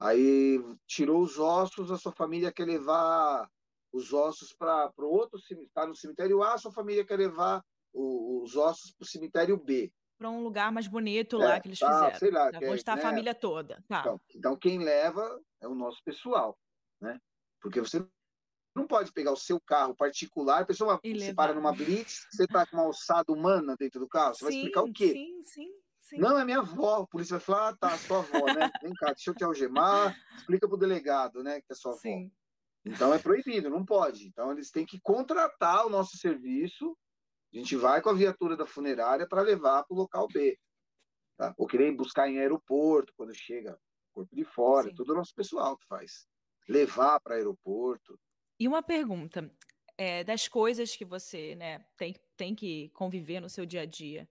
aí 0.00 0.58
tirou 0.86 1.22
os 1.22 1.38
ossos, 1.38 1.90
a 1.90 1.98
sua 1.98 2.12
família 2.12 2.52
quer 2.52 2.64
levar 2.64 3.48
os 3.92 4.12
ossos 4.12 4.54
para 4.54 4.90
o 4.98 5.04
outro 5.04 5.38
cemitério, 5.38 5.68
está 5.68 5.86
no 5.86 5.94
cemitério 5.94 6.42
A, 6.42 6.56
sua 6.56 6.72
família 6.72 7.04
quer 7.04 7.18
levar 7.18 7.62
o, 7.92 8.42
os 8.42 8.56
ossos 8.56 8.92
para 8.92 9.04
o 9.04 9.08
cemitério 9.08 9.56
B. 9.56 9.92
Para 10.18 10.30
um 10.30 10.42
lugar 10.42 10.70
mais 10.70 10.86
bonito 10.86 11.36
lá 11.36 11.56
é, 11.56 11.60
que 11.60 11.68
eles 11.68 11.78
tá, 11.78 11.92
fizeram. 11.92 12.18
Sei 12.18 12.30
lá, 12.30 12.50
tá, 12.50 12.58
onde 12.58 12.74
está 12.74 12.94
né? 12.94 13.02
a 13.02 13.04
família 13.04 13.34
toda. 13.34 13.82
Tá. 13.88 14.00
Então, 14.00 14.20
então, 14.34 14.56
quem 14.56 14.78
leva 14.78 15.40
é 15.60 15.66
o 15.66 15.74
nosso 15.74 16.02
pessoal, 16.04 16.56
né? 17.00 17.20
Porque 17.60 17.80
você 17.80 18.04
não 18.74 18.86
pode 18.86 19.12
pegar 19.12 19.32
o 19.32 19.36
seu 19.36 19.60
carro 19.60 19.94
particular, 19.94 20.62
a 20.62 20.66
pessoa 20.66 21.00
se 21.02 21.34
para 21.34 21.52
numa 21.52 21.72
blitz, 21.72 22.26
você 22.30 22.44
está 22.44 22.66
com 22.66 22.76
uma 22.76 22.84
alçada 22.84 23.32
humana 23.32 23.76
dentro 23.76 24.00
do 24.00 24.08
carro, 24.08 24.34
você 24.34 24.38
sim, 24.38 24.44
vai 24.44 24.54
explicar 24.54 24.82
o 24.82 24.92
quê? 24.92 25.12
Sim, 25.12 25.42
sim. 25.42 25.82
Sim. 26.12 26.18
Não, 26.18 26.38
é 26.38 26.44
minha 26.44 26.58
avó. 26.58 27.02
A 27.02 27.06
polícia 27.06 27.38
vai 27.38 27.40
falar, 27.40 27.68
ah, 27.68 27.76
tá, 27.76 27.96
sua 27.96 28.18
avó, 28.18 28.44
né? 28.52 28.70
Vem 28.82 28.92
cá, 28.94 29.06
deixa 29.12 29.30
eu 29.30 29.34
te 29.34 29.44
algemar, 29.44 30.14
explica 30.36 30.68
pro 30.68 30.76
delegado, 30.76 31.42
né, 31.42 31.60
que 31.60 31.72
é 31.72 31.74
sua 31.74 31.92
avó. 31.92 32.00
Sim. 32.00 32.30
Então 32.84 33.14
é 33.14 33.18
proibido, 33.18 33.70
não 33.70 33.84
pode. 33.84 34.26
Então 34.26 34.50
eles 34.52 34.70
têm 34.70 34.84
que 34.84 35.00
contratar 35.00 35.86
o 35.86 35.90
nosso 35.90 36.16
serviço. 36.18 36.96
A 37.52 37.56
gente 37.56 37.76
vai 37.76 38.00
com 38.00 38.08
a 38.08 38.14
viatura 38.14 38.56
da 38.56 38.66
funerária 38.66 39.26
para 39.26 39.42
levar 39.42 39.84
para 39.84 39.94
o 39.94 39.98
local 39.98 40.26
B. 40.28 40.58
Tá? 41.36 41.54
Ou 41.56 41.66
querer 41.66 41.92
buscar 41.92 42.28
em 42.28 42.38
aeroporto, 42.38 43.12
quando 43.16 43.34
chega 43.34 43.78
corpo 44.12 44.34
de 44.34 44.44
fora, 44.44 44.88
Sim. 44.88 44.94
tudo 44.94 45.12
o 45.12 45.16
nosso 45.16 45.34
pessoal 45.34 45.76
que 45.76 45.86
faz. 45.86 46.26
Levar 46.68 47.20
para 47.20 47.34
aeroporto. 47.34 48.18
E 48.58 48.68
uma 48.68 48.82
pergunta: 48.82 49.50
é, 49.96 50.22
das 50.24 50.48
coisas 50.48 50.94
que 50.96 51.04
você 51.04 51.54
né, 51.54 51.84
tem, 51.96 52.14
tem 52.36 52.54
que 52.54 52.90
conviver 52.90 53.40
no 53.40 53.50
seu 53.50 53.66
dia 53.66 53.82
a 53.82 53.86
dia, 53.86 54.28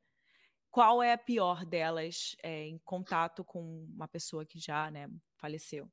qual 0.69 1.03
é 1.03 1.13
a 1.13 1.17
pior 1.17 1.65
delas 1.65 2.35
é, 2.41 2.65
em 2.65 2.79
contato 2.79 3.43
com 3.43 3.85
uma 3.93 4.07
pessoa 4.07 4.45
que 4.45 4.59
já 4.59 4.89
né, 4.89 5.09
faleceu? 5.37 5.91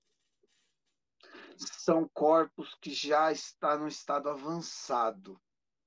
são 1.59 2.09
corpos 2.09 2.75
que 2.81 2.93
já 2.93 3.33
estão 3.33 3.81
no 3.81 3.89
estado 3.89 4.29
avançado 4.29 5.41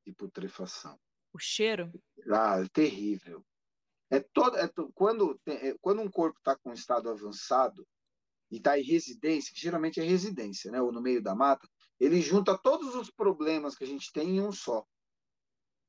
de 0.06 0.12
putrefação. 0.12 1.00
O 1.34 1.40
cheiro? 1.40 1.92
Ah, 2.30 2.62
é 2.62 2.68
terrível. 2.70 3.44
É 4.10 4.20
todo, 4.20 4.58
é, 4.58 4.70
quando, 4.94 5.40
é, 5.46 5.74
quando 5.80 6.02
um 6.02 6.12
corpo 6.12 6.38
está 6.38 6.56
com 6.58 6.74
estado 6.74 7.10
avançado 7.10 7.88
e 8.52 8.58
está 8.58 8.78
em 8.78 8.84
residência, 8.84 9.54
que 9.54 9.62
geralmente 9.62 10.02
é 10.02 10.04
residência, 10.04 10.70
né, 10.70 10.82
ou 10.82 10.92
no 10.92 11.02
meio 11.02 11.24
da 11.24 11.34
mata, 11.34 11.66
ele 11.98 12.22
junta 12.22 12.58
todos 12.58 12.94
os 12.96 13.10
problemas 13.10 13.76
que 13.76 13.86
a 13.86 13.88
gente 13.88 14.12
tem 14.12 14.38
em 14.38 14.42
um 14.42 14.52
só. 14.52 14.86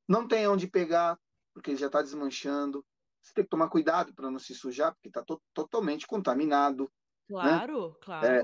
Não 0.09 0.29
tem 0.29 0.47
onde 0.47 0.69
pegar, 0.69 1.19
porque 1.53 1.71
ele 1.71 1.79
já 1.79 1.87
está 1.87 2.01
desmanchando. 2.01 2.85
Você 3.21 3.33
tem 3.35 3.45
que 3.45 3.51
tomar 3.51 3.69
cuidado 3.69 4.15
para 4.15 4.31
não 4.31 4.39
se 4.39 4.55
sujar, 4.55 4.93
porque 4.93 5.09
está 5.09 5.25
to 5.25 5.41
totalmente 5.53 6.07
contaminado. 6.07 6.93
Claro, 7.29 7.89
né? 7.89 7.95
claro. 8.03 8.27
É, 8.27 8.43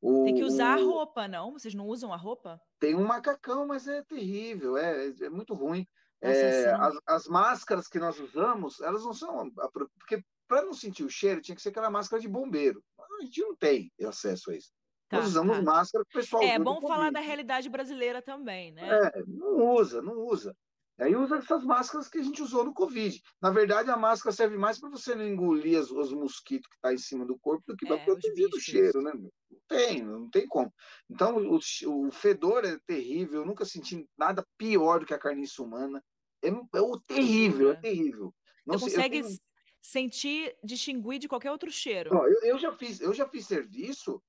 o, 0.00 0.24
tem 0.24 0.34
que 0.34 0.44
usar 0.44 0.78
a 0.78 0.82
roupa, 0.82 1.28
não? 1.28 1.52
Vocês 1.52 1.74
não 1.74 1.86
usam 1.86 2.12
a 2.12 2.16
roupa? 2.16 2.60
Tem 2.78 2.94
um 2.94 3.04
macacão, 3.04 3.66
mas 3.66 3.86
é 3.86 4.02
terrível, 4.02 4.76
é, 4.76 5.08
é 5.20 5.30
muito 5.30 5.54
ruim. 5.54 5.86
É, 6.22 6.70
as, 6.72 6.98
as, 7.06 7.26
máscaras 7.28 7.88
que 7.88 7.98
nós 7.98 8.18
usamos, 8.20 8.80
elas 8.80 9.04
não 9.04 9.14
são. 9.14 9.50
Porque 9.98 10.22
para 10.46 10.62
não 10.62 10.74
sentir 10.74 11.04
o 11.04 11.08
cheiro, 11.08 11.40
tinha 11.40 11.54
que 11.54 11.62
ser 11.62 11.70
aquela 11.70 11.90
máscara 11.90 12.20
de 12.20 12.28
bombeiro. 12.28 12.82
A 12.98 13.24
gente 13.24 13.40
não 13.40 13.56
tem 13.56 13.90
acesso 14.02 14.50
a 14.50 14.56
isso. 14.56 14.70
Tá, 15.08 15.18
nós 15.18 15.28
usamos 15.28 15.56
tá. 15.56 15.62
máscara 15.62 16.04
que 16.04 16.18
o 16.18 16.20
pessoal. 16.20 16.42
É 16.42 16.58
bom 16.58 16.80
falar 16.80 17.10
da 17.10 17.20
realidade 17.20 17.68
brasileira 17.68 18.20
também, 18.20 18.72
né? 18.72 18.88
É, 18.88 19.22
não 19.26 19.74
usa, 19.74 20.02
não 20.02 20.14
usa. 20.18 20.54
Aí 21.00 21.16
usa 21.16 21.36
essas 21.36 21.64
máscaras 21.64 22.08
que 22.08 22.18
a 22.18 22.22
gente 22.22 22.42
usou 22.42 22.62
no 22.62 22.74
Covid. 22.74 23.22
Na 23.40 23.50
verdade, 23.50 23.90
a 23.90 23.96
máscara 23.96 24.36
serve 24.36 24.58
mais 24.58 24.78
para 24.78 24.90
você 24.90 25.14
não 25.14 25.26
engolir 25.26 25.80
os, 25.80 25.90
os 25.90 26.12
mosquitos 26.12 26.68
que 26.68 26.74
estão 26.74 26.90
tá 26.90 26.94
em 26.94 26.98
cima 26.98 27.24
do 27.24 27.38
corpo 27.38 27.64
do 27.66 27.76
que 27.76 27.86
para 27.86 27.96
é, 27.96 28.04
proteger 28.04 28.48
do 28.50 28.60
cheiro, 28.60 29.00
né? 29.00 29.12
Não 29.14 29.30
tem, 29.66 30.02
não 30.02 30.28
tem 30.28 30.46
como. 30.46 30.70
Então, 31.08 31.38
o, 31.38 31.56
o 31.56 32.12
fedor 32.12 32.66
é 32.66 32.78
terrível. 32.86 33.40
Eu 33.40 33.46
nunca 33.46 33.64
senti 33.64 34.06
nada 34.18 34.46
pior 34.58 35.00
do 35.00 35.06
que 35.06 35.14
a 35.14 35.18
carniça 35.18 35.62
humana. 35.62 36.04
é, 36.42 36.48
é 36.48 36.80
o 36.80 37.00
terrível, 37.00 37.70
é 37.70 37.76
terrível. 37.76 38.34
Não 38.66 38.78
Você 38.78 38.90
consegue 38.90 39.22
tenho... 39.22 39.38
sentir, 39.80 40.54
distinguir 40.62 41.18
de 41.18 41.28
qualquer 41.28 41.50
outro 41.50 41.70
cheiro. 41.70 42.12
Não, 42.12 42.28
eu, 42.28 42.40
eu, 42.42 42.58
já 42.58 42.72
fiz, 42.72 43.00
eu 43.00 43.14
já 43.14 43.26
fiz 43.26 43.46
serviço. 43.46 44.22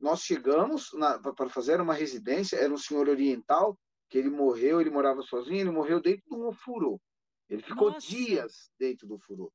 Nós 0.00 0.22
chegamos 0.22 0.90
para 1.36 1.48
fazer 1.50 1.80
uma 1.80 1.94
residência, 1.94 2.56
era 2.56 2.72
um 2.72 2.78
senhor 2.78 3.08
oriental 3.08 3.78
que 4.08 4.18
ele 4.18 4.30
morreu, 4.30 4.80
ele 4.80 4.90
morava 4.90 5.22
sozinho, 5.22 5.60
ele 5.60 5.70
morreu 5.70 6.00
dentro 6.00 6.22
de 6.28 6.34
um 6.34 6.46
ofurô. 6.46 7.00
Ele 7.48 7.62
ficou 7.62 7.90
Nossa. 7.90 8.06
dias 8.06 8.70
dentro 8.78 9.06
do 9.06 9.18
furô. 9.18 9.52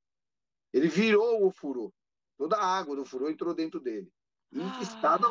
Ele 0.73 0.87
virou 0.87 1.45
o 1.45 1.51
furô. 1.51 1.93
Toda 2.37 2.57
a 2.57 2.65
água 2.65 2.95
do 2.95 3.05
furô 3.05 3.29
entrou 3.29 3.53
dentro 3.53 3.79
dele. 3.79 4.09
Em 4.51 4.61
ah. 4.61 4.81
estado 4.81 5.27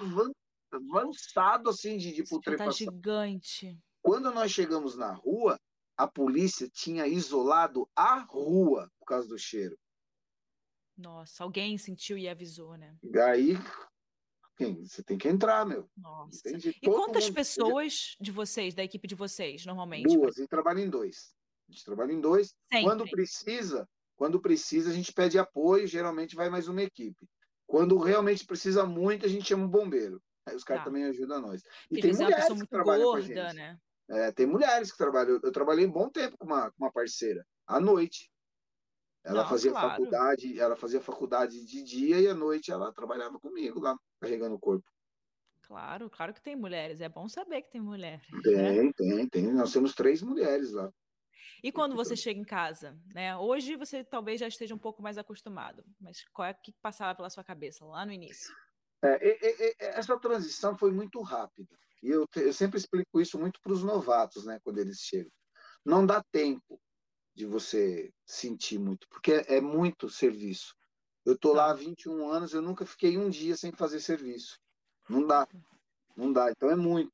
avançado, 0.72 1.70
assim, 1.70 1.96
de, 1.96 2.12
de 2.12 2.22
tá 2.22 2.30
putrefação. 2.30 2.86
Tá 2.86 2.92
gigante. 2.92 3.78
Quando 4.02 4.30
nós 4.30 4.50
chegamos 4.50 4.96
na 4.96 5.12
rua, 5.12 5.58
a 5.96 6.06
polícia 6.06 6.68
tinha 6.68 7.06
isolado 7.06 7.88
a 7.94 8.20
rua 8.20 8.90
por 8.98 9.06
causa 9.06 9.28
do 9.28 9.38
cheiro. 9.38 9.78
Nossa, 10.96 11.44
alguém 11.44 11.78
sentiu 11.78 12.18
e 12.18 12.28
avisou, 12.28 12.76
né? 12.76 12.96
E 13.02 13.18
aí, 13.18 13.54
você 14.82 15.02
tem 15.02 15.18
que 15.18 15.28
entrar, 15.28 15.64
meu. 15.66 15.88
Nossa. 15.96 16.42
E 16.48 16.86
quantas 16.86 17.30
pessoas 17.30 18.16
de 18.20 18.30
vocês, 18.30 18.74
da 18.74 18.84
equipe 18.84 19.06
de 19.06 19.14
vocês, 19.14 19.64
normalmente? 19.64 20.14
Duas, 20.14 20.38
e 20.38 20.46
trabalha 20.46 20.80
em 20.80 20.88
dois. 20.88 21.34
A 21.68 21.72
gente 21.72 21.84
trabalha 21.84 22.12
em 22.12 22.20
dois. 22.20 22.54
Sempre. 22.72 22.82
Quando 22.82 23.08
precisa, 23.08 23.88
quando 24.16 24.40
precisa, 24.40 24.90
a 24.90 24.92
gente 24.92 25.12
pede 25.12 25.38
apoio, 25.38 25.86
geralmente 25.86 26.34
vai 26.34 26.50
mais 26.50 26.68
uma 26.68 26.82
equipe. 26.82 27.28
Quando 27.66 27.98
realmente 27.98 28.44
precisa 28.44 28.84
muito, 28.84 29.24
a 29.24 29.28
gente 29.28 29.46
chama 29.46 29.64
um 29.64 29.68
bombeiro. 29.68 30.20
Aí 30.46 30.56
os 30.56 30.64
caras 30.64 30.82
tá. 30.82 30.90
também 30.90 31.04
ajudam 31.04 31.40
nós. 31.40 31.62
E 31.90 32.00
tem 32.00 32.12
mulheres 32.12 32.46
que 32.46 32.66
trabalham 32.66 33.04
gorda, 33.04 33.34
com 33.34 33.40
a 33.40 33.44
gente. 33.44 33.54
Né? 33.54 33.78
É, 34.10 34.32
tem 34.32 34.46
mulheres 34.46 34.90
que 34.90 34.98
trabalham. 34.98 35.34
Eu, 35.34 35.40
eu 35.44 35.52
trabalhei 35.52 35.86
um 35.86 35.92
bom 35.92 36.08
tempo 36.08 36.36
com 36.36 36.46
uma, 36.46 36.70
com 36.72 36.84
uma 36.84 36.92
parceira, 36.92 37.46
à 37.66 37.78
noite. 37.78 38.30
Ela 39.22 39.42
Não, 39.42 39.48
fazia 39.48 39.70
claro. 39.70 39.90
faculdade, 39.90 40.58
ela 40.58 40.76
fazia 40.76 41.00
faculdade 41.00 41.64
de 41.64 41.82
dia 41.82 42.20
e 42.20 42.26
à 42.26 42.34
noite 42.34 42.72
ela 42.72 42.92
trabalhava 42.92 43.38
comigo 43.38 43.78
lá, 43.78 43.96
carregando 44.20 44.54
o 44.54 44.60
corpo. 44.60 44.88
Claro, 45.62 46.10
claro 46.10 46.34
que 46.34 46.42
tem 46.42 46.56
mulheres. 46.56 47.00
É 47.00 47.08
bom 47.08 47.28
saber 47.28 47.62
que 47.62 47.70
tem 47.70 47.80
mulheres. 47.80 48.26
Tem, 48.42 48.56
né? 48.56 48.92
tem, 48.96 49.28
tem. 49.28 49.52
Nós 49.52 49.72
temos 49.72 49.94
três 49.94 50.20
mulheres 50.22 50.72
lá. 50.72 50.92
E 51.62 51.70
quando 51.70 51.94
você 51.94 52.16
chega 52.16 52.40
em 52.40 52.44
casa, 52.44 52.98
né? 53.14 53.36
Hoje 53.36 53.76
você 53.76 54.02
talvez 54.02 54.40
já 54.40 54.48
esteja 54.48 54.74
um 54.74 54.78
pouco 54.78 55.02
mais 55.02 55.18
acostumado, 55.18 55.84
mas 56.00 56.24
qual 56.32 56.48
é 56.48 56.54
que 56.54 56.72
passava 56.82 57.14
pela 57.14 57.30
sua 57.30 57.44
cabeça 57.44 57.84
lá 57.84 58.04
no 58.04 58.12
início? 58.12 58.52
É, 59.02 59.98
essa 59.98 60.18
transição 60.18 60.76
foi 60.76 60.90
muito 60.90 61.20
rápida. 61.22 61.78
E 62.02 62.08
eu, 62.08 62.26
eu 62.36 62.52
sempre 62.52 62.78
explico 62.78 63.20
isso 63.20 63.38
muito 63.38 63.60
para 63.62 63.72
os 63.72 63.82
novatos, 63.82 64.44
né, 64.46 64.58
quando 64.62 64.78
eles 64.78 64.98
chegam. 64.98 65.32
Não 65.84 66.04
dá 66.04 66.22
tempo 66.32 66.80
de 67.34 67.46
você 67.46 68.12
sentir 68.26 68.78
muito, 68.78 69.06
porque 69.08 69.32
é, 69.32 69.56
é 69.56 69.60
muito 69.60 70.08
serviço. 70.08 70.74
Eu 71.24 71.34
estou 71.34 71.54
lá 71.54 71.70
há 71.70 71.74
21 71.74 72.18
tá. 72.18 72.36
anos, 72.36 72.54
eu 72.54 72.62
nunca 72.62 72.86
fiquei 72.86 73.18
um 73.18 73.28
dia 73.28 73.56
sem 73.56 73.72
fazer 73.72 74.00
serviço. 74.00 74.58
Não 75.08 75.26
dá. 75.26 75.46
Não 76.16 76.32
dá. 76.32 76.50
Então 76.50 76.70
é 76.70 76.76
muito. 76.76 77.10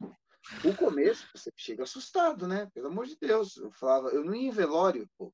O 0.65 0.77
começo, 0.77 1.27
você 1.35 1.51
chega 1.57 1.83
assustado, 1.83 2.47
né? 2.47 2.67
Pelo 2.73 2.89
amor 2.89 3.07
de 3.07 3.17
Deus. 3.17 3.57
Eu 3.57 3.73
falava, 3.73 4.09
eu 4.11 4.25
não 4.25 4.35
ia 4.35 4.49
em 4.49 4.53
velório, 4.53 5.09
pô. 5.19 5.33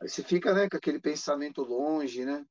Aí 0.00 0.08
você 0.08 0.22
fica, 0.22 0.54
né, 0.54 0.68
com 0.68 0.76
aquele 0.76 1.00
pensamento 1.00 1.62
longe, 1.62 2.24
né? 2.24 2.46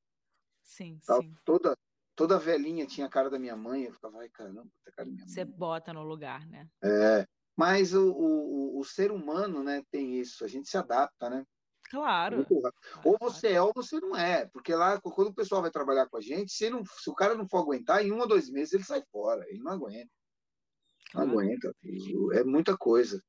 Sim, 0.64 1.00
Tal, 1.06 1.22
sim. 1.22 1.34
Toda, 1.46 1.78
toda 2.14 2.38
velhinha 2.38 2.86
tinha 2.86 3.08
a 3.08 3.10
cara 3.10 3.30
da 3.30 3.40
minha 3.40 3.56
mãe. 3.56 3.86
Eu 3.86 3.94
ficava, 3.94 4.20
ai, 4.20 4.30
caramba, 4.30 4.68
a 4.86 4.92
cara 4.92 5.06
da 5.06 5.14
minha 5.14 5.26
mãe. 5.26 5.34
Você 5.34 5.46
bota 5.46 5.94
no 5.94 6.04
lugar, 6.04 6.46
né? 6.48 6.68
É. 6.84 7.26
Mas 7.56 7.94
o, 7.94 8.12
o, 8.12 8.80
o 8.80 8.84
ser 8.84 9.12
humano, 9.12 9.64
né, 9.64 9.82
tem 9.90 10.20
isso. 10.20 10.44
A 10.44 10.48
gente 10.48 10.70
se 10.70 10.78
adapta, 10.78 11.30
né? 11.30 11.46
Claro. 11.90 12.46
Ou 13.04 13.18
você 13.20 13.54
é 13.54 13.62
ou 13.62 13.72
você 13.74 14.00
não 14.00 14.16
é. 14.16 14.46
Porque 14.48 14.74
lá, 14.74 15.00
quando 15.00 15.30
o 15.30 15.34
pessoal 15.34 15.62
vai 15.62 15.72
trabalhar 15.72 16.08
com 16.08 16.18
a 16.18 16.22
gente, 16.22 16.52
se, 16.52 16.70
não, 16.70 16.84
se 16.86 17.10
o 17.10 17.16
cara 17.16 17.36
não 17.36 17.48
for 17.48 17.60
aguentar, 17.60 18.06
em 18.06 18.12
um 18.12 18.20
ou 18.20 18.28
dois 18.28 18.50
meses 18.50 18.74
ele 18.74 18.84
sai 18.84 19.04
fora. 19.12 19.46
Ele 19.48 19.60
não 19.60 19.72
aguenta. 19.72 20.10
Claro. 21.12 21.28
Não 21.28 21.40
aguenta. 21.40 21.74
É 22.34 22.44
muita 22.44 22.78
coisa. 22.78 23.22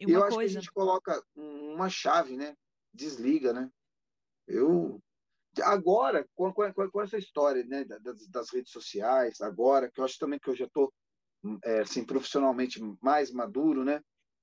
E, 0.00 0.10
e 0.10 0.12
eu 0.12 0.24
acho 0.24 0.36
coisa... 0.36 0.50
que 0.50 0.56
a 0.56 0.60
gente 0.60 0.72
coloca 0.72 1.22
uma 1.34 1.88
chave, 1.88 2.36
né? 2.36 2.56
Desliga, 2.92 3.52
né? 3.52 3.70
Eu. 4.46 5.00
Agora, 5.64 6.26
com, 6.34 6.50
com, 6.52 6.72
com 6.72 7.02
essa 7.02 7.18
história 7.18 7.62
né, 7.64 7.84
das, 7.84 8.26
das, 8.28 8.50
redes 8.50 8.72
sociais, 8.72 9.42
agora, 9.42 9.90
que 9.90 10.00
eu 10.00 10.04
acho 10.04 10.18
também 10.18 10.38
que 10.38 10.48
eu 10.48 10.56
já 10.56 10.64
estou 10.64 10.90
é, 11.62 11.80
assim, 11.80 12.04
profissionalmente 12.04 12.80
mais 13.02 13.30
maduro, 13.30 13.84
né? 13.84 14.02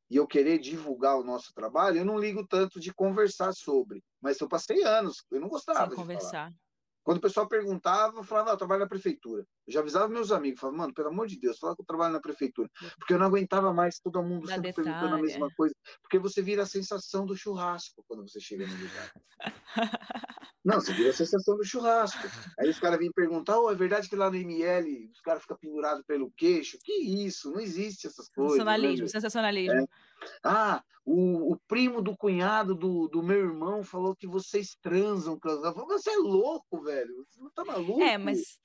E 0.10 0.16
eu 0.16 0.26
querer 0.26 0.58
divulgar 0.58 1.18
o 1.18 1.24
nosso 1.24 1.54
trabalho, 1.54 2.00
eu 2.00 2.06
não 2.06 2.18
ligo 2.18 2.46
tanto 2.48 2.80
de 2.80 2.94
conversar 2.94 3.54
sobre. 3.54 4.04
Mas 4.22 4.40
eu 4.40 4.48
passei 4.48 4.84
anos, 4.84 5.24
eu 5.32 5.40
não 5.40 5.48
gostava 5.48 5.82
Sem 5.82 5.90
de 5.90 5.96
conversar. 5.96 6.30
Falar. 6.30 6.54
Quando 7.04 7.18
o 7.18 7.22
pessoal 7.22 7.48
perguntava, 7.48 8.20
eu 8.20 8.24
falava, 8.24 8.52
ah, 8.52 8.54
eu 8.54 8.58
trabalho 8.58 8.82
na 8.82 8.88
prefeitura. 8.88 9.44
Eu 9.66 9.74
já 9.74 9.80
avisava 9.80 10.08
meus 10.08 10.32
amigos, 10.32 10.60
falava, 10.60 10.78
mano, 10.78 10.94
pelo 10.94 11.08
amor 11.08 11.28
de 11.28 11.40
Deus, 11.40 11.58
fala 11.58 11.76
que 11.76 11.82
eu 11.82 11.86
trabalho 11.86 12.14
na 12.14 12.20
prefeitura. 12.20 12.70
Porque 13.00 13.14
eu 13.14 13.20
não 13.20 13.26
aguentava 13.26 13.74
mais 13.74 14.00
todo 14.00 14.22
mundo 14.22 14.48
sempre 14.48 14.70
detalhe, 14.70 14.86
perguntando 14.86 15.16
a 15.16 15.22
mesma 15.22 15.48
é. 15.48 15.56
coisa. 15.56 15.74
Porque 16.02 16.20
você 16.20 16.42
vira 16.42 16.64
a 16.64 16.68
sensação 16.68 17.26
do 17.26 17.36
churrasco 17.36 18.04
quando 18.08 18.28
você 18.28 18.40
chega 18.40 18.68
no 18.68 18.74
lugar. 18.74 19.12
não, 20.64 20.82
você 20.82 20.92
vira 20.92 21.10
a 21.10 21.14
sensação 21.14 21.56
do 21.56 21.64
churrasco. 21.64 22.20
Aí 22.60 22.70
os 22.70 22.80
caras 22.80 23.00
vêm 23.00 23.12
perguntar, 23.12 23.58
oh, 23.60 23.72
é 23.72 23.76
verdade 23.76 24.10
que 24.10 24.16
lá 24.16 24.30
no 24.30 24.36
ML 24.36 25.10
os 25.12 25.22
caras 25.22 25.42
ficam 25.42 25.58
pendurados 25.58 26.04
pelo 26.06 26.32
queixo? 26.32 26.78
Que 26.84 26.94
isso? 26.94 27.52
Não 27.52 27.62
existe 27.62 28.08
essas 28.08 28.28
coisas. 28.28 28.58
Sensacionalismo, 28.58 29.06
né? 29.06 29.10
sensacionalismo. 29.10 29.80
É. 29.80 29.86
Ah, 30.44 30.84
o, 31.06 31.54
o, 31.54 31.58
primo 31.68 32.02
do 32.02 32.16
cunhado 32.16 32.76
do, 32.76 33.08
do 33.08 33.24
meu 33.24 33.40
irmão 33.40 33.84
falou 33.84 34.16
que 34.16 34.28
vocês 34.28 34.76
transam. 34.82 35.40
Você 35.42 36.10
é 36.10 36.18
louco, 36.18 36.82
velho. 36.84 37.26
Você 37.30 37.42
não 37.42 37.50
tá 37.52 37.64
maluco? 37.64 38.02
É, 38.02 38.18
mas 38.18 38.60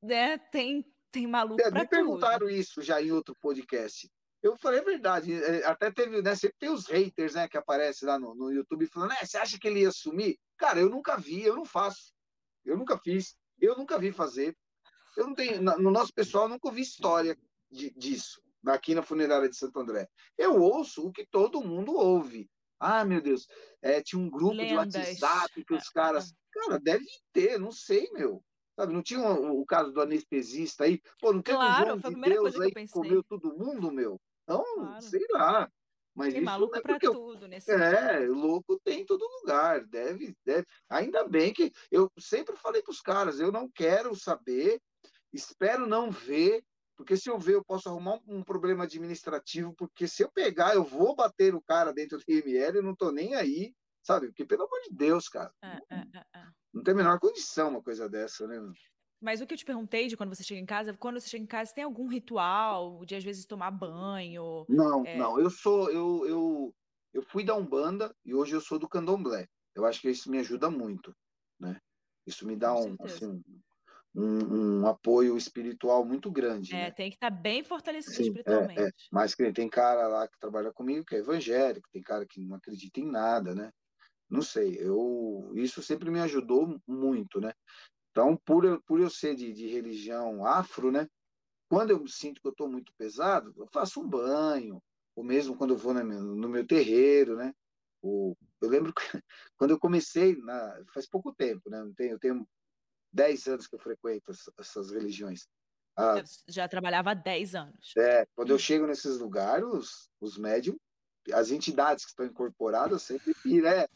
né, 0.00 0.38
tem, 0.38 0.84
tem 1.10 1.26
maluco 1.26 1.60
é, 1.60 1.70
Me 1.72 1.86
perguntaram 1.86 2.48
isso 2.48 2.80
já 2.80 3.02
em 3.02 3.10
outro 3.10 3.34
podcast. 3.40 4.08
Eu 4.42 4.56
falei, 4.56 4.80
é 4.80 4.84
verdade. 4.84 5.32
É, 5.32 5.64
até 5.66 5.90
teve, 5.90 6.20
né? 6.20 6.34
Sempre 6.34 6.56
tem 6.58 6.70
os 6.70 6.86
haters, 6.86 7.34
né, 7.34 7.48
que 7.48 7.56
aparecem 7.56 8.08
lá 8.08 8.18
no, 8.18 8.34
no 8.34 8.50
YouTube 8.50 8.86
falando, 8.86 9.12
é, 9.12 9.24
você 9.24 9.38
acha 9.38 9.58
que 9.58 9.68
ele 9.68 9.80
ia 9.80 9.92
sumir? 9.92 10.38
Cara, 10.56 10.80
eu 10.80 10.90
nunca 10.90 11.16
vi, 11.16 11.42
eu 11.42 11.54
não 11.54 11.64
faço. 11.64 12.12
Eu 12.64 12.76
nunca 12.76 12.98
fiz, 12.98 13.36
eu 13.60 13.76
nunca 13.76 13.98
vi 13.98 14.12
fazer. 14.12 14.56
Eu 15.16 15.26
não 15.26 15.34
tenho, 15.34 15.60
no 15.60 15.90
nosso 15.90 16.12
pessoal, 16.12 16.44
eu 16.44 16.50
nunca 16.50 16.68
ouvi 16.68 16.80
história 16.80 17.36
de, 17.70 17.90
disso 17.90 18.42
aqui 18.70 18.94
na 18.94 19.02
funerária 19.02 19.48
de 19.48 19.56
Santo 19.56 19.78
André. 19.80 20.08
Eu 20.38 20.60
ouço 20.60 21.06
o 21.06 21.12
que 21.12 21.26
todo 21.26 21.62
mundo 21.62 21.94
ouve. 21.94 22.48
Ah, 22.78 23.04
meu 23.04 23.20
Deus, 23.20 23.46
é, 23.80 24.00
tinha 24.00 24.20
um 24.20 24.30
grupo 24.30 24.54
Lendas. 24.54 24.92
de 24.92 24.98
WhatsApp 24.98 25.64
que 25.64 25.74
os 25.74 25.88
caras. 25.88 26.34
Cara, 26.50 26.78
deve 26.78 27.06
ter, 27.32 27.58
não 27.58 27.72
sei, 27.72 28.10
meu. 28.12 28.44
Sabe, 28.74 28.92
não 28.92 29.02
tinha 29.02 29.20
o, 29.20 29.60
o 29.60 29.66
caso 29.66 29.92
do 29.92 30.00
anestesista 30.00 30.84
aí? 30.84 31.00
Pô, 31.20 31.32
não 31.32 31.42
tem 31.42 31.54
claro, 31.54 31.94
um 31.94 32.00
João 32.00 32.14
de 32.14 32.20
Deus 32.20 32.60
aí 32.60 32.72
que, 32.72 32.86
que 32.86 32.92
comeu 32.92 33.22
todo 33.22 33.56
mundo, 33.56 33.90
meu? 33.92 34.20
Então, 34.60 34.74
claro. 34.74 35.02
sei 35.02 35.26
lá. 35.30 35.70
Mas 36.14 36.34
tem 36.34 36.42
maluco 36.42 36.76
é 36.76 36.80
para 36.82 36.98
tudo 36.98 37.48
nesse 37.48 37.70
É, 37.72 38.26
louco 38.26 38.78
tem 38.84 39.00
em 39.00 39.06
todo 39.06 39.26
lugar. 39.40 39.84
Deve, 39.86 40.36
deve. 40.44 40.66
Ainda 40.88 41.26
bem 41.26 41.52
que 41.52 41.72
eu 41.90 42.10
sempre 42.18 42.54
falei 42.56 42.82
para 42.82 42.92
os 42.92 43.00
caras, 43.00 43.40
eu 43.40 43.50
não 43.50 43.68
quero 43.68 44.14
saber, 44.14 44.80
espero 45.32 45.86
não 45.86 46.10
ver 46.10 46.62
porque 46.94 47.16
se 47.16 47.28
eu 47.28 47.38
ver, 47.38 47.54
eu 47.54 47.64
posso 47.64 47.88
arrumar 47.88 48.14
um, 48.14 48.38
um, 48.38 48.42
problema 48.44 48.84
administrativo, 48.84 49.74
porque 49.74 50.06
se 50.06 50.22
eu 50.22 50.30
pegar, 50.30 50.74
eu 50.74 50.84
vou 50.84 51.16
bater 51.16 51.52
o 51.52 51.60
cara 51.60 51.92
dentro 51.92 52.18
do 52.18 52.24
IML, 52.28 52.76
eu 52.76 52.82
não 52.82 52.94
tô 52.94 53.10
nem 53.10 53.34
aí, 53.34 53.74
sabe? 54.02 54.28
Porque, 54.28 54.44
pelo 54.44 54.64
amor 54.64 54.80
de 54.82 54.94
Deus, 54.94 55.28
cara. 55.28 55.52
É, 55.62 55.78
é, 55.90 55.98
é, 56.14 56.38
é, 56.38 56.46
não 56.72 56.82
tem 56.82 56.94
a 56.94 56.96
menor 56.96 57.18
condição 57.18 57.70
uma 57.70 57.82
coisa 57.82 58.08
dessa, 58.08 58.46
né? 58.46 58.56
Mas 59.22 59.40
o 59.40 59.46
que 59.46 59.54
eu 59.54 59.58
te 59.58 59.64
perguntei 59.64 60.08
de 60.08 60.16
quando 60.16 60.34
você 60.34 60.42
chega 60.42 60.60
em 60.60 60.66
casa, 60.66 60.92
quando 60.94 61.20
você 61.20 61.28
chega 61.28 61.44
em 61.44 61.46
casa, 61.46 61.72
tem 61.72 61.84
algum 61.84 62.08
ritual 62.08 63.04
de 63.04 63.14
às 63.14 63.22
vezes 63.22 63.46
tomar 63.46 63.70
banho? 63.70 64.66
Não, 64.68 65.06
é... 65.06 65.16
não. 65.16 65.38
Eu 65.38 65.48
sou, 65.48 65.88
eu, 65.90 66.26
eu, 66.26 66.74
eu 67.14 67.22
fui 67.22 67.44
da 67.44 67.54
Umbanda 67.54 68.12
e 68.24 68.34
hoje 68.34 68.54
eu 68.54 68.60
sou 68.60 68.80
do 68.80 68.88
Candomblé. 68.88 69.46
Eu 69.76 69.86
acho 69.86 70.00
que 70.00 70.10
isso 70.10 70.28
me 70.28 70.38
ajuda 70.38 70.68
muito, 70.68 71.14
né? 71.58 71.78
Isso 72.26 72.44
me 72.46 72.56
dá 72.56 72.74
um, 72.74 72.96
assim, 73.00 73.40
um, 74.14 74.80
um, 74.82 74.86
apoio 74.86 75.36
espiritual 75.36 76.04
muito 76.04 76.30
grande. 76.30 76.74
É, 76.74 76.84
né? 76.84 76.90
tem 76.90 77.08
que 77.08 77.16
estar 77.16 77.30
tá 77.30 77.36
bem 77.36 77.62
fortalecido 77.62 78.16
Sim, 78.16 78.24
espiritualmente. 78.24 78.80
É, 78.80 78.88
é. 78.88 78.90
Mas 79.10 79.36
tem 79.54 79.68
cara 79.68 80.08
lá 80.08 80.26
que 80.26 80.38
trabalha 80.40 80.72
comigo 80.72 81.04
que 81.04 81.14
é 81.14 81.18
evangélico, 81.18 81.88
tem 81.92 82.02
cara 82.02 82.26
que 82.26 82.40
não 82.40 82.56
acredita 82.56 82.98
em 82.98 83.08
nada, 83.08 83.54
né? 83.54 83.70
Não 84.28 84.42
sei, 84.42 84.78
eu 84.80 85.52
isso 85.54 85.82
sempre 85.82 86.10
me 86.10 86.18
ajudou 86.20 86.80
muito, 86.86 87.40
né? 87.40 87.52
Então, 88.12 88.36
por 88.36 88.64
eu, 88.64 88.80
por 88.82 89.00
eu 89.00 89.10
ser 89.10 89.34
de, 89.34 89.52
de 89.52 89.66
religião 89.66 90.46
afro, 90.46 90.92
né? 90.92 91.08
Quando 91.68 91.90
eu 91.90 92.06
sinto 92.06 92.40
que 92.40 92.46
eu 92.46 92.52
estou 92.52 92.68
muito 92.68 92.92
pesado, 92.94 93.52
eu 93.56 93.66
faço 93.66 94.00
um 94.00 94.06
banho, 94.06 94.80
ou 95.16 95.24
mesmo 95.24 95.56
quando 95.56 95.72
eu 95.72 95.78
vou 95.78 95.94
no 95.94 96.04
meu, 96.04 96.22
no 96.22 96.48
meu 96.48 96.66
terreiro, 96.66 97.36
né? 97.36 97.54
O, 98.02 98.36
eu 98.60 98.68
lembro 98.68 98.92
que, 98.92 99.02
quando 99.56 99.70
eu 99.70 99.78
comecei, 99.78 100.36
na, 100.36 100.82
faz 100.92 101.08
pouco 101.08 101.32
tempo, 101.32 101.70
né? 101.70 101.80
Eu 101.80 101.94
tenho, 101.94 102.12
eu 102.12 102.18
tenho 102.18 102.48
10 103.12 103.46
anos 103.46 103.66
que 103.66 103.74
eu 103.74 103.80
frequento 103.80 104.30
essas 104.58 104.90
religiões. 104.90 105.48
Ah, 105.96 106.22
já 106.48 106.68
trabalhava 106.68 107.10
há 107.10 107.14
10 107.14 107.54
anos. 107.54 107.92
É, 107.96 108.26
quando 108.34 108.50
eu 108.50 108.58
chego 108.58 108.86
nesses 108.86 109.18
lugares, 109.18 109.66
os, 109.66 110.10
os 110.20 110.38
médiums 110.38 110.78
as 111.32 111.50
entidades 111.50 112.04
que 112.04 112.10
estão 112.10 112.26
incorporadas 112.26 113.02
sempre 113.02 113.32
né? 113.60 113.86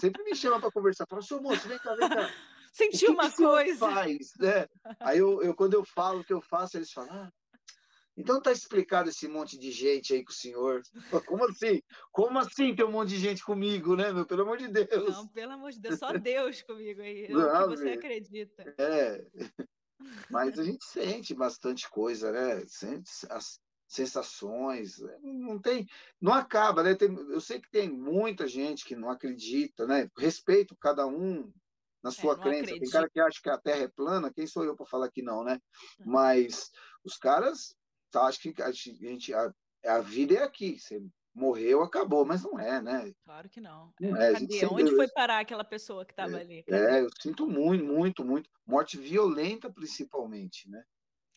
Sempre 0.00 0.22
me 0.22 0.34
chamam 0.34 0.60
para 0.60 0.70
conversar. 0.70 1.04
Falam, 1.06 1.22
seu 1.22 1.42
moço, 1.42 1.68
vem 1.68 1.78
cá, 1.78 1.94
vem 1.94 2.08
cá. 2.08 2.30
Sentiu 2.74 3.12
uma 3.12 3.30
que 3.30 3.36
coisa. 3.36 3.88
Faz, 3.88 4.32
né? 4.36 4.66
Aí 4.98 5.18
eu, 5.18 5.40
eu, 5.40 5.54
quando 5.54 5.74
eu 5.74 5.84
falo 5.84 6.20
o 6.20 6.24
que 6.24 6.32
eu 6.32 6.40
faço, 6.40 6.76
eles 6.76 6.90
falam, 6.90 7.12
ah, 7.12 7.32
então 8.16 8.42
tá 8.42 8.50
explicado 8.50 9.08
esse 9.08 9.28
monte 9.28 9.56
de 9.56 9.70
gente 9.70 10.12
aí 10.12 10.24
com 10.24 10.32
o 10.32 10.34
senhor. 10.34 10.82
Como 11.28 11.44
assim? 11.44 11.80
Como 12.10 12.36
assim 12.36 12.74
tem 12.74 12.84
um 12.84 12.90
monte 12.90 13.10
de 13.10 13.18
gente 13.18 13.44
comigo, 13.44 13.94
né, 13.94 14.12
meu? 14.12 14.26
Pelo 14.26 14.42
amor 14.42 14.58
de 14.58 14.66
Deus. 14.66 15.14
Não, 15.14 15.28
pelo 15.28 15.52
amor 15.52 15.70
de 15.70 15.80
Deus, 15.80 16.00
só 16.00 16.12
Deus 16.18 16.62
comigo 16.62 17.00
aí. 17.00 17.28
Não, 17.28 17.68
que 17.68 17.76
você 17.76 17.90
acredita. 17.90 18.74
É. 18.76 19.24
Mas 20.28 20.58
a 20.58 20.64
gente 20.64 20.84
sente 20.84 21.32
bastante 21.32 21.88
coisa, 21.88 22.32
né? 22.32 22.64
Sente 22.66 23.08
as 23.30 23.60
sensações. 23.86 24.96
Não 25.22 25.60
tem. 25.60 25.86
Não 26.20 26.32
acaba, 26.32 26.82
né? 26.82 26.96
Tem, 26.96 27.08
eu 27.14 27.40
sei 27.40 27.60
que 27.60 27.70
tem 27.70 27.88
muita 27.88 28.48
gente 28.48 28.84
que 28.84 28.96
não 28.96 29.10
acredita, 29.10 29.86
né? 29.86 30.10
Respeito 30.18 30.76
cada 30.76 31.06
um 31.06 31.52
na 32.04 32.10
sua 32.10 32.34
é, 32.34 32.36
crença. 32.36 32.62
Acredito. 32.64 32.80
Tem 32.82 32.90
cara 32.90 33.08
que 33.08 33.18
acha 33.18 33.40
que 33.42 33.48
a 33.48 33.58
Terra 33.58 33.84
é 33.84 33.88
plana, 33.88 34.32
quem 34.32 34.46
sou 34.46 34.62
eu 34.62 34.76
para 34.76 34.84
falar 34.84 35.10
que 35.10 35.22
não, 35.22 35.42
né? 35.42 35.58
Mas 36.04 36.70
os 37.02 37.16
caras 37.16 37.74
tá, 38.10 38.26
acham 38.26 38.52
que 38.52 38.62
a 38.62 38.70
gente 38.70 39.32
a, 39.32 39.52
a 39.86 40.00
vida 40.00 40.34
é 40.34 40.42
aqui. 40.42 40.78
Você 40.78 41.02
morreu, 41.34 41.82
acabou, 41.82 42.24
mas 42.26 42.44
não 42.44 42.60
é, 42.60 42.82
né? 42.82 43.10
Claro 43.24 43.48
que 43.48 43.60
não. 43.60 43.90
não 43.98 44.16
é, 44.16 44.34
Cadê? 44.34 44.66
Onde 44.66 44.94
foi 44.94 45.08
parar 45.08 45.40
aquela 45.40 45.64
pessoa 45.64 46.04
que 46.04 46.12
estava 46.12 46.36
é, 46.36 46.40
ali? 46.40 46.62
Cadê? 46.64 46.90
É, 46.90 47.00
eu 47.00 47.08
sinto 47.18 47.46
muito, 47.46 47.84
muito, 47.84 48.22
muito. 48.22 48.50
Morte 48.66 48.98
violenta, 48.98 49.72
principalmente, 49.72 50.68
né? 50.68 50.84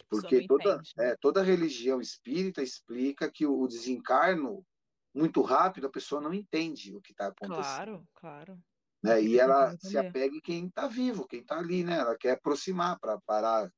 Porque 0.09 0.45
toda, 0.47 0.75
entende, 0.75 0.91
né? 0.97 1.09
é, 1.09 1.15
toda 1.19 1.41
religião 1.41 1.99
espírita 1.99 2.61
explica 2.61 3.31
que 3.31 3.45
o 3.45 3.67
desencarno, 3.67 4.65
muito 5.13 5.41
rápido, 5.41 5.87
a 5.87 5.91
pessoa 5.91 6.21
não 6.21 6.33
entende 6.33 6.95
o 6.95 7.01
que 7.01 7.11
está 7.11 7.27
acontecendo. 7.27 7.63
Claro, 7.63 8.07
claro. 8.13 8.59
Né? 9.03 9.21
E 9.21 9.39
ela 9.39 9.77
se 9.77 9.97
apega 9.97 10.35
em 10.35 10.41
quem 10.41 10.67
está 10.67 10.87
vivo, 10.87 11.27
quem 11.27 11.41
está 11.41 11.57
ali, 11.57 11.83
né? 11.83 11.99
Ela 11.99 12.17
quer 12.17 12.31
aproximar 12.31 12.99
para 12.99 13.19
parar 13.21 13.71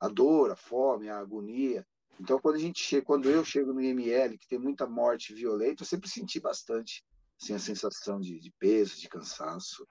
a 0.00 0.08
dor, 0.08 0.50
a 0.50 0.56
fome, 0.56 1.08
a 1.08 1.18
agonia. 1.18 1.86
Então, 2.20 2.38
quando 2.38 2.56
a 2.56 2.60
gente 2.60 2.80
chega, 2.80 3.04
quando 3.04 3.28
eu 3.28 3.44
chego 3.44 3.72
no 3.72 3.80
IML, 3.80 4.38
que 4.38 4.48
tem 4.48 4.58
muita 4.58 4.86
morte 4.86 5.34
violenta, 5.34 5.82
eu 5.82 5.86
sempre 5.86 6.08
senti 6.08 6.40
bastante 6.40 7.04
assim, 7.40 7.54
a 7.54 7.58
sensação 7.58 8.20
de, 8.20 8.38
de 8.38 8.50
peso, 8.58 9.00
de 9.00 9.08
cansaço. 9.08 9.86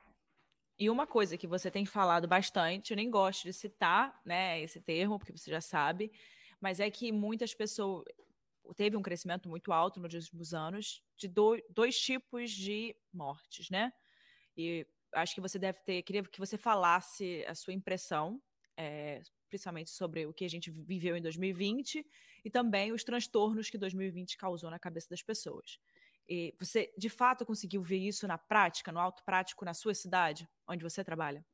E 0.80 0.90
uma 0.90 1.06
coisa 1.06 1.38
que 1.38 1.48
você 1.48 1.70
tem 1.70 1.86
falado 1.86 2.28
bastante, 2.28 2.92
eu 2.92 2.98
nem 2.98 3.10
gosto 3.10 3.44
de 3.44 3.54
citar, 3.54 4.20
né, 4.26 4.62
esse 4.62 4.82
termo, 4.82 5.20
porque 5.20 5.32
você 5.32 5.52
já 5.52 5.62
sabe, 5.62 6.12
mas 6.60 6.80
é 6.80 6.90
que 6.90 7.12
muitas 7.12 7.54
pessoas 7.54 8.04
teve 8.76 8.96
um 8.96 9.02
crescimento 9.02 9.50
muito 9.50 9.72
alto 9.72 10.00
nos 10.00 10.14
últimos 10.14 10.54
anos 10.54 11.04
de 11.18 11.28
do, 11.28 11.58
dois 11.70 12.00
tipos 12.00 12.52
de 12.52 12.96
mortes, 13.14 13.70
né? 13.70 13.92
E 14.56 14.86
acho 15.14 15.36
que 15.36 15.42
você 15.42 15.60
deve 15.60 15.80
ter, 15.82 16.02
queria 16.04 16.24
que 16.24 16.40
você 16.40 16.58
falasse 16.58 17.44
a 17.48 17.56
sua 17.56 17.74
impressão, 17.74 18.42
é, 18.78 19.22
principalmente 19.50 19.90
sobre 19.90 20.26
o 20.26 20.34
que 20.34 20.46
a 20.46 20.50
gente 20.50 20.72
viveu 20.72 21.16
em 21.16 21.22
2020 21.22 22.06
e 22.44 22.50
também 22.50 22.92
os 22.92 23.04
transtornos 23.04 23.70
que 23.70 23.78
2020 23.78 24.38
causou 24.38 24.70
na 24.70 24.80
cabeça 24.80 25.10
das 25.10 25.22
pessoas. 25.22 25.80
E 26.28 26.56
você, 26.58 26.94
de 26.98 27.10
fato, 27.10 27.46
conseguiu 27.46 27.82
ver 27.82 27.98
isso 27.98 28.28
na 28.28 28.38
prática, 28.38 28.92
no 28.92 29.00
auto 29.00 29.24
prático, 29.24 29.66
na 29.66 29.74
sua 29.74 29.94
cidade, 29.94 30.48
onde 30.68 30.84
você 30.84 31.04
trabalha? 31.04 31.46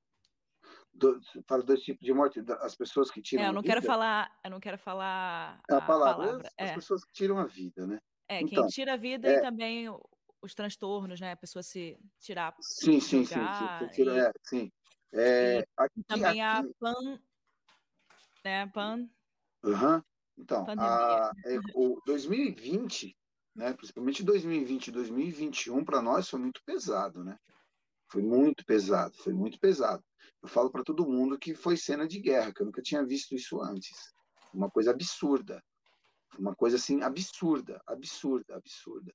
Do, 0.94 1.20
fala 1.48 1.64
dois 1.64 1.82
tipos 1.82 2.06
de 2.06 2.14
morte, 2.14 2.44
as 2.60 2.76
pessoas 2.76 3.10
que 3.12 3.22
tiram. 3.22 3.44
É, 3.44 3.48
eu 3.48 3.54
não 3.54 3.62
quero 3.62 3.82
falar, 3.82 4.32
eu 4.44 4.52
não 4.52 4.60
quero 4.60 4.78
falar 4.78 5.60
a, 5.70 5.78
a 5.78 5.82
palavra, 5.82 6.26
palavra. 6.26 6.48
As, 6.48 6.54
é. 6.58 6.70
as, 6.70 6.76
pessoas 6.76 7.06
que 7.06 7.14
tiram 7.14 7.38
a 7.38 7.46
vida, 7.46 7.86
né? 7.86 8.00
É, 8.28 8.42
então, 8.42 8.64
quem 8.64 8.68
tira 8.68 8.94
a 8.94 8.98
vida 8.98 9.28
é, 9.28 9.38
e 9.38 9.42
também 9.42 9.88
os 10.42 10.54
transtornos, 10.54 11.20
né? 11.20 11.32
A 11.32 11.38
pessoa 11.38 11.64
se 11.64 11.98
tirar. 12.20 12.56
Sim, 12.62 13.00
sim, 13.00 13.26
sim, 13.26 13.36
sim, 13.36 13.88
tira, 13.94 14.16
e, 14.16 14.20
é, 14.20 14.32
sim. 14.44 14.72
É, 15.14 15.68
aqui, 15.78 16.04
também 16.04 16.42
aqui, 16.42 16.68
a 16.68 16.74
pan, 16.80 17.20
né? 18.44 18.68
Pan. 18.68 19.10
Uhum. 19.64 20.02
Então, 20.38 20.66
a, 20.78 21.32
é, 21.46 21.58
o 21.74 22.00
2020, 22.06 23.18
né? 23.56 23.74
Principalmente 23.74 24.24
2020 24.24 24.88
e 24.88 24.92
2021 24.92 25.84
para 25.84 26.02
nós 26.02 26.30
foi 26.30 26.40
muito 26.40 26.62
pesado, 26.64 27.24
né? 27.24 27.38
Foi 28.10 28.22
muito 28.22 28.66
pesado, 28.66 29.18
foi 29.18 29.34
muito 29.34 29.60
pesado. 29.60 30.04
Eu 30.42 30.48
falo 30.48 30.70
para 30.70 30.84
todo 30.84 31.08
mundo 31.08 31.38
que 31.38 31.56
foi 31.56 31.76
cena 31.76 32.08
de 32.08 32.20
guerra, 32.20 32.54
que 32.54 32.62
eu 32.62 32.66
nunca 32.66 32.82
tinha 32.82 33.06
visto 33.06 33.34
isso 33.34 33.62
antes. 33.62 34.14
Uma 34.54 34.70
coisa 34.70 34.92
absurda. 34.92 35.62
Uma 36.38 36.56
coisa 36.56 36.76
assim 36.76 37.02
absurda, 37.02 37.82
absurda, 37.88 38.56
absurda. 38.56 39.12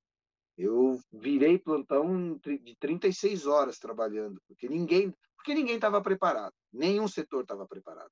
Eu 0.56 1.00
virei 1.12 1.58
plantão 1.58 2.36
de 2.38 2.76
36 2.78 3.46
horas 3.46 3.78
trabalhando, 3.78 4.40
porque 4.46 4.68
ninguém, 4.68 5.14
porque 5.36 5.54
ninguém 5.54 5.76
estava 5.76 6.00
preparado. 6.02 6.54
Nenhum 6.72 7.08
setor 7.08 7.42
estava 7.42 7.66
preparado. 7.66 8.10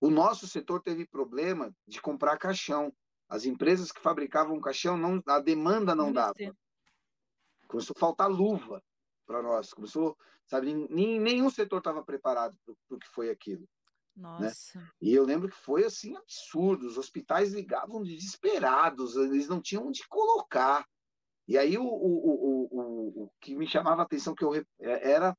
O 0.00 0.10
nosso 0.10 0.48
setor 0.48 0.82
teve 0.82 1.06
problema 1.06 1.74
de 1.86 2.00
comprar 2.00 2.38
caixão. 2.38 2.92
As 3.28 3.44
empresas 3.44 3.92
que 3.92 4.00
fabricavam 4.00 4.60
caixão, 4.60 4.96
não, 4.96 5.22
a 5.26 5.38
demanda 5.38 5.94
não 5.94 6.12
dava. 6.12 6.34
Começou 7.68 7.94
a 7.96 8.00
faltar 8.00 8.28
luva 8.28 8.82
para 9.24 9.42
nós. 9.42 9.72
Começou, 9.72 10.16
sabe, 10.48 10.74
nenhum 10.74 11.50
setor 11.50 11.78
estava 11.78 12.02
preparado 12.02 12.56
para 12.64 12.96
o 12.96 12.98
que 12.98 13.06
foi 13.08 13.30
aquilo. 13.30 13.68
Né? 14.16 14.22
Nossa. 14.40 14.78
Né? 14.78 14.88
E 15.00 15.14
eu 15.14 15.24
lembro 15.24 15.48
que 15.48 15.56
foi 15.56 15.84
assim 15.84 16.16
absurdo. 16.16 16.86
Os 16.86 16.98
hospitais 16.98 17.52
ligavam 17.52 18.02
desesperados, 18.02 19.16
eles 19.16 19.48
não 19.48 19.60
tinham 19.60 19.86
onde 19.86 20.06
colocar. 20.08 20.84
E 21.50 21.58
aí 21.58 21.76
o, 21.76 21.82
o, 21.82 22.68
o, 22.70 23.24
o, 23.24 23.32
que 23.40 23.56
me 23.56 23.66
chamava 23.66 24.02
a 24.02 24.04
atenção 24.04 24.36
que 24.36 24.44
eu 24.44 24.54
é, 24.54 24.64
era 24.78 25.36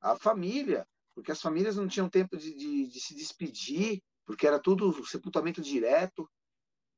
a 0.00 0.16
família, 0.16 0.84
porque 1.14 1.30
as 1.30 1.40
famílias 1.40 1.76
não 1.76 1.86
tinham 1.86 2.10
tempo 2.10 2.36
de, 2.36 2.52
de, 2.52 2.88
de 2.88 3.00
se 3.00 3.14
despedir, 3.14 4.02
porque 4.26 4.48
era 4.48 4.58
tudo 4.58 5.06
sepultamento 5.06 5.62
direto, 5.62 6.28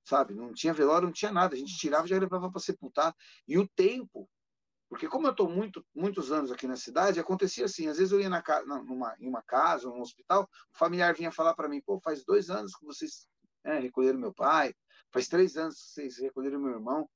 sabe? 0.07 0.33
Não 0.33 0.55
tinha 0.55 0.73
velório, 0.73 1.05
não 1.05 1.12
tinha 1.12 1.31
nada. 1.31 1.55
A 1.55 1.59
gente 1.59 1.77
tirava 1.77 2.07
e 2.07 2.09
já 2.09 2.19
levava 2.19 2.51
para 2.51 2.59
sepultar. 2.59 3.14
E 3.47 3.59
o 3.59 3.69
tempo 3.69 4.27
porque 4.88 5.07
como 5.07 5.27
eu 5.27 5.33
estou 5.33 5.51
muito, 5.51 5.85
muitos 5.95 6.33
anos 6.33 6.51
aqui 6.51 6.66
na 6.66 6.77
cidade, 6.77 7.21
acontecia 7.21 7.66
assim, 7.66 7.88
às 7.88 7.99
vezes 7.99 8.12
eu 8.12 8.21
ia 8.21 8.31
na, 8.31 8.42
numa, 8.85 9.14
em 9.19 9.29
uma 9.29 9.42
casa, 9.42 9.88
num 9.88 10.01
hospital, 10.01 10.45
o 10.73 10.79
familiar 10.79 11.12
vinha 11.12 11.31
falar 11.31 11.55
para 11.55 11.69
mim, 11.69 11.83
pô, 11.85 12.01
faz 12.01 12.25
dois 12.25 12.49
anos 12.49 12.75
que 12.75 12.87
vocês 12.87 13.27
né, 13.64 13.81
recolheram 13.81 14.19
meu 14.19 14.33
pai, 14.33 14.73
faz 15.12 15.29
três 15.29 15.57
anos 15.57 15.75
que 15.75 15.90
vocês 15.90 16.19
recolheram 16.19 16.61
meu 16.61 16.71
irmão. 16.71 17.07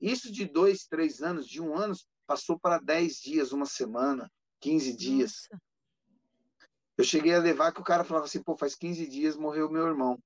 Isso 0.00 0.32
de 0.32 0.46
dois, 0.46 0.86
três 0.86 1.22
anos, 1.22 1.46
de 1.46 1.60
um 1.60 1.76
ano, 1.76 1.94
passou 2.26 2.58
para 2.58 2.78
dez 2.78 3.16
dias, 3.16 3.52
uma 3.52 3.66
semana, 3.66 4.30
quinze 4.60 4.96
dias. 4.96 5.48
Nossa. 5.50 5.62
Eu 7.00 7.04
cheguei 7.04 7.34
a 7.34 7.38
levar 7.38 7.72
que 7.72 7.80
o 7.80 7.84
cara 7.84 8.04
falava 8.04 8.26
assim, 8.26 8.42
pô, 8.42 8.54
faz 8.54 8.74
15 8.74 9.06
dias 9.06 9.34
morreu 9.34 9.70
meu 9.70 9.86
irmão. 9.86 10.22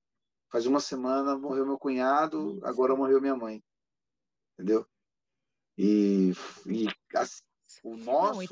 Faz 0.51 0.65
uma 0.65 0.81
semana 0.81 1.37
morreu 1.37 1.65
meu 1.65 1.79
cunhado, 1.79 2.59
agora 2.63 2.95
morreu 2.95 3.21
minha 3.21 3.35
mãe. 3.35 3.63
Entendeu? 4.53 4.85
E, 5.77 6.33
e 6.65 6.87
o 7.81 7.95
nosso. 7.95 8.35
Não, 8.35 8.43
e, 8.43 8.49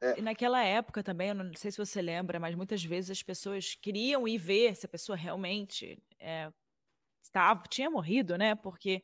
é... 0.00 0.18
e, 0.18 0.22
naquela 0.22 0.62
época 0.62 1.02
também, 1.02 1.28
eu 1.28 1.34
não 1.34 1.54
sei 1.54 1.70
se 1.70 1.78
você 1.78 2.02
lembra, 2.02 2.38
mas 2.38 2.54
muitas 2.54 2.84
vezes 2.84 3.10
as 3.10 3.22
pessoas 3.22 3.74
queriam 3.74 4.28
ir 4.28 4.36
ver 4.36 4.76
se 4.76 4.84
a 4.84 4.88
pessoa 4.88 5.16
realmente 5.16 5.98
é, 6.18 6.52
estava, 7.22 7.62
tinha 7.66 7.90
morrido, 7.90 8.36
né? 8.36 8.54
Porque 8.54 9.02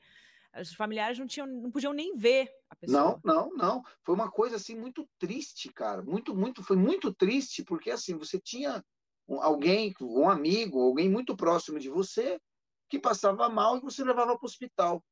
os 0.58 0.74
familiares 0.74 1.18
não, 1.18 1.26
tinham, 1.26 1.46
não 1.46 1.70
podiam 1.70 1.92
nem 1.92 2.16
ver 2.16 2.50
a 2.68 2.74
pessoa. 2.74 3.20
Não, 3.24 3.50
não, 3.50 3.56
não. 3.56 3.82
Foi 4.02 4.14
uma 4.14 4.30
coisa 4.30 4.56
assim 4.56 4.74
muito 4.74 5.08
triste, 5.18 5.72
cara. 5.72 6.02
Muito, 6.02 6.34
muito, 6.34 6.62
foi 6.62 6.76
muito 6.76 7.14
triste, 7.14 7.64
porque 7.64 7.90
assim, 7.90 8.16
você 8.16 8.40
tinha 8.40 8.84
alguém, 9.28 9.94
um 10.00 10.28
amigo, 10.28 10.80
alguém 10.80 11.08
muito 11.08 11.36
próximo 11.36 11.78
de 11.78 11.88
você, 11.88 12.40
que 12.88 12.98
passava 12.98 13.48
mal 13.48 13.76
e 13.76 13.80
você 13.80 14.02
levava 14.02 14.36
para 14.36 14.44
o 14.44 14.46
hospital. 14.46 15.04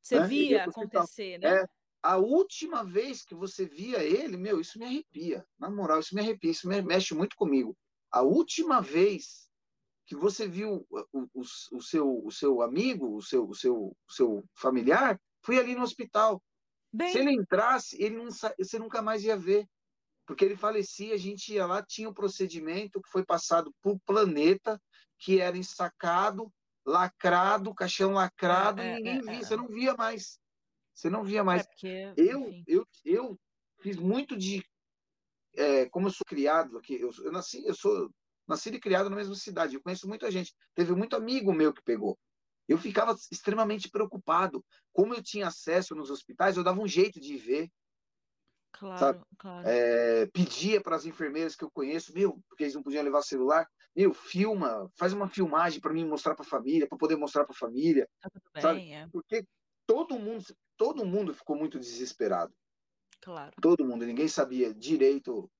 Você 0.00 0.20
né? 0.20 0.26
via 0.26 0.64
acontecer, 0.64 1.38
né? 1.38 1.62
É, 1.62 1.66
a 2.02 2.16
última 2.16 2.84
vez 2.84 3.24
que 3.24 3.34
você 3.34 3.66
via 3.66 4.02
ele, 4.02 4.36
meu, 4.36 4.60
isso 4.60 4.78
me 4.78 4.86
arrepia. 4.86 5.44
Na 5.58 5.68
moral, 5.68 6.00
isso 6.00 6.14
me 6.14 6.20
arrepia, 6.20 6.52
isso 6.52 6.68
me 6.68 6.80
mexe 6.80 7.12
muito 7.14 7.36
comigo. 7.36 7.76
A 8.10 8.22
última 8.22 8.80
vez 8.80 9.49
que 10.10 10.16
você 10.16 10.48
viu 10.48 10.84
o, 10.90 11.20
o, 11.32 11.40
o 11.70 11.80
seu, 11.80 12.26
o 12.26 12.32
seu 12.32 12.62
amigo, 12.62 13.14
o 13.14 13.22
seu, 13.22 13.48
o 13.48 13.54
seu, 13.54 13.96
o 14.08 14.12
seu 14.12 14.44
familiar, 14.56 15.16
foi 15.40 15.56
ali 15.56 15.72
no 15.76 15.84
hospital. 15.84 16.42
Bem... 16.92 17.12
Se 17.12 17.18
ele 17.18 17.30
entrasse, 17.30 18.02
ele 18.02 18.16
não, 18.16 18.28
você 18.28 18.76
nunca 18.76 19.00
mais 19.00 19.22
ia 19.22 19.36
ver. 19.36 19.68
Porque 20.26 20.44
ele 20.44 20.56
falecia, 20.56 21.14
a 21.14 21.16
gente 21.16 21.52
ia 21.54 21.64
lá, 21.64 21.80
tinha 21.80 22.08
um 22.08 22.12
procedimento 22.12 23.00
que 23.00 23.08
foi 23.08 23.24
passado 23.24 23.72
por 23.80 24.00
planeta, 24.04 24.82
que 25.16 25.38
era 25.38 25.56
ensacado, 25.56 26.52
lacrado, 26.84 27.72
caixão 27.72 28.10
lacrado, 28.10 28.82
é, 28.82 28.94
e 28.94 28.96
ninguém 28.96 29.18
é, 29.18 29.22
via, 29.22 29.32
é. 29.34 29.44
você 29.44 29.54
não 29.54 29.68
via 29.68 29.94
mais. 29.94 30.40
Você 30.92 31.08
não 31.08 31.22
via 31.22 31.44
mais. 31.44 31.62
É 31.62 31.64
porque, 31.66 32.12
eu, 32.16 32.50
eu, 32.66 32.84
eu 33.04 33.40
fiz 33.78 33.94
muito 33.94 34.36
de. 34.36 34.60
É, 35.54 35.88
como 35.88 36.08
eu 36.08 36.12
sou 36.12 36.26
criado 36.26 36.78
aqui, 36.78 37.00
eu, 37.00 37.12
eu, 37.22 37.30
nasci, 37.30 37.64
eu 37.64 37.74
sou 37.74 38.10
nascido 38.50 38.74
e 38.74 38.80
criado 38.80 39.08
na 39.08 39.16
mesma 39.16 39.34
cidade, 39.34 39.74
eu 39.74 39.82
conheço 39.82 40.08
muita 40.08 40.30
gente. 40.30 40.54
Teve 40.74 40.94
muito 40.94 41.16
amigo 41.16 41.52
meu 41.52 41.72
que 41.72 41.82
pegou. 41.82 42.18
Eu 42.68 42.78
ficava 42.78 43.16
extremamente 43.32 43.88
preocupado. 43.90 44.64
Como 44.92 45.14
eu 45.14 45.22
tinha 45.22 45.48
acesso 45.48 45.94
nos 45.94 46.10
hospitais, 46.10 46.56
eu 46.56 46.62
dava 46.62 46.80
um 46.80 46.86
jeito 46.86 47.18
de 47.18 47.36
ver. 47.36 47.70
Claro, 48.72 48.98
sabe? 48.98 49.24
claro. 49.38 49.68
É, 49.68 50.26
pedia 50.26 50.80
para 50.80 50.94
as 50.94 51.04
enfermeiras 51.04 51.56
que 51.56 51.64
eu 51.64 51.70
conheço, 51.70 52.12
meu, 52.12 52.40
porque 52.48 52.64
eles 52.64 52.74
não 52.74 52.82
podiam 52.82 53.02
levar 53.02 53.22
celular, 53.22 53.68
meu, 53.96 54.14
filma, 54.14 54.88
faz 54.96 55.12
uma 55.12 55.28
filmagem 55.28 55.80
para 55.80 55.92
mim 55.92 56.04
mostrar 56.04 56.34
para 56.34 56.44
a 56.44 56.48
família, 56.48 56.88
para 56.88 56.96
poder 56.96 57.16
mostrar 57.16 57.44
para 57.44 57.54
a 57.54 57.58
família. 57.58 58.08
Tá 58.20 58.30
tudo 58.30 58.44
bem, 58.54 58.62
sabe? 58.62 58.92
É. 58.92 59.08
Porque 59.08 59.44
todo 59.86 60.18
mundo, 60.18 60.44
todo 60.76 61.04
mundo 61.04 61.34
ficou 61.34 61.56
muito 61.56 61.78
desesperado. 61.78 62.54
Claro. 63.20 63.52
Todo 63.60 63.84
mundo, 63.84 64.06
ninguém 64.06 64.28
sabia 64.28 64.72
direito 64.72 65.50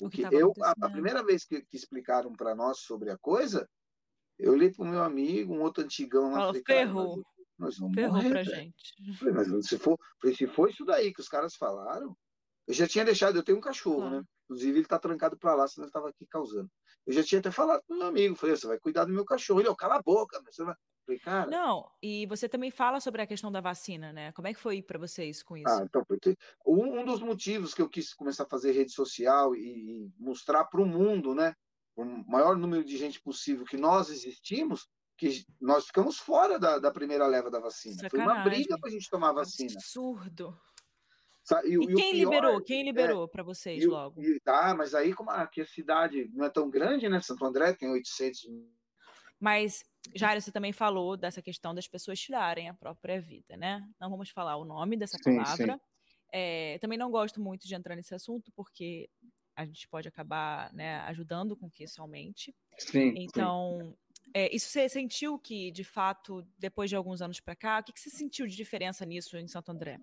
o, 0.00 0.06
o 0.06 0.10
que, 0.10 0.28
que 0.28 0.34
eu 0.34 0.52
a, 0.62 0.74
a, 0.80 0.90
primeira 0.90 1.22
vez 1.22 1.44
que, 1.44 1.60
que 1.62 1.76
explicaram 1.76 2.32
para 2.32 2.54
nós 2.54 2.80
sobre 2.80 3.10
a 3.10 3.18
coisa, 3.18 3.68
eu 4.38 4.52
olhei 4.52 4.70
para 4.70 4.84
o 4.84 4.88
meu 4.88 5.02
amigo, 5.02 5.54
um 5.54 5.62
outro 5.62 5.84
antigão 5.84 6.32
lá, 6.32 6.46
falei, 6.46 6.62
ferrou. 6.64 7.22
Nós 7.58 7.78
vamos 7.78 7.94
ferrou 7.94 8.14
morrer, 8.14 8.30
pra 8.30 8.42
gente. 8.42 9.18
Falei, 9.18 9.34
mas 9.34 9.66
se 9.66 9.78
for, 9.78 9.98
se 10.34 10.46
for 10.46 10.70
isso 10.70 10.84
daí 10.84 11.12
que 11.12 11.20
os 11.20 11.28
caras 11.28 11.54
falaram, 11.54 12.16
eu 12.66 12.74
já 12.74 12.86
tinha 12.88 13.04
deixado, 13.04 13.36
eu 13.36 13.42
tenho 13.42 13.58
um 13.58 13.60
cachorro, 13.60 13.98
claro. 13.98 14.16
né? 14.16 14.24
Inclusive, 14.44 14.78
ele 14.78 14.86
tá 14.86 14.98
trancado 14.98 15.36
para 15.38 15.54
lá, 15.54 15.68
senão 15.68 15.84
ele 15.84 15.90
estava 15.90 16.08
aqui 16.08 16.26
causando. 16.26 16.70
Eu 17.06 17.12
já 17.12 17.22
tinha 17.22 17.38
até 17.38 17.50
falado 17.50 17.82
pro 17.86 17.96
meu 17.96 18.06
amigo, 18.06 18.34
falei, 18.34 18.56
você 18.56 18.66
vai 18.66 18.78
cuidar 18.78 19.04
do 19.04 19.12
meu 19.12 19.24
cachorro. 19.24 19.60
Ele, 19.60 19.68
ó, 19.68 19.74
cala 19.74 19.96
a 19.96 20.02
boca, 20.02 20.40
você 20.44 20.64
vai. 20.64 20.74
Cara. 21.18 21.50
Não, 21.50 21.90
e 22.02 22.26
você 22.26 22.48
também 22.48 22.70
fala 22.70 23.00
sobre 23.00 23.22
a 23.22 23.26
questão 23.26 23.50
da 23.50 23.60
vacina, 23.60 24.12
né? 24.12 24.32
Como 24.32 24.46
é 24.46 24.54
que 24.54 24.60
foi 24.60 24.82
para 24.82 24.98
vocês 24.98 25.42
com 25.42 25.56
isso? 25.56 25.68
Ah, 25.68 25.82
então, 25.82 26.04
porque 26.04 26.36
um, 26.66 27.00
um, 27.00 27.04
dos 27.04 27.20
motivos 27.20 27.74
que 27.74 27.82
eu 27.82 27.88
quis 27.88 28.14
começar 28.14 28.44
a 28.44 28.48
fazer 28.48 28.72
rede 28.72 28.92
social 28.92 29.54
e, 29.54 30.06
e 30.06 30.12
mostrar 30.18 30.64
para 30.64 30.80
o 30.80 30.86
mundo, 30.86 31.34
né? 31.34 31.54
O 31.96 32.04
maior 32.04 32.56
número 32.56 32.84
de 32.84 32.96
gente 32.96 33.20
possível 33.20 33.64
que 33.64 33.76
nós 33.76 34.10
existimos, 34.10 34.88
que 35.18 35.44
nós 35.60 35.86
ficamos 35.86 36.18
fora 36.18 36.58
da, 36.58 36.78
da 36.78 36.90
primeira 36.90 37.26
leva 37.26 37.50
da 37.50 37.58
vacina. 37.58 37.96
Sacanagem. 37.96 38.10
Foi 38.10 38.38
uma 38.38 38.44
briga 38.44 38.78
para 38.78 38.88
a 38.88 38.92
gente 38.92 39.10
tomar 39.10 39.30
a 39.30 39.34
vacina. 39.34 39.72
Absurdo. 39.74 40.58
E, 41.64 41.74
e, 41.74 41.94
quem 41.94 42.12
pior, 42.12 42.30
liberou? 42.30 42.62
Quem 42.62 42.84
liberou 42.84 43.24
é, 43.24 43.28
para 43.28 43.42
vocês 43.42 43.82
e, 43.82 43.86
logo? 43.86 44.22
E, 44.22 44.38
tá, 44.40 44.72
mas 44.76 44.94
aí 44.94 45.12
como 45.12 45.30
aqui 45.30 45.60
a 45.60 45.66
cidade 45.66 46.30
não 46.32 46.44
é 46.44 46.50
tão 46.50 46.70
grande, 46.70 47.08
né? 47.08 47.20
Santo 47.20 47.44
André 47.44 47.72
tem 47.72 47.90
800 47.90 48.46
mas, 49.40 49.82
Jairo, 50.14 50.40
você 50.40 50.50
também 50.50 50.72
falou 50.72 51.16
dessa 51.16 51.42
questão 51.42 51.74
das 51.74 51.86
pessoas 51.86 52.18
tirarem 52.18 52.68
a 52.68 52.74
própria 52.74 53.20
vida, 53.20 53.56
né? 53.56 53.86
Não 54.00 54.10
vamos 54.10 54.30
falar 54.30 54.56
o 54.56 54.64
nome 54.64 54.96
dessa 54.96 55.18
sim, 55.18 55.36
palavra. 55.36 55.74
Sim. 55.74 55.80
É, 56.32 56.78
também 56.78 56.98
não 56.98 57.10
gosto 57.10 57.40
muito 57.40 57.66
de 57.66 57.74
entrar 57.74 57.96
nesse 57.96 58.14
assunto, 58.14 58.50
porque 58.52 59.10
a 59.56 59.64
gente 59.64 59.86
pode 59.88 60.08
acabar 60.08 60.72
né, 60.72 61.00
ajudando 61.00 61.56
com 61.56 61.70
que 61.70 61.84
isso 61.84 62.00
aumente. 62.00 62.54
Sim, 62.78 63.14
então, 63.16 63.94
sim. 64.14 64.22
É, 64.32 64.54
isso 64.54 64.68
você 64.68 64.88
sentiu 64.88 65.38
que, 65.38 65.70
de 65.70 65.84
fato, 65.84 66.46
depois 66.56 66.88
de 66.88 66.96
alguns 66.96 67.20
anos 67.20 67.40
para 67.40 67.56
cá, 67.56 67.80
o 67.80 67.84
que, 67.84 67.92
que 67.92 68.00
você 68.00 68.10
sentiu 68.10 68.46
de 68.46 68.56
diferença 68.56 69.04
nisso 69.04 69.36
em 69.36 69.48
Santo 69.48 69.70
André? 69.70 69.98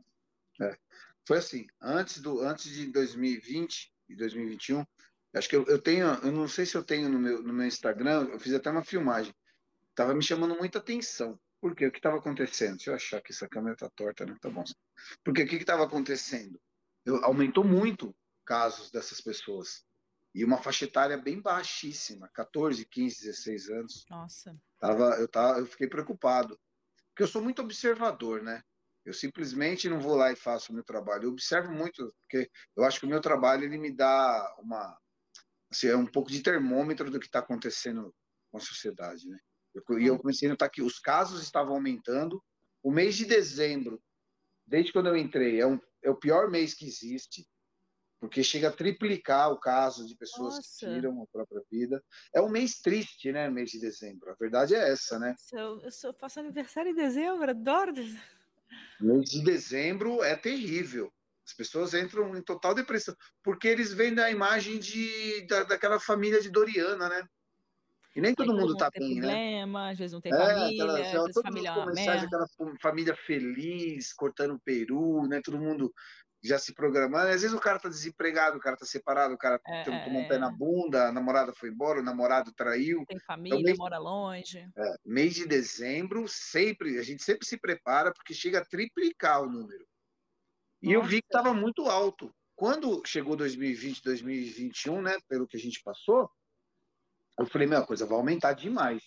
É, 0.62 0.78
foi 1.26 1.38
assim, 1.38 1.66
antes, 1.82 2.22
do, 2.22 2.42
antes 2.42 2.72
de 2.72 2.92
2020 2.92 3.92
e 4.10 4.16
2021, 4.16 4.86
Acho 5.34 5.50
que 5.50 5.56
eu, 5.56 5.66
eu, 5.66 5.80
tenho, 5.80 6.08
eu 6.08 6.32
não 6.32 6.48
sei 6.48 6.66
se 6.66 6.76
eu 6.76 6.84
tenho 6.84 7.10
no 7.10 7.20
meu, 7.20 7.44
no 7.44 7.54
meu 7.54 7.68
Instagram, 7.68 8.28
eu 8.32 8.40
fiz 8.40 8.54
até 8.54 8.70
uma 8.70 8.84
filmagem. 8.84 9.34
Tava 9.98 10.14
me 10.14 10.22
chamando 10.24 10.56
muita 10.56 10.78
atenção. 10.78 11.40
Por 11.60 11.76
quê? 11.76 11.88
O 11.88 11.92
que 11.92 11.98
estava 11.98 12.18
acontecendo? 12.18 12.76
Deixa 12.76 12.92
eu 12.92 12.96
achar 12.96 13.20
que 13.20 13.32
essa 13.32 13.50
câmera 13.50 13.76
tá 13.76 13.90
torta, 13.90 14.28
né? 14.28 14.38
Tá 14.40 14.48
bom. 14.48 14.64
Porque 15.24 15.42
o 15.42 15.48
que 15.48 15.56
estava 15.56 15.86
acontecendo? 15.86 16.62
Eu, 17.04 17.26
aumentou 17.26 17.64
muito 17.64 18.16
casos 18.46 18.92
dessas 18.92 19.20
pessoas. 19.20 19.84
E 20.36 20.46
uma 20.46 20.60
faixa 20.60 20.86
etária 20.86 21.18
bem 21.18 21.42
baixíssima, 21.42 22.30
14, 22.32 22.86
15, 22.86 23.26
16 23.26 23.70
anos. 23.70 24.06
Nossa. 24.08 24.56
Tava, 24.80 25.16
eu, 25.20 25.28
tava, 25.28 25.58
eu 25.58 25.66
fiquei 25.66 25.88
preocupado. 25.88 26.60
Porque 27.10 27.24
eu 27.24 27.28
sou 27.28 27.42
muito 27.42 27.64
observador, 27.64 28.44
né? 28.44 28.62
Eu 29.04 29.16
simplesmente 29.16 29.90
não 29.90 30.00
vou 30.00 30.16
lá 30.16 30.32
e 30.32 30.36
faço 30.36 30.72
o 30.72 30.76
meu 30.76 30.84
trabalho. 30.84 31.24
Eu 31.24 31.32
observo 31.32 31.72
muito, 31.72 32.14
porque 32.22 32.52
eu 32.76 32.84
acho 32.84 33.00
que 33.00 33.08
o 33.08 33.10
meu 33.10 33.20
trabalho 33.20 33.64
ele 33.64 33.80
me 33.80 33.92
dá 33.92 34.56
uma, 34.60 34.96
assim, 35.72 35.88
é 35.88 35.98
um 35.98 36.06
pouco 36.06 36.30
de 36.30 36.44
termômetro 36.44 37.10
do 37.10 37.20
que 37.20 37.26
está 37.26 37.40
acontecendo 37.40 38.14
com 38.52 38.60
a 38.60 38.62
sociedade, 38.62 39.28
né? 39.28 39.40
Eu, 39.78 40.00
e 40.00 40.08
eu 40.08 40.18
comecei 40.18 40.48
a 40.48 40.52
notar 40.52 40.70
que 40.70 40.82
os 40.82 41.00
casos 41.00 41.42
estavam 41.42 41.76
aumentando. 41.76 42.44
O 42.84 42.92
mês 42.92 43.16
de 43.16 43.26
dezembro, 43.26 44.02
desde 44.66 44.92
quando 44.92 45.08
eu 45.08 45.18
entrei, 45.18 45.60
é, 45.60 45.68
um, 45.68 45.80
é 46.04 46.10
o 46.10 46.16
pior 46.16 46.50
mês 46.50 46.74
que 46.74 46.86
existe, 46.86 47.46
porque 48.20 48.44
chega 48.44 48.70
a 48.70 48.74
triplicar 48.74 49.52
o 49.52 49.60
caso 49.60 50.08
de 50.08 50.16
pessoas 50.16 50.56
Nossa. 50.56 50.62
que 50.62 50.94
tiram 50.94 51.22
a 51.22 51.28
própria 51.28 51.62
vida. 51.72 52.04
É 52.34 52.42
um 52.42 52.50
mês 52.50 52.80
triste, 52.80 53.32
né? 53.32 53.50
Mês 53.50 53.70
de 53.70 53.80
dezembro. 53.80 54.32
A 54.32 54.36
verdade 54.40 54.74
é 54.74 54.92
essa, 54.92 55.20
né? 55.20 55.36
Eu, 55.54 55.82
eu 55.82 55.92
sou, 55.92 56.12
faço 56.14 56.40
aniversário 56.40 56.92
em 56.92 56.96
dezembro, 56.96 57.50
adoro. 57.50 57.94
Mês 59.00 59.30
de 59.30 59.44
dezembro 59.44 60.24
é 60.24 60.36
terrível. 60.36 61.12
As 61.46 61.54
pessoas 61.54 61.94
entram 61.94 62.36
em 62.36 62.42
total 62.42 62.76
depressão, 62.76 63.16
porque 63.42 63.70
eles 63.70 63.94
vêm 63.94 64.14
da 64.14 64.30
imagem 64.30 64.80
de, 64.80 65.46
da, 65.48 65.64
daquela 65.64 66.00
família 66.00 66.42
de 66.42 66.50
Doriana, 66.50 67.08
né? 67.08 67.26
E 68.18 68.22
nem 68.22 68.34
todo 68.34 68.52
mundo 68.52 68.76
tá 68.76 68.90
bem, 68.90 69.14
né? 69.14 69.22
problema, 69.22 69.84
né? 69.84 69.92
Às 69.92 70.00
vezes 70.00 70.14
não 70.14 70.20
tem 70.20 70.34
é, 70.34 70.36
família, 70.36 70.84
aquela, 70.84 71.00
às 71.00 71.12
vezes 71.12 71.42
família 71.44 71.70
é 71.70 72.18
aquela 72.18 72.48
família 72.82 73.16
feliz, 73.16 74.12
cortando 74.12 74.60
peru, 74.60 75.28
né? 75.28 75.40
Todo 75.40 75.60
mundo 75.60 75.94
já 76.44 76.58
se 76.58 76.74
programando. 76.74 77.28
Às 77.28 77.44
vezes 77.44 77.54
o 77.54 77.60
cara 77.60 77.78
tá 77.78 77.88
desempregado, 77.88 78.58
o 78.58 78.60
cara 78.60 78.76
tá 78.76 78.88
separado, 78.88 79.36
o 79.36 79.38
cara 79.38 79.62
é, 79.68 79.84
tomou 79.84 80.24
um 80.24 80.28
pé 80.28 80.40
na 80.40 80.50
é. 80.50 80.52
bunda, 80.52 81.10
a 81.10 81.12
namorada 81.12 81.54
foi 81.54 81.70
embora, 81.70 82.00
o 82.00 82.04
namorado 82.04 82.52
traiu. 82.54 83.06
Tem 83.06 83.20
família, 83.20 83.60
então, 83.60 83.76
mora 83.78 84.00
longe. 84.00 84.68
É, 84.76 84.96
mês 85.06 85.36
de 85.36 85.46
dezembro, 85.46 86.28
sempre, 86.28 86.98
a 86.98 87.04
gente 87.04 87.22
sempre 87.22 87.46
se 87.46 87.56
prepara 87.56 88.12
porque 88.12 88.34
chega 88.34 88.62
a 88.62 88.66
triplicar 88.66 89.44
o 89.44 89.50
número. 89.50 89.86
E 90.82 90.92
eu 90.92 91.04
vi 91.04 91.22
que 91.22 91.28
estava 91.28 91.54
muito 91.54 91.84
alto. 91.84 92.34
Quando 92.56 93.04
chegou 93.06 93.36
2020, 93.36 94.02
2021, 94.02 95.04
né, 95.04 95.16
pelo 95.30 95.48
que 95.48 95.56
a 95.58 95.60
gente 95.60 95.84
passou, 95.84 96.28
eu 97.38 97.46
falei, 97.46 97.68
meu, 97.68 97.80
a 97.80 97.86
coisa 97.86 98.06
vai 98.06 98.18
aumentar 98.18 98.54
demais. 98.54 99.04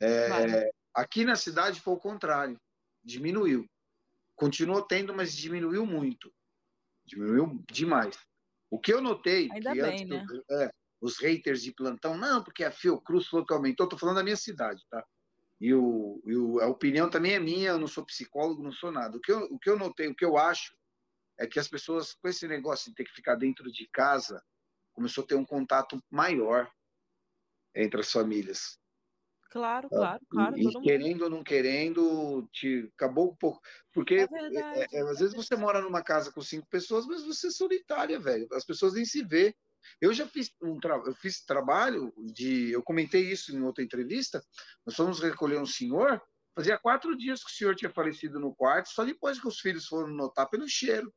É, 0.00 0.70
Aqui 0.96 1.26
na 1.26 1.36
cidade 1.36 1.78
foi 1.82 1.92
o 1.92 1.98
contrário, 1.98 2.58
diminuiu. 3.04 3.68
Continuou 4.34 4.80
tendo, 4.80 5.14
mas 5.14 5.36
diminuiu 5.36 5.84
muito. 5.84 6.32
Diminuiu 7.04 7.62
demais. 7.70 8.18
O 8.70 8.80
que 8.80 8.94
eu 8.94 9.02
notei, 9.02 9.46
Ainda 9.52 9.72
que 9.72 9.82
bem, 9.82 10.06
né? 10.06 10.26
é, 10.50 10.70
os 10.98 11.18
haters 11.18 11.62
de 11.62 11.72
plantão, 11.72 12.16
não, 12.16 12.42
porque 12.42 12.64
a 12.64 12.70
Fiocruz 12.70 13.28
falou 13.28 13.44
que 13.44 13.52
aumentou, 13.52 13.84
estou 13.84 13.98
falando 13.98 14.16
da 14.16 14.24
minha 14.24 14.36
cidade, 14.36 14.82
tá? 14.90 15.04
E, 15.60 15.74
o, 15.74 16.22
e 16.24 16.34
o, 16.34 16.60
a 16.60 16.66
opinião 16.66 17.10
também 17.10 17.34
é 17.34 17.38
minha, 17.38 17.70
eu 17.70 17.78
não 17.78 17.86
sou 17.86 18.04
psicólogo, 18.04 18.62
não 18.62 18.72
sou 18.72 18.90
nada. 18.90 19.18
O 19.18 19.20
que, 19.20 19.32
eu, 19.32 19.44
o 19.50 19.58
que 19.58 19.68
eu 19.68 19.78
notei, 19.78 20.08
o 20.08 20.14
que 20.14 20.24
eu 20.24 20.38
acho, 20.38 20.74
é 21.38 21.46
que 21.46 21.58
as 21.58 21.68
pessoas, 21.68 22.14
com 22.14 22.28
esse 22.28 22.48
negócio 22.48 22.90
de 22.90 22.94
ter 22.94 23.04
que 23.04 23.14
ficar 23.14 23.34
dentro 23.34 23.70
de 23.70 23.86
casa, 23.92 24.42
começou 24.94 25.24
a 25.24 25.26
ter 25.26 25.34
um 25.34 25.44
contato 25.44 26.02
maior 26.10 26.70
entre 27.76 28.00
as 28.00 28.10
famílias. 28.10 28.78
Claro, 29.50 29.88
claro, 29.88 30.20
claro. 30.28 30.58
E, 30.58 30.68
e 30.68 30.80
querendo 30.82 31.22
ou 31.22 31.30
não 31.30 31.42
querendo, 31.42 32.48
te, 32.52 32.90
acabou 32.94 33.30
um 33.30 33.36
pouco. 33.36 33.60
Porque 33.92 34.16
é 34.16 34.26
verdade, 34.26 34.86
é, 34.92 34.98
é, 34.98 35.00
às 35.02 35.18
vezes 35.18 35.34
você 35.34 35.56
mora 35.56 35.80
numa 35.80 36.02
casa 36.02 36.32
com 36.32 36.42
cinco 36.42 36.66
pessoas, 36.68 37.06
mas 37.06 37.24
você 37.24 37.46
é 37.46 37.50
solitária, 37.50 38.18
velho. 38.18 38.46
As 38.52 38.64
pessoas 38.64 38.94
nem 38.94 39.04
se 39.04 39.24
vê. 39.24 39.54
Eu 40.00 40.12
já 40.12 40.26
fiz 40.26 40.52
um 40.60 40.78
tra... 40.78 40.96
eu 41.06 41.14
fiz 41.14 41.44
trabalho 41.44 42.12
de. 42.18 42.72
Eu 42.72 42.82
comentei 42.82 43.30
isso 43.30 43.54
em 43.56 43.62
outra 43.62 43.84
entrevista. 43.84 44.44
Nós 44.84 44.96
fomos 44.96 45.20
recolher 45.20 45.58
um 45.58 45.66
senhor. 45.66 46.20
Fazia 46.54 46.78
quatro 46.78 47.16
dias 47.16 47.44
que 47.44 47.50
o 47.50 47.54
senhor 47.54 47.76
tinha 47.76 47.90
falecido 47.90 48.40
no 48.40 48.54
quarto, 48.54 48.88
só 48.88 49.04
depois 49.04 49.38
que 49.38 49.46
os 49.46 49.60
filhos 49.60 49.86
foram 49.86 50.08
notar 50.08 50.48
pelo 50.48 50.66
cheiro. 50.66 51.12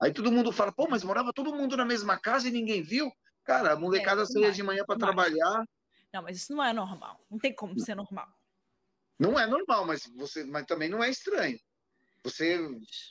Aí 0.00 0.12
todo 0.12 0.32
mundo 0.32 0.52
fala, 0.52 0.72
pô, 0.72 0.86
mas 0.88 1.04
morava 1.04 1.32
todo 1.32 1.54
mundo 1.54 1.76
na 1.76 1.84
mesma 1.84 2.18
casa 2.18 2.48
e 2.48 2.50
ninguém 2.50 2.82
viu? 2.82 3.10
Cara, 3.46 3.72
a 3.74 3.76
molecada 3.76 4.22
é, 4.22 4.26
saía 4.26 4.50
de 4.50 4.62
manhã 4.62 4.84
para 4.84 4.98
trabalhar. 4.98 5.64
Não, 6.12 6.22
mas 6.22 6.36
isso 6.38 6.52
não 6.52 6.64
é 6.64 6.72
normal. 6.72 7.24
Não 7.30 7.38
tem 7.38 7.54
como 7.54 7.78
ser 7.78 7.94
normal. 7.94 8.26
Não 9.18 9.38
é 9.38 9.46
normal, 9.46 9.86
mas 9.86 10.04
você, 10.16 10.44
mas 10.44 10.66
também 10.66 10.88
não 10.88 11.02
é 11.02 11.08
estranho. 11.08 11.58
Você 12.24 12.58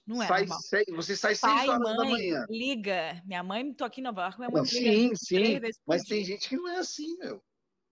não 0.06 0.22
é 0.22 0.28
sai, 0.28 0.46
seis, 0.48 0.86
você 0.94 1.16
sai 1.16 1.38
Pai, 1.38 1.58
seis 1.58 1.70
horas 1.70 1.82
mãe, 1.82 1.98
da 1.98 2.04
manhã. 2.04 2.46
Liga. 2.50 3.22
Minha 3.26 3.44
mãe, 3.44 3.74
tô 3.74 3.86
aqui 3.86 4.02
em 4.02 4.04
Nova 4.04 4.24
York, 4.24 4.38
minha 4.38 4.50
mãe 4.50 4.58
não, 4.58 4.66
Sim, 4.66 5.16
sim. 5.16 5.60
Mas 5.88 6.04
tem 6.04 6.24
gente 6.26 6.50
que 6.50 6.58
não 6.58 6.68
é 6.68 6.80
assim, 6.80 7.18
meu. 7.18 7.42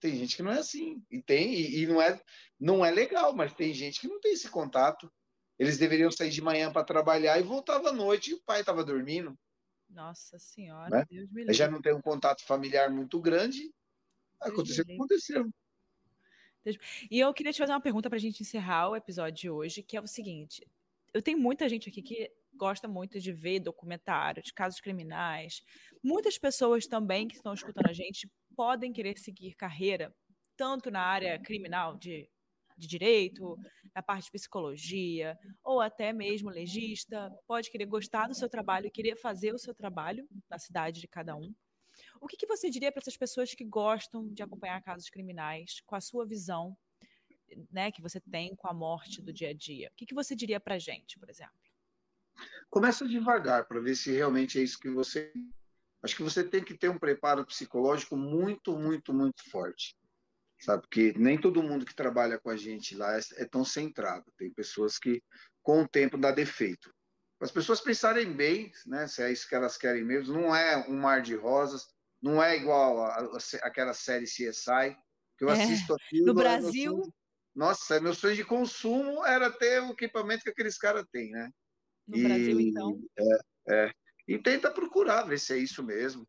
Tem 0.01 0.17
gente 0.17 0.35
que 0.35 0.43
não 0.43 0.51
é 0.51 0.59
assim. 0.59 1.01
E 1.09 1.21
tem, 1.21 1.53
e, 1.53 1.83
e, 1.83 1.87
não, 1.87 2.01
é, 2.01 2.21
não 2.59 2.85
é 2.85 2.91
legal, 2.91 3.33
mas 3.33 3.53
tem 3.53 3.73
gente 3.73 4.01
que 4.01 4.07
não 4.09 4.19
tem 4.19 4.33
esse 4.33 4.49
contato. 4.49 5.09
Eles 5.57 5.77
deveriam 5.77 6.11
sair 6.11 6.29
de 6.29 6.41
manhã 6.41 6.69
para 6.73 6.83
trabalhar 6.83 7.39
e 7.39 7.43
voltava 7.43 7.89
à 7.89 7.93
noite 7.93 8.31
e 8.31 8.33
o 8.33 8.41
pai 8.45 8.59
estava 8.59 8.83
dormindo. 8.83 9.33
Nossa 9.93 10.37
Senhora, 10.39 10.89
né? 10.89 11.05
Deus 11.09 11.29
me 11.31 11.41
livre. 11.41 11.53
Já 11.53 11.69
não 11.69 11.81
tem 11.81 11.93
um 11.93 12.01
contato 12.01 12.43
familiar 12.43 12.89
muito 12.89 13.19
grande. 13.19 13.71
Aconteceu 14.39 14.83
o 14.83 14.87
que 14.87 14.93
aconteceu. 14.93 15.49
E 17.09 17.19
eu 17.19 17.33
queria 17.33 17.51
te 17.51 17.59
fazer 17.59 17.73
uma 17.73 17.81
pergunta 17.81 18.09
para 18.09 18.17
a 18.17 18.21
gente 18.21 18.41
encerrar 18.41 18.89
o 18.89 18.95
episódio 18.95 19.41
de 19.41 19.49
hoje, 19.49 19.83
que 19.83 19.97
é 19.97 20.01
o 20.01 20.07
seguinte: 20.07 20.65
eu 21.13 21.21
tenho 21.21 21.37
muita 21.37 21.67
gente 21.67 21.89
aqui 21.89 22.01
que 22.01 22.31
gosta 22.55 22.87
muito 22.87 23.19
de 23.19 23.31
ver 23.31 23.59
documentário 23.59 24.41
de 24.41 24.53
casos 24.53 24.79
criminais. 24.79 25.63
Muitas 26.01 26.37
pessoas 26.37 26.87
também 26.87 27.27
que 27.27 27.35
estão 27.35 27.53
escutando 27.53 27.89
a 27.89 27.93
gente 27.93 28.29
podem 28.55 28.93
querer 28.93 29.17
seguir 29.17 29.55
carreira 29.55 30.15
tanto 30.55 30.91
na 30.91 31.01
área 31.01 31.39
criminal 31.39 31.97
de 31.97 32.29
de 32.77 32.87
direito, 32.87 33.57
na 33.95 34.01
parte 34.01 34.25
de 34.25 34.31
psicologia, 34.31 35.37
ou 35.63 35.81
até 35.81 36.11
mesmo 36.11 36.49
legista, 36.49 37.31
pode 37.47 37.69
querer 37.69 37.85
gostar 37.85 38.27
do 38.27 38.35
seu 38.35 38.49
trabalho 38.49 38.87
e 38.87 38.91
querer 38.91 39.15
fazer 39.15 39.53
o 39.53 39.59
seu 39.59 39.73
trabalho 39.73 40.27
na 40.49 40.57
cidade 40.57 40.99
de 40.99 41.07
cada 41.07 41.35
um. 41.35 41.53
O 42.19 42.27
que, 42.27 42.37
que 42.37 42.47
você 42.47 42.69
diria 42.69 42.91
para 42.91 43.01
essas 43.01 43.17
pessoas 43.17 43.53
que 43.53 43.63
gostam 43.63 44.27
de 44.33 44.41
acompanhar 44.41 44.81
casos 44.81 45.09
criminais, 45.09 45.81
com 45.85 45.95
a 45.95 46.01
sua 46.01 46.25
visão, 46.25 46.75
né, 47.71 47.91
que 47.91 48.01
você 48.01 48.19
tem 48.19 48.55
com 48.55 48.67
a 48.67 48.73
morte 48.73 49.21
do 49.21 49.31
dia 49.31 49.49
a 49.49 49.53
dia? 49.53 49.89
O 49.91 49.95
que, 49.95 50.05
que 50.05 50.15
você 50.15 50.35
diria 50.35 50.59
para 50.59 50.75
a 50.75 50.79
gente, 50.79 51.19
por 51.19 51.29
exemplo? 51.29 51.53
Começa 52.69 53.07
devagar 53.07 53.67
para 53.67 53.79
ver 53.79 53.95
se 53.95 54.11
realmente 54.11 54.57
é 54.57 54.63
isso 54.63 54.79
que 54.79 54.89
você. 54.89 55.31
Acho 56.01 56.15
que 56.15 56.23
você 56.23 56.43
tem 56.43 56.63
que 56.63 56.73
ter 56.75 56.89
um 56.89 56.97
preparo 56.97 57.45
psicológico 57.45 58.17
muito, 58.17 58.77
muito, 58.77 59.13
muito 59.13 59.49
forte 59.49 59.95
sabe? 60.63 60.81
Porque 60.83 61.13
nem 61.17 61.39
todo 61.39 61.63
mundo 61.63 61.85
que 61.85 61.95
trabalha 61.95 62.39
com 62.39 62.49
a 62.49 62.57
gente 62.57 62.95
lá 62.95 63.17
é, 63.17 63.19
é 63.37 63.45
tão 63.45 63.65
centrado. 63.65 64.25
Tem 64.37 64.51
pessoas 64.51 64.97
que, 64.97 65.21
com 65.61 65.83
o 65.83 65.87
tempo, 65.87 66.17
dá 66.17 66.31
defeito. 66.31 66.93
As 67.41 67.51
pessoas 67.51 67.81
pensarem 67.81 68.31
bem, 68.31 68.71
né? 68.85 69.07
Se 69.07 69.21
é 69.21 69.31
isso 69.31 69.47
que 69.47 69.55
elas 69.55 69.77
querem 69.77 70.03
mesmo, 70.03 70.33
não 70.33 70.55
é 70.55 70.77
um 70.87 70.97
mar 70.97 71.21
de 71.21 71.35
rosas, 71.35 71.85
não 72.21 72.41
é 72.41 72.55
igual 72.55 73.03
a, 73.03 73.17
a, 73.17 73.37
aquela 73.63 73.93
série 73.93 74.25
CSI 74.25 74.95
que 75.37 75.43
eu 75.43 75.49
é, 75.49 75.61
assisto 75.61 75.93
aquilo. 75.93 76.27
No 76.27 76.33
Brasil. 76.33 77.01
Nossa, 77.53 77.99
meu 77.99 78.15
sonho 78.15 78.35
de 78.35 78.45
consumo 78.45 79.23
era 79.25 79.51
ter 79.51 79.81
o 79.83 79.91
equipamento 79.91 80.43
que 80.43 80.49
aqueles 80.49 80.77
caras 80.77 81.05
têm, 81.11 81.29
né? 81.31 81.51
No 82.07 82.17
e, 82.17 82.23
Brasil, 82.23 82.59
então. 82.59 82.99
É, 83.19 83.85
é. 83.85 83.91
E 84.27 84.39
tenta 84.39 84.71
procurar 84.71 85.23
ver 85.23 85.37
se 85.37 85.53
é 85.53 85.57
isso 85.57 85.83
mesmo 85.83 86.25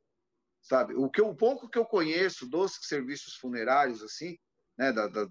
sabe? 0.65 0.95
O 0.95 1.09
que 1.09 1.23
o 1.23 1.35
pouco 1.35 1.69
que 1.69 1.79
eu 1.79 1.85
conheço 1.85 2.49
dos 2.49 2.79
serviços 2.83 3.37
funerários 3.37 4.03
assim, 4.03 4.37
né, 4.77 4.93
da, 4.93 5.07
da, 5.07 5.27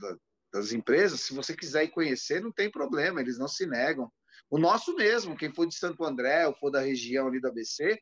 das 0.54 0.72
empresas, 0.72 1.22
se 1.22 1.34
você 1.34 1.56
quiser 1.56 1.84
ir 1.84 1.90
conhecer, 1.90 2.42
não 2.42 2.52
tem 2.52 2.72
problema, 2.72 3.20
eles 3.20 3.38
não 3.38 3.48
se 3.48 3.66
negam. 3.66 4.10
O 4.50 4.58
nosso 4.58 4.96
mesmo, 4.96 5.36
quem 5.36 5.52
for 5.52 5.66
de 5.66 5.76
Santo 5.76 6.06
André 6.06 6.48
ou 6.48 6.54
for 6.54 6.70
da 6.70 6.80
região 6.80 7.28
ali 7.28 7.42
da 7.42 7.52
BC, 7.52 8.00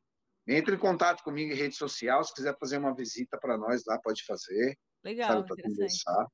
entre 0.47 0.75
em 0.75 0.79
contato 0.79 1.23
comigo 1.23 1.53
em 1.53 1.55
rede 1.55 1.75
social, 1.75 2.23
se 2.23 2.34
quiser 2.34 2.57
fazer 2.59 2.77
uma 2.77 2.93
visita 2.93 3.39
para 3.39 3.57
nós 3.57 3.84
lá, 3.86 3.97
pode 3.99 4.25
fazer. 4.25 4.77
Legal, 5.03 5.45
para 5.45 5.63
conversar. 5.63 6.27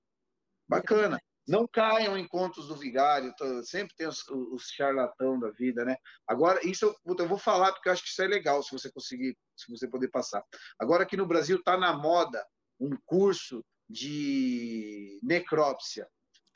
Bacana. 0.67 1.19
Não 1.47 1.65
caiam 1.65 2.17
em 2.17 2.27
contos 2.27 2.67
do 2.67 2.75
vigário, 2.75 3.33
sempre 3.63 3.95
tem 3.95 4.07
os, 4.07 4.27
os 4.27 4.63
charlatão 4.63 5.39
da 5.39 5.49
vida, 5.51 5.85
né? 5.85 5.95
Agora, 6.27 6.59
isso 6.67 6.85
eu, 6.85 7.15
eu, 7.17 7.27
vou 7.27 7.37
falar 7.37 7.71
porque 7.71 7.87
eu 7.87 7.93
acho 7.93 8.03
que 8.03 8.09
isso 8.09 8.21
é 8.21 8.27
legal, 8.27 8.61
se 8.61 8.71
você 8.71 8.91
conseguir, 8.91 9.37
se 9.55 9.71
você 9.71 9.87
poder 9.87 10.09
passar. 10.09 10.43
Agora 10.77 11.03
aqui 11.03 11.15
no 11.15 11.25
Brasil 11.25 11.57
está 11.57 11.77
na 11.77 11.95
moda 11.95 12.45
um 12.79 12.97
curso 13.05 13.63
de 13.89 15.19
necrópsia. 15.23 16.07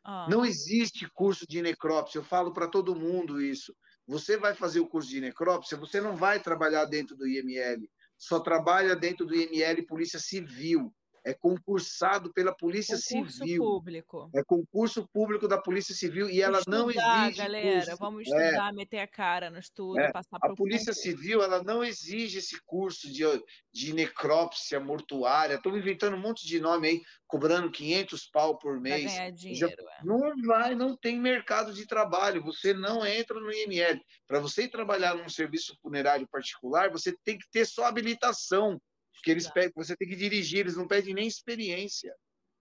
Ah. 0.03 0.27
Não 0.29 0.45
existe 0.45 1.09
curso 1.13 1.45
de 1.47 1.61
necrópsia, 1.61 2.19
eu 2.19 2.23
falo 2.23 2.51
para 2.51 2.67
todo 2.67 2.95
mundo 2.95 3.41
isso. 3.41 3.73
Você 4.07 4.35
vai 4.35 4.53
fazer 4.53 4.81
o 4.81 4.87
curso 4.87 5.09
de 5.09 5.21
necrópsia, 5.21 5.77
você 5.77 6.01
não 6.01 6.17
vai 6.17 6.41
trabalhar 6.41 6.85
dentro 6.85 7.15
do 7.15 7.27
IML, 7.27 7.89
só 8.17 8.39
trabalha 8.39 8.95
dentro 8.95 9.25
do 9.25 9.33
IML 9.33 9.85
Polícia 9.85 10.19
Civil 10.19 10.93
é 11.23 11.33
concursado 11.33 12.33
pela 12.33 12.55
Polícia 12.55 12.97
concurso 12.97 13.37
Civil. 13.37 13.63
Público. 13.63 14.29
É 14.33 14.43
concurso 14.43 15.07
público 15.13 15.47
da 15.47 15.57
Polícia 15.57 15.93
Civil 15.93 16.29
e 16.29 16.41
ela 16.41 16.59
estudar, 16.59 16.77
não 16.77 16.89
exige. 16.89 17.37
galera, 17.37 17.85
curso. 17.85 17.97
vamos 17.97 18.27
é. 18.27 18.31
estudar, 18.31 18.69
é. 18.69 18.75
meter 18.75 18.99
a 18.99 19.07
cara 19.07 19.49
no 19.49 19.59
estudo, 19.59 19.99
é. 19.99 20.11
passar 20.11 20.37
A 20.41 20.55
Polícia 20.55 20.93
concurso. 20.93 21.01
Civil 21.01 21.43
ela 21.43 21.63
não 21.63 21.83
exige 21.83 22.39
esse 22.39 22.59
curso 22.65 23.11
de, 23.11 23.23
de 23.71 23.93
necrópsia 23.93 24.79
mortuária. 24.79 25.55
Estão 25.55 25.77
inventando 25.77 26.15
um 26.15 26.21
monte 26.21 26.47
de 26.47 26.59
nome 26.59 26.87
aí, 26.87 27.01
cobrando 27.27 27.71
500 27.71 28.29
pau 28.31 28.57
por 28.57 28.79
mês. 28.79 29.03
Pra 29.03 29.11
ganhar 29.11 29.31
dinheiro, 29.31 29.59
Já, 29.59 29.67
é. 29.67 30.03
Não 30.03 30.19
vai, 30.45 30.75
não 30.75 30.97
tem 30.97 31.19
mercado 31.19 31.71
de 31.71 31.85
trabalho. 31.85 32.43
Você 32.43 32.73
não 32.73 33.05
entra 33.05 33.39
no 33.39 33.51
IML. 33.51 34.01
Para 34.27 34.39
você 34.39 34.67
trabalhar 34.67 35.15
num 35.15 35.29
serviço 35.29 35.77
funerário 35.81 36.27
particular, 36.27 36.89
você 36.89 37.15
tem 37.23 37.37
que 37.37 37.45
ter 37.51 37.65
sua 37.65 37.87
habilitação 37.87 38.81
porque 39.13 39.31
eles 39.31 39.49
pedem, 39.49 39.71
você 39.75 39.95
tem 39.95 40.07
que 40.07 40.15
dirigir, 40.15 40.59
eles 40.59 40.75
não 40.75 40.87
pedem 40.87 41.13
nem 41.13 41.27
experiência. 41.27 42.15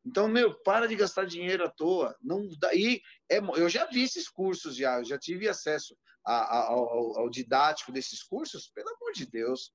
Então, 0.04 0.28
meu, 0.28 0.54
para 0.62 0.88
de 0.88 0.96
gastar 0.96 1.24
dinheiro 1.24 1.64
à 1.64 1.70
toa. 1.70 2.16
Não 2.22 2.48
daí 2.58 3.00
é, 3.30 3.38
eu 3.38 3.68
já 3.68 3.86
vi 3.86 4.02
esses 4.02 4.28
cursos 4.28 4.76
já, 4.76 5.02
já 5.02 5.18
tive 5.18 5.48
acesso 5.48 5.96
a, 6.24 6.34
a, 6.34 6.68
ao, 6.68 7.18
ao, 7.18 7.30
didático 7.30 7.92
desses 7.92 8.22
cursos. 8.22 8.70
Pelo 8.74 8.88
amor 8.88 9.12
de 9.12 9.26
Deus, 9.26 9.72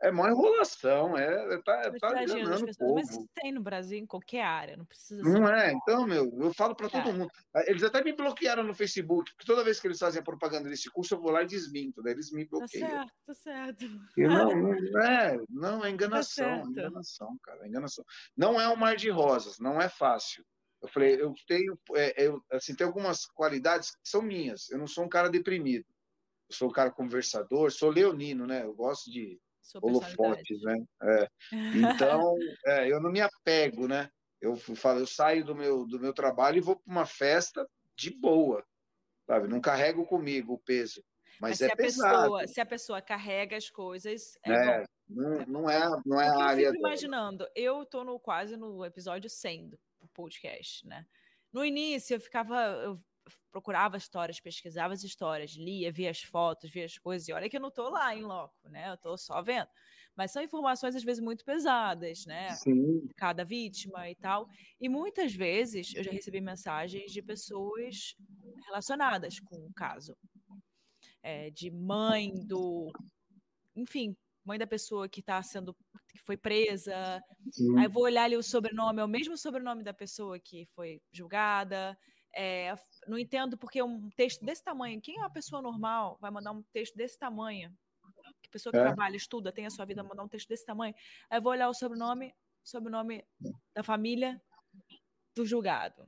é 0.00 0.10
uma 0.10 0.30
enrolação, 0.30 1.16
é, 1.18 1.54
é 1.54 1.62
tá, 1.62 1.90
tá 1.98 2.22
enganando 2.22 2.70
o 2.70 2.76
povo. 2.76 2.94
Mas 2.94 3.18
tem 3.34 3.52
no 3.52 3.60
Brasil 3.60 3.98
em 3.98 4.06
qualquer 4.06 4.42
área, 4.42 4.76
não 4.76 4.84
precisa 4.84 5.22
Não 5.22 5.48
é, 5.48 5.72
então, 5.72 6.06
meu, 6.06 6.30
eu 6.40 6.54
falo 6.54 6.74
para 6.74 6.88
todo 6.88 7.12
mundo. 7.12 7.30
Eles 7.66 7.82
até 7.82 8.02
me 8.02 8.12
bloquearam 8.12 8.62
no 8.62 8.74
Facebook, 8.74 9.32
porque 9.34 9.46
toda 9.46 9.64
vez 9.64 9.80
que 9.80 9.88
eles 9.88 9.98
fazem 9.98 10.20
a 10.20 10.24
propaganda 10.24 10.68
desse 10.68 10.88
curso, 10.90 11.14
eu 11.14 11.20
vou 11.20 11.32
lá 11.32 11.42
e 11.42 11.46
desminto, 11.46 12.02
daí 12.02 12.12
eles 12.12 12.30
me 12.30 12.44
tá 12.44 12.58
bloqueiam. 12.58 12.88
Tá 12.88 12.94
certo, 12.94 13.12
tá 13.26 13.34
certo. 13.34 13.84
Não, 14.16 14.50
não 14.92 15.02
é, 15.02 15.38
não, 15.48 15.84
é 15.84 15.90
enganação, 15.90 16.62
tá 16.62 16.80
é 16.82 16.84
enganação, 16.84 17.38
cara, 17.42 17.64
é 17.64 17.68
enganação. 17.68 18.04
Não 18.36 18.60
é 18.60 18.68
um 18.68 18.76
mar 18.76 18.96
de 18.96 19.10
rosas, 19.10 19.58
não 19.58 19.80
é 19.80 19.88
fácil. 19.88 20.44
Eu 20.80 20.88
falei, 20.88 21.20
eu 21.20 21.34
tenho, 21.48 21.76
é, 21.96 22.24
eu, 22.24 22.40
assim, 22.52 22.74
tem 22.74 22.86
algumas 22.86 23.26
qualidades 23.26 23.90
que 23.90 24.08
são 24.08 24.22
minhas. 24.22 24.70
Eu 24.70 24.78
não 24.78 24.86
sou 24.86 25.04
um 25.04 25.08
cara 25.08 25.28
deprimido. 25.28 25.84
Eu 26.48 26.54
sou 26.54 26.68
um 26.68 26.72
cara 26.72 26.90
conversador, 26.92 27.72
sou 27.72 27.90
leonino, 27.90 28.46
né? 28.46 28.62
Eu 28.62 28.74
gosto 28.74 29.10
de 29.10 29.40
holofotes, 29.74 30.62
né? 30.62 30.84
É. 31.02 31.28
Então, 31.52 32.34
é, 32.66 32.90
eu 32.90 33.00
não 33.00 33.10
me 33.10 33.20
apego, 33.20 33.86
né? 33.86 34.10
Eu 34.40 34.56
falo, 34.56 35.00
eu 35.00 35.06
saio 35.06 35.44
do 35.44 35.54
meu, 35.54 35.84
do 35.86 35.98
meu 35.98 36.12
trabalho 36.12 36.58
e 36.58 36.60
vou 36.60 36.76
para 36.76 36.92
uma 36.92 37.06
festa 37.06 37.68
de 37.96 38.10
boa, 38.10 38.64
sabe? 39.26 39.48
Não 39.48 39.60
carrego 39.60 40.06
comigo 40.06 40.54
o 40.54 40.58
peso, 40.58 41.02
mas, 41.40 41.60
mas 41.60 41.62
é 41.62 41.68
se 41.68 41.76
pesado. 41.76 42.22
Pessoa, 42.22 42.46
se 42.46 42.60
a 42.60 42.66
pessoa 42.66 43.02
carrega 43.02 43.56
as 43.56 43.68
coisas, 43.68 44.38
é, 44.44 44.52
é 44.52 44.84
não, 45.08 45.46
não 45.46 45.70
é, 45.70 46.02
não 46.06 46.20
é 46.20 46.28
a 46.28 46.44
área. 46.44 46.66
Eu 46.66 46.72
fico 46.72 46.86
imaginando, 46.86 47.48
eu 47.54 47.84
tô 47.84 48.04
no 48.04 48.18
quase 48.20 48.56
no 48.56 48.84
episódio 48.84 49.28
100 49.28 49.70
do 49.70 49.78
podcast, 50.14 50.86
né? 50.86 51.04
No 51.52 51.64
início 51.64 52.14
eu 52.14 52.20
ficava, 52.20 52.56
eu 52.84 52.98
procurava 53.50 53.96
histórias, 53.96 54.40
pesquisava 54.40 54.94
as 54.94 55.02
histórias, 55.02 55.52
lia, 55.52 55.90
via 55.92 56.10
as 56.10 56.22
fotos, 56.22 56.70
via 56.70 56.84
as 56.84 56.98
coisas, 56.98 57.28
e 57.28 57.32
olha 57.32 57.48
que 57.48 57.56
eu 57.56 57.60
não 57.60 57.68
estou 57.68 57.90
lá 57.90 58.14
em 58.14 58.22
loco, 58.22 58.68
né? 58.68 58.88
Eu 58.88 58.94
estou 58.94 59.16
só 59.16 59.40
vendo. 59.42 59.68
Mas 60.18 60.32
são 60.32 60.42
informações, 60.42 60.96
às 60.96 61.04
vezes, 61.04 61.22
muito 61.22 61.44
pesadas, 61.44 62.26
né? 62.26 62.50
Sim. 62.56 63.08
Cada 63.16 63.44
vítima 63.44 64.10
e 64.10 64.16
tal. 64.16 64.48
E 64.80 64.88
muitas 64.88 65.32
vezes 65.32 65.94
eu 65.94 66.02
já 66.02 66.10
recebi 66.10 66.40
mensagens 66.40 67.12
de 67.12 67.22
pessoas 67.22 68.16
relacionadas 68.66 69.38
com 69.38 69.54
o 69.64 69.72
caso. 69.72 70.16
É, 71.22 71.50
de 71.50 71.70
mãe 71.70 72.32
do. 72.46 72.90
Enfim, 73.76 74.16
mãe 74.44 74.58
da 74.58 74.66
pessoa 74.66 75.08
que 75.08 75.20
está 75.20 75.40
sendo. 75.40 75.72
que 76.10 76.18
foi 76.18 76.36
presa. 76.36 77.22
Sim. 77.52 77.78
Aí 77.78 77.86
vou 77.86 78.02
olhar 78.02 78.24
ali 78.24 78.36
o 78.36 78.42
sobrenome, 78.42 79.00
é 79.00 79.04
o 79.04 79.08
mesmo 79.08 79.36
sobrenome 79.36 79.84
da 79.84 79.94
pessoa 79.94 80.36
que 80.40 80.66
foi 80.74 81.00
julgada. 81.12 81.96
É, 82.34 82.74
não 83.06 83.18
entendo 83.18 83.56
porque 83.56 83.82
um 83.82 84.10
texto 84.10 84.44
desse 84.44 84.62
tamanho, 84.62 85.00
quem 85.00 85.16
é 85.16 85.20
uma 85.20 85.30
pessoa 85.30 85.62
normal 85.62 86.18
vai 86.20 86.30
mandar 86.30 86.52
um 86.52 86.62
texto 86.72 86.94
desse 86.94 87.18
tamanho? 87.18 87.72
Que 88.42 88.48
pessoa 88.50 88.72
que 88.72 88.78
é. 88.78 88.82
trabalha, 88.82 89.16
estuda, 89.16 89.52
tem 89.52 89.66
a 89.66 89.70
sua 89.70 89.84
vida, 89.84 90.02
mandar 90.02 90.22
um 90.22 90.28
texto 90.28 90.48
desse 90.48 90.64
tamanho. 90.64 90.94
Aí 91.30 91.38
eu 91.38 91.42
vou 91.42 91.52
olhar 91.52 91.68
o 91.68 91.74
sobrenome, 91.74 92.34
sobrenome 92.62 93.24
da 93.74 93.82
família 93.82 94.40
do 95.34 95.44
julgado. 95.44 96.06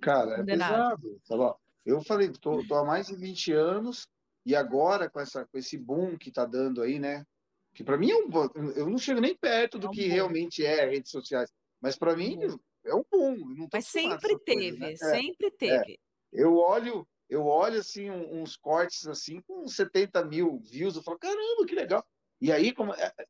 Cara, 0.00 0.40
é 0.40 0.44
pesado. 0.44 1.20
Tá 1.28 1.56
eu 1.84 2.02
falei, 2.02 2.30
tô, 2.30 2.66
tô 2.66 2.74
há 2.74 2.84
mais 2.84 3.06
de 3.06 3.16
20 3.16 3.52
anos 3.52 4.08
e 4.44 4.54
agora 4.54 5.08
com, 5.08 5.20
essa, 5.20 5.46
com 5.46 5.58
esse 5.58 5.76
boom 5.76 6.16
que 6.16 6.30
tá 6.30 6.44
dando 6.44 6.82
aí, 6.82 6.98
né? 6.98 7.24
Que 7.74 7.84
para 7.84 7.96
mim 7.96 8.10
é 8.10 8.16
um, 8.16 8.30
eu 8.76 8.88
não 8.88 8.98
chego 8.98 9.20
nem 9.20 9.36
perto 9.36 9.78
do 9.78 9.86
é 9.86 9.90
um 9.90 9.92
que 9.92 10.06
boom. 10.06 10.14
realmente 10.14 10.64
é 10.64 10.88
redes 10.88 11.10
sociais, 11.10 11.50
mas 11.80 11.96
para 11.96 12.16
mim 12.16 12.38
é 12.88 12.94
um 12.94 13.04
boom. 13.10 13.68
Mas 13.72 13.86
sempre 13.86 14.38
teve, 14.40 14.78
coisa, 14.78 15.06
né? 15.06 15.16
sempre 15.16 15.46
é, 15.46 15.50
teve. 15.50 15.92
É. 15.92 15.96
Eu 16.32 16.56
olho, 16.56 17.06
eu 17.28 17.46
olho 17.46 17.80
assim 17.80 18.10
uns 18.10 18.56
cortes 18.56 19.06
assim 19.06 19.40
com 19.42 19.66
70 19.66 20.24
mil 20.24 20.58
views, 20.58 20.96
eu 20.96 21.02
falo 21.02 21.18
caramba, 21.18 21.66
que 21.66 21.74
legal. 21.74 22.04
E 22.40 22.52
aí 22.52 22.72
come, 22.72 22.92
é, 22.92 23.12
é, 23.18 23.26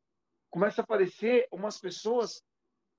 começa 0.51 0.81
a 0.81 0.85
aparecer 0.85 1.47
umas 1.51 1.79
pessoas 1.79 2.43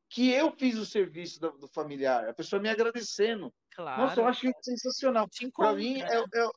que 0.10 0.32
eu 0.32 0.52
fiz 0.52 0.76
o 0.76 0.86
serviço 0.86 1.40
do, 1.40 1.52
do 1.52 1.68
familiar, 1.68 2.28
a 2.28 2.34
pessoa 2.34 2.62
me 2.62 2.70
agradecendo. 2.70 3.54
Claro. 3.76 4.02
Nossa, 4.02 4.20
eu 4.20 4.26
acho 4.26 4.52
sensacional. 4.62 5.28
Para 5.56 5.74
mim 5.74 6.02
é, 6.02 6.18
é, 6.18 6.50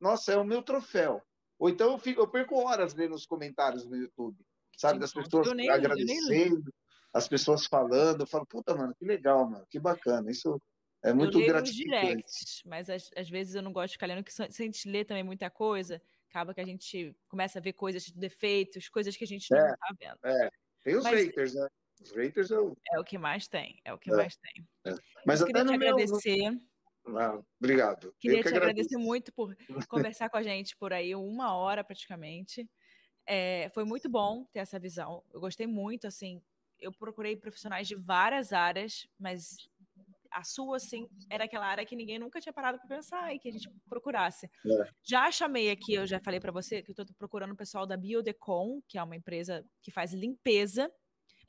nossa, 0.00 0.32
é 0.32 0.36
o 0.36 0.44
meu 0.44 0.62
troféu. 0.62 1.22
Ou 1.58 1.68
então 1.68 1.92
eu, 1.92 1.98
fico, 1.98 2.20
eu 2.20 2.28
perco 2.28 2.56
horas 2.56 2.94
lendo 2.94 3.14
os 3.14 3.26
comentários 3.26 3.84
no 3.84 3.96
YouTube, 3.96 4.36
sabe, 4.76 5.00
das 5.00 5.12
pessoas 5.12 5.52
nem, 5.54 5.68
agradecendo 5.68 6.72
as 7.12 7.28
pessoas 7.28 7.66
falando, 7.66 8.22
eu 8.22 8.26
falo, 8.26 8.46
puta, 8.46 8.74
mano, 8.74 8.94
que 8.94 9.04
legal, 9.04 9.48
mano, 9.48 9.66
que 9.68 9.78
bacana. 9.78 10.30
Isso 10.30 10.60
é 11.02 11.12
muito 11.12 11.40
eu 11.40 11.46
gratificante. 11.46 12.06
Directs, 12.06 12.62
mas 12.64 12.90
às, 12.90 13.10
às, 13.16 13.28
vezes 13.28 13.54
eu 13.54 13.62
não 13.62 13.72
gosto 13.72 13.88
de 13.88 13.92
ficar 13.94 14.06
lendo, 14.06 14.22
porque 14.22 14.32
se 14.32 14.62
a 14.62 14.64
gente 14.64 14.88
lê 14.88 15.04
também 15.04 15.22
muita 15.22 15.48
coisa, 15.50 16.00
acaba 16.28 16.52
que 16.52 16.60
a 16.60 16.66
gente 16.66 17.16
começa 17.28 17.58
a 17.58 17.62
ver 17.62 17.72
coisas, 17.72 18.10
defeitos, 18.10 18.88
coisas 18.88 19.16
que 19.16 19.24
a 19.24 19.26
gente 19.26 19.50
não 19.50 19.58
é, 19.58 19.76
tá 19.76 19.94
vendo. 19.98 20.18
É, 20.24 20.50
tem 20.82 20.96
os 20.96 21.04
mas, 21.04 21.24
haters, 21.24 21.54
né? 21.54 21.68
Os 22.00 22.12
haters 22.12 22.50
é 22.50 22.58
o... 22.58 22.76
é 22.92 23.00
o 23.00 23.04
que 23.04 23.18
mais 23.18 23.48
tem, 23.48 23.80
é 23.84 23.92
o 23.92 23.98
que 23.98 24.10
é, 24.10 24.16
mais 24.16 24.36
tem. 24.36 24.68
É. 24.86 24.94
Mas 25.26 25.40
eu 25.40 25.48
até 25.48 25.64
te 25.64 25.72
agradecer. 25.72 26.60
Ah, 27.16 27.40
obrigado. 27.58 28.14
Queria 28.20 28.42
que 28.42 28.50
te 28.50 28.56
agradecer 28.56 28.98
muito 28.98 29.32
por 29.32 29.56
conversar 29.88 30.28
com 30.28 30.36
a 30.36 30.42
gente 30.42 30.76
por 30.76 30.92
aí, 30.92 31.14
uma 31.14 31.54
hora 31.54 31.82
praticamente. 31.82 32.68
É, 33.26 33.70
foi 33.74 33.84
muito 33.84 34.08
bom 34.08 34.44
ter 34.52 34.60
essa 34.60 34.78
visão. 34.78 35.22
Eu 35.32 35.40
gostei 35.40 35.66
muito, 35.66 36.06
assim. 36.06 36.42
Eu 36.80 36.92
procurei 36.92 37.36
profissionais 37.36 37.88
de 37.88 37.94
várias 37.94 38.52
áreas, 38.52 39.08
mas 39.18 39.68
a 40.30 40.44
sua, 40.44 40.76
assim, 40.76 41.08
era 41.30 41.44
aquela 41.44 41.66
área 41.66 41.84
que 41.84 41.96
ninguém 41.96 42.18
nunca 42.18 42.40
tinha 42.40 42.52
parado 42.52 42.78
para 42.78 42.88
pensar 42.88 43.34
e 43.34 43.38
que 43.38 43.48
a 43.48 43.52
gente 43.52 43.68
procurasse. 43.88 44.46
É. 44.46 44.90
Já 45.02 45.30
chamei 45.30 45.70
aqui, 45.70 45.94
eu 45.94 46.06
já 46.06 46.18
falei 46.20 46.40
para 46.40 46.52
você 46.52 46.82
que 46.82 46.90
eu 46.90 46.92
estou 46.92 47.06
procurando 47.18 47.52
o 47.52 47.56
pessoal 47.56 47.86
da 47.86 47.96
Biodecon, 47.96 48.80
que 48.86 48.98
é 48.98 49.02
uma 49.02 49.16
empresa 49.16 49.64
que 49.82 49.90
faz 49.90 50.12
limpeza, 50.12 50.90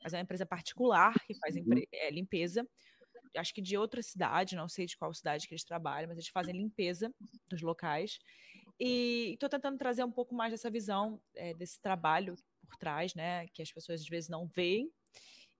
mas 0.02 0.12
é 0.12 0.16
uma 0.16 0.22
empresa 0.22 0.46
particular 0.46 1.14
que 1.26 1.34
faz 1.34 1.56
uhum. 1.56 1.82
é, 1.92 2.10
limpeza. 2.10 2.66
Acho 3.36 3.54
que 3.54 3.62
de 3.62 3.76
outra 3.76 4.02
cidade, 4.02 4.56
não 4.56 4.68
sei 4.68 4.86
de 4.86 4.96
qual 4.96 5.12
cidade 5.14 5.46
que 5.46 5.54
eles 5.54 5.64
trabalham, 5.64 6.08
mas 6.08 6.18
eles 6.18 6.28
fazem 6.28 6.56
limpeza 6.56 7.12
dos 7.48 7.62
locais. 7.62 8.18
E 8.78 9.34
estou 9.34 9.48
tentando 9.48 9.78
trazer 9.78 10.02
um 10.02 10.10
pouco 10.10 10.34
mais 10.34 10.52
dessa 10.52 10.70
visão 10.70 11.20
é, 11.36 11.54
desse 11.54 11.80
trabalho 11.80 12.34
por 12.62 12.76
trás, 12.76 13.14
né? 13.14 13.46
Que 13.48 13.62
as 13.62 13.70
pessoas 13.70 14.00
às 14.00 14.08
vezes 14.08 14.28
não 14.28 14.46
veem 14.48 14.90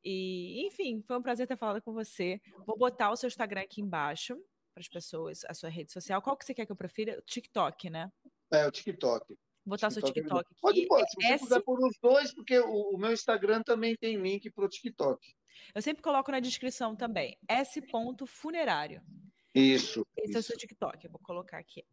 e, 0.05 0.67
enfim, 0.67 1.03
foi 1.03 1.19
um 1.19 1.23
prazer 1.23 1.47
ter 1.47 1.57
falado 1.57 1.83
com 1.83 1.93
você. 1.93 2.41
Vou 2.67 2.77
botar 2.77 3.11
o 3.11 3.17
seu 3.17 3.29
Instagram 3.29 3.63
aqui 3.63 3.81
embaixo 3.81 4.35
para 4.73 4.81
as 4.81 4.89
pessoas, 4.89 5.45
a 5.49 5.55
sua 5.55 5.69
rede 5.69 5.93
social. 5.93 6.23
Qual 6.23 6.37
que 6.37 6.45
você 6.45 6.55
quer 6.55 6.67
que 6.67 6.73
eu 6.73 6.77
prefira? 6.77 7.19
O 7.19 7.23
TikTok, 7.23 7.91
né? 7.91 8.11
É, 8.53 8.67
o 8.67 8.71
TikTok. 8.71 9.27
Vou 9.65 9.77
botar 9.77 9.89
o 9.89 9.91
seu 9.91 10.03
TikTok 10.03 10.41
aqui. 10.41 10.61
Pode, 10.61 10.87
pode. 10.87 11.11
Se 11.11 11.17
você 11.17 11.33
S... 11.35 11.45
puder 11.45 11.61
por 11.63 11.79
os 11.85 11.99
dois, 12.03 12.35
porque 12.35 12.59
o, 12.59 12.95
o, 12.95 12.99
meu 12.99 13.13
Instagram 13.13 13.63
também 13.63 13.95
tem 13.97 14.17
link 14.17 14.51
para 14.51 14.65
o 14.65 14.69
TikTok. 14.69 15.35
Eu 15.75 15.83
sempre 15.83 16.03
coloco 16.03 16.31
na 16.31 16.41
descrição 16.41 16.97
também. 16.97 17.39
S. 17.47 17.83
Funerário. 18.27 19.03
Isso. 19.55 20.07
Esse 20.17 20.29
isso. 20.29 20.39
é 20.39 20.41
o 20.41 20.43
seu 20.43 20.57
TikTok. 20.57 21.05
Eu 21.05 21.11
vou 21.11 21.21
colocar 21.23 21.59
aqui. 21.59 21.85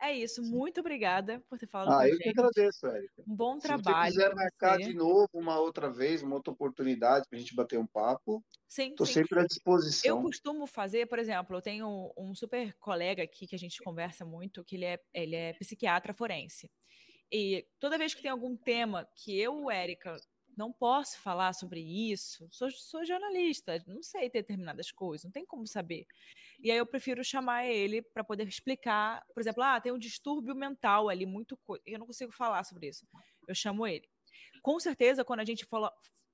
É 0.00 0.16
isso, 0.16 0.42
muito 0.42 0.80
obrigada 0.80 1.40
por 1.48 1.58
ter 1.58 1.66
falado 1.66 1.92
ah, 1.92 1.98
a 1.98 2.08
gente. 2.08 2.26
Eu 2.26 2.32
que 2.32 2.40
agradeço, 2.40 2.86
Érica. 2.86 3.22
Um 3.28 3.36
bom 3.36 3.58
trabalho. 3.58 4.10
Se 4.10 4.18
você 4.18 4.24
quiser 4.24 4.34
marcar 4.34 4.78
de 4.78 4.94
novo 4.94 5.28
uma 5.34 5.60
outra 5.60 5.90
vez, 5.90 6.22
uma 6.22 6.36
outra 6.36 6.52
oportunidade 6.52 7.26
para 7.28 7.36
a 7.36 7.40
gente 7.40 7.54
bater 7.54 7.78
um 7.78 7.86
papo, 7.86 8.42
estou 8.66 9.06
sempre 9.06 9.40
à 9.40 9.44
disposição. 9.44 10.16
Eu 10.16 10.22
costumo 10.22 10.66
fazer, 10.66 11.06
por 11.06 11.18
exemplo, 11.18 11.54
eu 11.54 11.60
tenho 11.60 12.12
um 12.16 12.34
super 12.34 12.74
colega 12.78 13.22
aqui 13.22 13.46
que 13.46 13.54
a 13.54 13.58
gente 13.58 13.82
conversa 13.82 14.24
muito, 14.24 14.64
que 14.64 14.76
ele 14.76 14.86
é, 14.86 14.98
ele 15.12 15.36
é 15.36 15.52
psiquiatra 15.54 16.14
forense. 16.14 16.70
E 17.30 17.66
toda 17.78 17.98
vez 17.98 18.14
que 18.14 18.22
tem 18.22 18.30
algum 18.30 18.56
tema 18.56 19.06
que 19.14 19.38
eu, 19.38 19.70
Érica, 19.70 20.16
não 20.56 20.72
posso 20.72 21.18
falar 21.20 21.52
sobre 21.52 21.80
isso, 21.80 22.46
sou, 22.50 22.70
sou 22.70 23.04
jornalista, 23.04 23.82
não 23.86 24.02
sei 24.02 24.28
determinadas 24.30 24.90
coisas, 24.90 25.24
não 25.24 25.30
tem 25.30 25.46
como 25.46 25.66
saber. 25.66 26.06
E 26.62 26.70
aí 26.70 26.78
eu 26.78 26.86
prefiro 26.86 27.24
chamar 27.24 27.66
ele 27.66 28.02
para 28.02 28.22
poder 28.22 28.46
explicar, 28.46 29.24
por 29.34 29.40
exemplo, 29.40 29.62
ah, 29.62 29.80
tem 29.80 29.92
um 29.92 29.98
distúrbio 29.98 30.54
mental 30.54 31.08
ali, 31.08 31.24
muito 31.24 31.58
eu 31.86 31.98
não 31.98 32.06
consigo 32.06 32.32
falar 32.32 32.64
sobre 32.64 32.88
isso. 32.88 33.06
Eu 33.48 33.54
chamo 33.54 33.86
ele. 33.86 34.06
Com 34.62 34.78
certeza, 34.78 35.24
quando 35.24 35.40
a 35.40 35.44
gente 35.44 35.64
fala, 35.64 35.90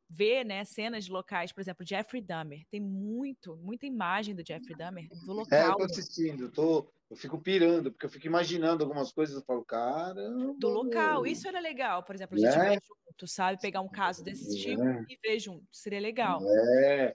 vê 0.08 0.44
né, 0.44 0.64
cenas 0.64 1.04
de 1.04 1.12
locais, 1.12 1.52
por 1.52 1.60
exemplo, 1.60 1.86
Jeffrey 1.86 2.20
Dahmer, 2.20 2.64
tem 2.70 2.80
muito, 2.80 3.56
muita 3.56 3.86
imagem 3.86 4.34
do 4.34 4.44
Jeffrey 4.46 4.76
Dahmer 4.76 5.08
do 5.08 5.32
local. 5.32 5.58
É, 5.58 5.66
eu 5.68 5.76
tô 5.76 5.84
assistindo, 5.84 6.50
tô, 6.50 6.88
eu 7.10 7.16
fico 7.16 7.38
pirando, 7.38 7.90
porque 7.92 8.06
eu 8.06 8.10
fico 8.10 8.26
imaginando 8.26 8.84
algumas 8.84 9.12
coisas, 9.12 9.36
eu 9.36 9.42
falo, 9.42 9.64
cara. 9.64 10.14
Do 10.58 10.68
local, 10.68 11.26
isso 11.26 11.46
era 11.46 11.60
legal, 11.60 12.02
por 12.02 12.14
exemplo, 12.14 12.36
a 12.36 12.40
gente 12.40 12.58
é. 12.58 12.72
junto, 12.74 13.26
sabe? 13.26 13.60
Pegar 13.60 13.80
um 13.80 13.88
caso 13.88 14.22
desse 14.22 14.60
tipo 14.60 14.82
é. 14.82 15.04
e 15.08 15.18
ver 15.22 15.38
junto, 15.38 15.66
seria 15.72 16.00
legal. 16.00 16.40
É, 16.82 17.14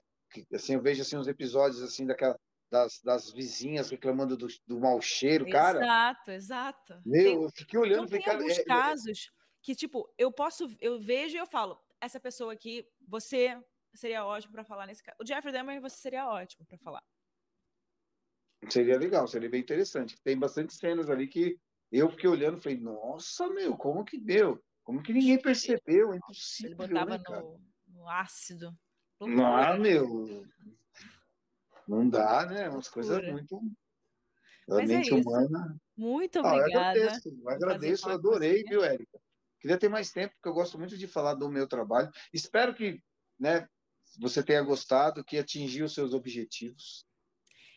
assim, 0.54 0.74
eu 0.74 0.82
vejo 0.82 1.02
assim, 1.02 1.16
uns 1.16 1.28
episódios 1.28 1.82
assim 1.82 2.06
daquela 2.06 2.38
das, 2.72 3.02
das 3.02 3.30
vizinhas 3.30 3.90
reclamando 3.90 4.34
do, 4.34 4.46
do 4.66 4.80
mau 4.80 4.98
cheiro, 4.98 5.46
cara. 5.50 5.78
Exato, 5.78 6.30
exato. 6.30 7.02
Meu, 7.04 7.22
tem, 7.22 7.42
eu 7.42 7.50
fiquei 7.54 7.78
olhando. 7.78 8.06
Então, 8.06 8.18
tem 8.18 8.32
alguns 8.32 8.56
é, 8.58 8.62
é, 8.62 8.64
casos 8.64 9.30
que, 9.60 9.74
tipo, 9.74 10.10
eu 10.16 10.32
posso, 10.32 10.74
eu 10.80 10.98
vejo 10.98 11.36
e 11.36 11.38
eu 11.38 11.46
falo, 11.46 11.78
essa 12.00 12.18
pessoa 12.18 12.54
aqui, 12.54 12.88
você 13.06 13.62
seria 13.94 14.24
ótimo 14.24 14.54
para 14.54 14.64
falar 14.64 14.86
nesse 14.86 15.02
caso. 15.02 15.18
O 15.20 15.26
Jeffrey 15.26 15.52
Dahmer, 15.52 15.82
você 15.82 15.98
seria 15.98 16.26
ótimo 16.26 16.64
para 16.66 16.78
falar. 16.78 17.02
Seria 18.70 18.98
legal, 18.98 19.28
seria 19.28 19.50
bem 19.50 19.60
interessante. 19.60 20.16
Tem 20.22 20.38
bastante 20.38 20.72
cenas 20.72 21.10
ali 21.10 21.28
que 21.28 21.60
eu 21.90 22.08
fiquei 22.08 22.30
olhando 22.30 22.56
e 22.56 22.62
falei, 22.62 22.78
nossa, 22.78 23.50
meu, 23.50 23.76
como 23.76 24.02
que 24.02 24.18
deu? 24.18 24.58
Como 24.82 25.02
que 25.02 25.12
ninguém 25.12 25.38
percebeu? 25.38 26.14
É 26.14 26.16
impossível. 26.16 26.70
Ele 26.70 26.88
botava 26.88 27.18
né, 27.18 27.22
no, 27.28 27.60
no, 27.88 28.08
ácido. 28.08 28.74
Não, 29.20 29.78
meu. 29.78 30.46
Não 31.86 32.08
dá, 32.08 32.46
né? 32.46 32.68
Umas 32.68 32.88
coisas 32.88 33.24
muito. 33.26 33.56
A 34.68 34.74
Mas 34.74 34.90
é 34.90 34.96
mente 34.96 35.12
é 35.12 35.14
humana. 35.16 35.76
Muito 35.96 36.38
obrigada. 36.38 36.68
Ah, 36.68 36.96
eu 36.96 37.08
agradeço, 37.08 37.28
eu, 37.28 37.48
agradeço, 37.48 38.08
eu 38.08 38.14
adorei, 38.14 38.62
viu, 38.64 38.84
Érica? 38.84 39.20
Queria 39.60 39.78
ter 39.78 39.88
mais 39.88 40.10
tempo, 40.10 40.34
porque 40.34 40.48
eu 40.48 40.54
gosto 40.54 40.78
muito 40.78 40.96
de 40.96 41.06
falar 41.06 41.34
do 41.34 41.48
meu 41.48 41.68
trabalho. 41.68 42.10
Espero 42.32 42.74
que 42.74 43.00
né, 43.38 43.68
você 44.18 44.42
tenha 44.42 44.62
gostado, 44.62 45.24
que 45.24 45.38
atingiu 45.38 45.86
os 45.86 45.94
seus 45.94 46.14
objetivos. 46.14 47.06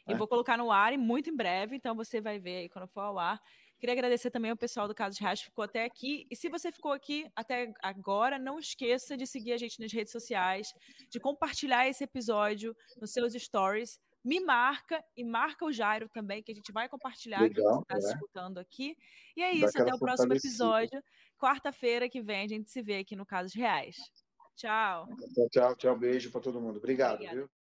E 0.07 0.11
né? 0.11 0.17
vou 0.17 0.27
colocar 0.27 0.57
no 0.57 0.71
ar 0.71 0.93
e 0.93 0.97
muito 0.97 1.29
em 1.29 1.35
breve, 1.35 1.75
então 1.75 1.95
você 1.95 2.21
vai 2.21 2.39
ver 2.39 2.57
aí 2.57 2.69
quando 2.69 2.87
for 2.87 3.01
ao 3.01 3.19
ar. 3.19 3.41
Queria 3.85 3.93
agradecer 3.93 4.31
também 4.31 4.49
ao 4.49 4.57
pessoal 4.57 4.87
do 4.87 4.95
Caso 4.95 5.15
de 5.15 5.23
Rastro 5.23 5.45
que 5.45 5.51
ficou 5.51 5.63
até 5.63 5.85
aqui. 5.85 6.25
E 6.31 6.35
se 6.35 6.49
você 6.49 6.71
ficou 6.71 6.91
aqui 6.91 7.29
até 7.35 7.71
agora, 7.83 8.39
não 8.39 8.57
esqueça 8.57 9.15
de 9.15 9.27
seguir 9.27 9.53
a 9.53 9.57
gente 9.57 9.79
nas 9.79 9.93
redes 9.93 10.11
sociais, 10.11 10.73
de 11.07 11.19
compartilhar 11.19 11.87
esse 11.87 12.03
episódio 12.03 12.75
nos 12.99 13.11
seus 13.11 13.33
stories. 13.33 13.99
Me 14.23 14.39
marca 14.39 15.05
e 15.15 15.23
marca 15.23 15.63
o 15.63 15.71
Jairo 15.71 16.09
também, 16.09 16.41
que 16.41 16.51
a 16.51 16.55
gente 16.55 16.71
vai 16.71 16.89
compartilhar 16.89 17.41
Legal, 17.41 17.83
que 17.83 17.93
você 17.93 17.99
está 17.99 18.09
é. 18.09 18.13
escutando 18.13 18.57
aqui. 18.57 18.97
E 19.37 19.43
é 19.43 19.51
isso, 19.51 19.79
até 19.79 19.93
o 19.93 19.99
próximo 19.99 20.33
episódio. 20.33 20.99
Quarta-feira 21.37 22.09
que 22.09 22.23
vem 22.23 22.43
a 22.43 22.47
gente 22.47 22.71
se 22.71 22.81
vê 22.81 22.97
aqui 22.97 23.15
no 23.15 23.23
Casos 23.23 23.53
Reais. 23.53 23.97
Tchau. 24.55 25.07
Tchau, 25.51 25.75
tchau, 25.75 25.95
beijo 25.95 26.31
para 26.31 26.41
todo 26.41 26.59
mundo. 26.59 26.77
Obrigado, 26.77 27.21
Obrigada. 27.21 27.37
viu? 27.37 27.49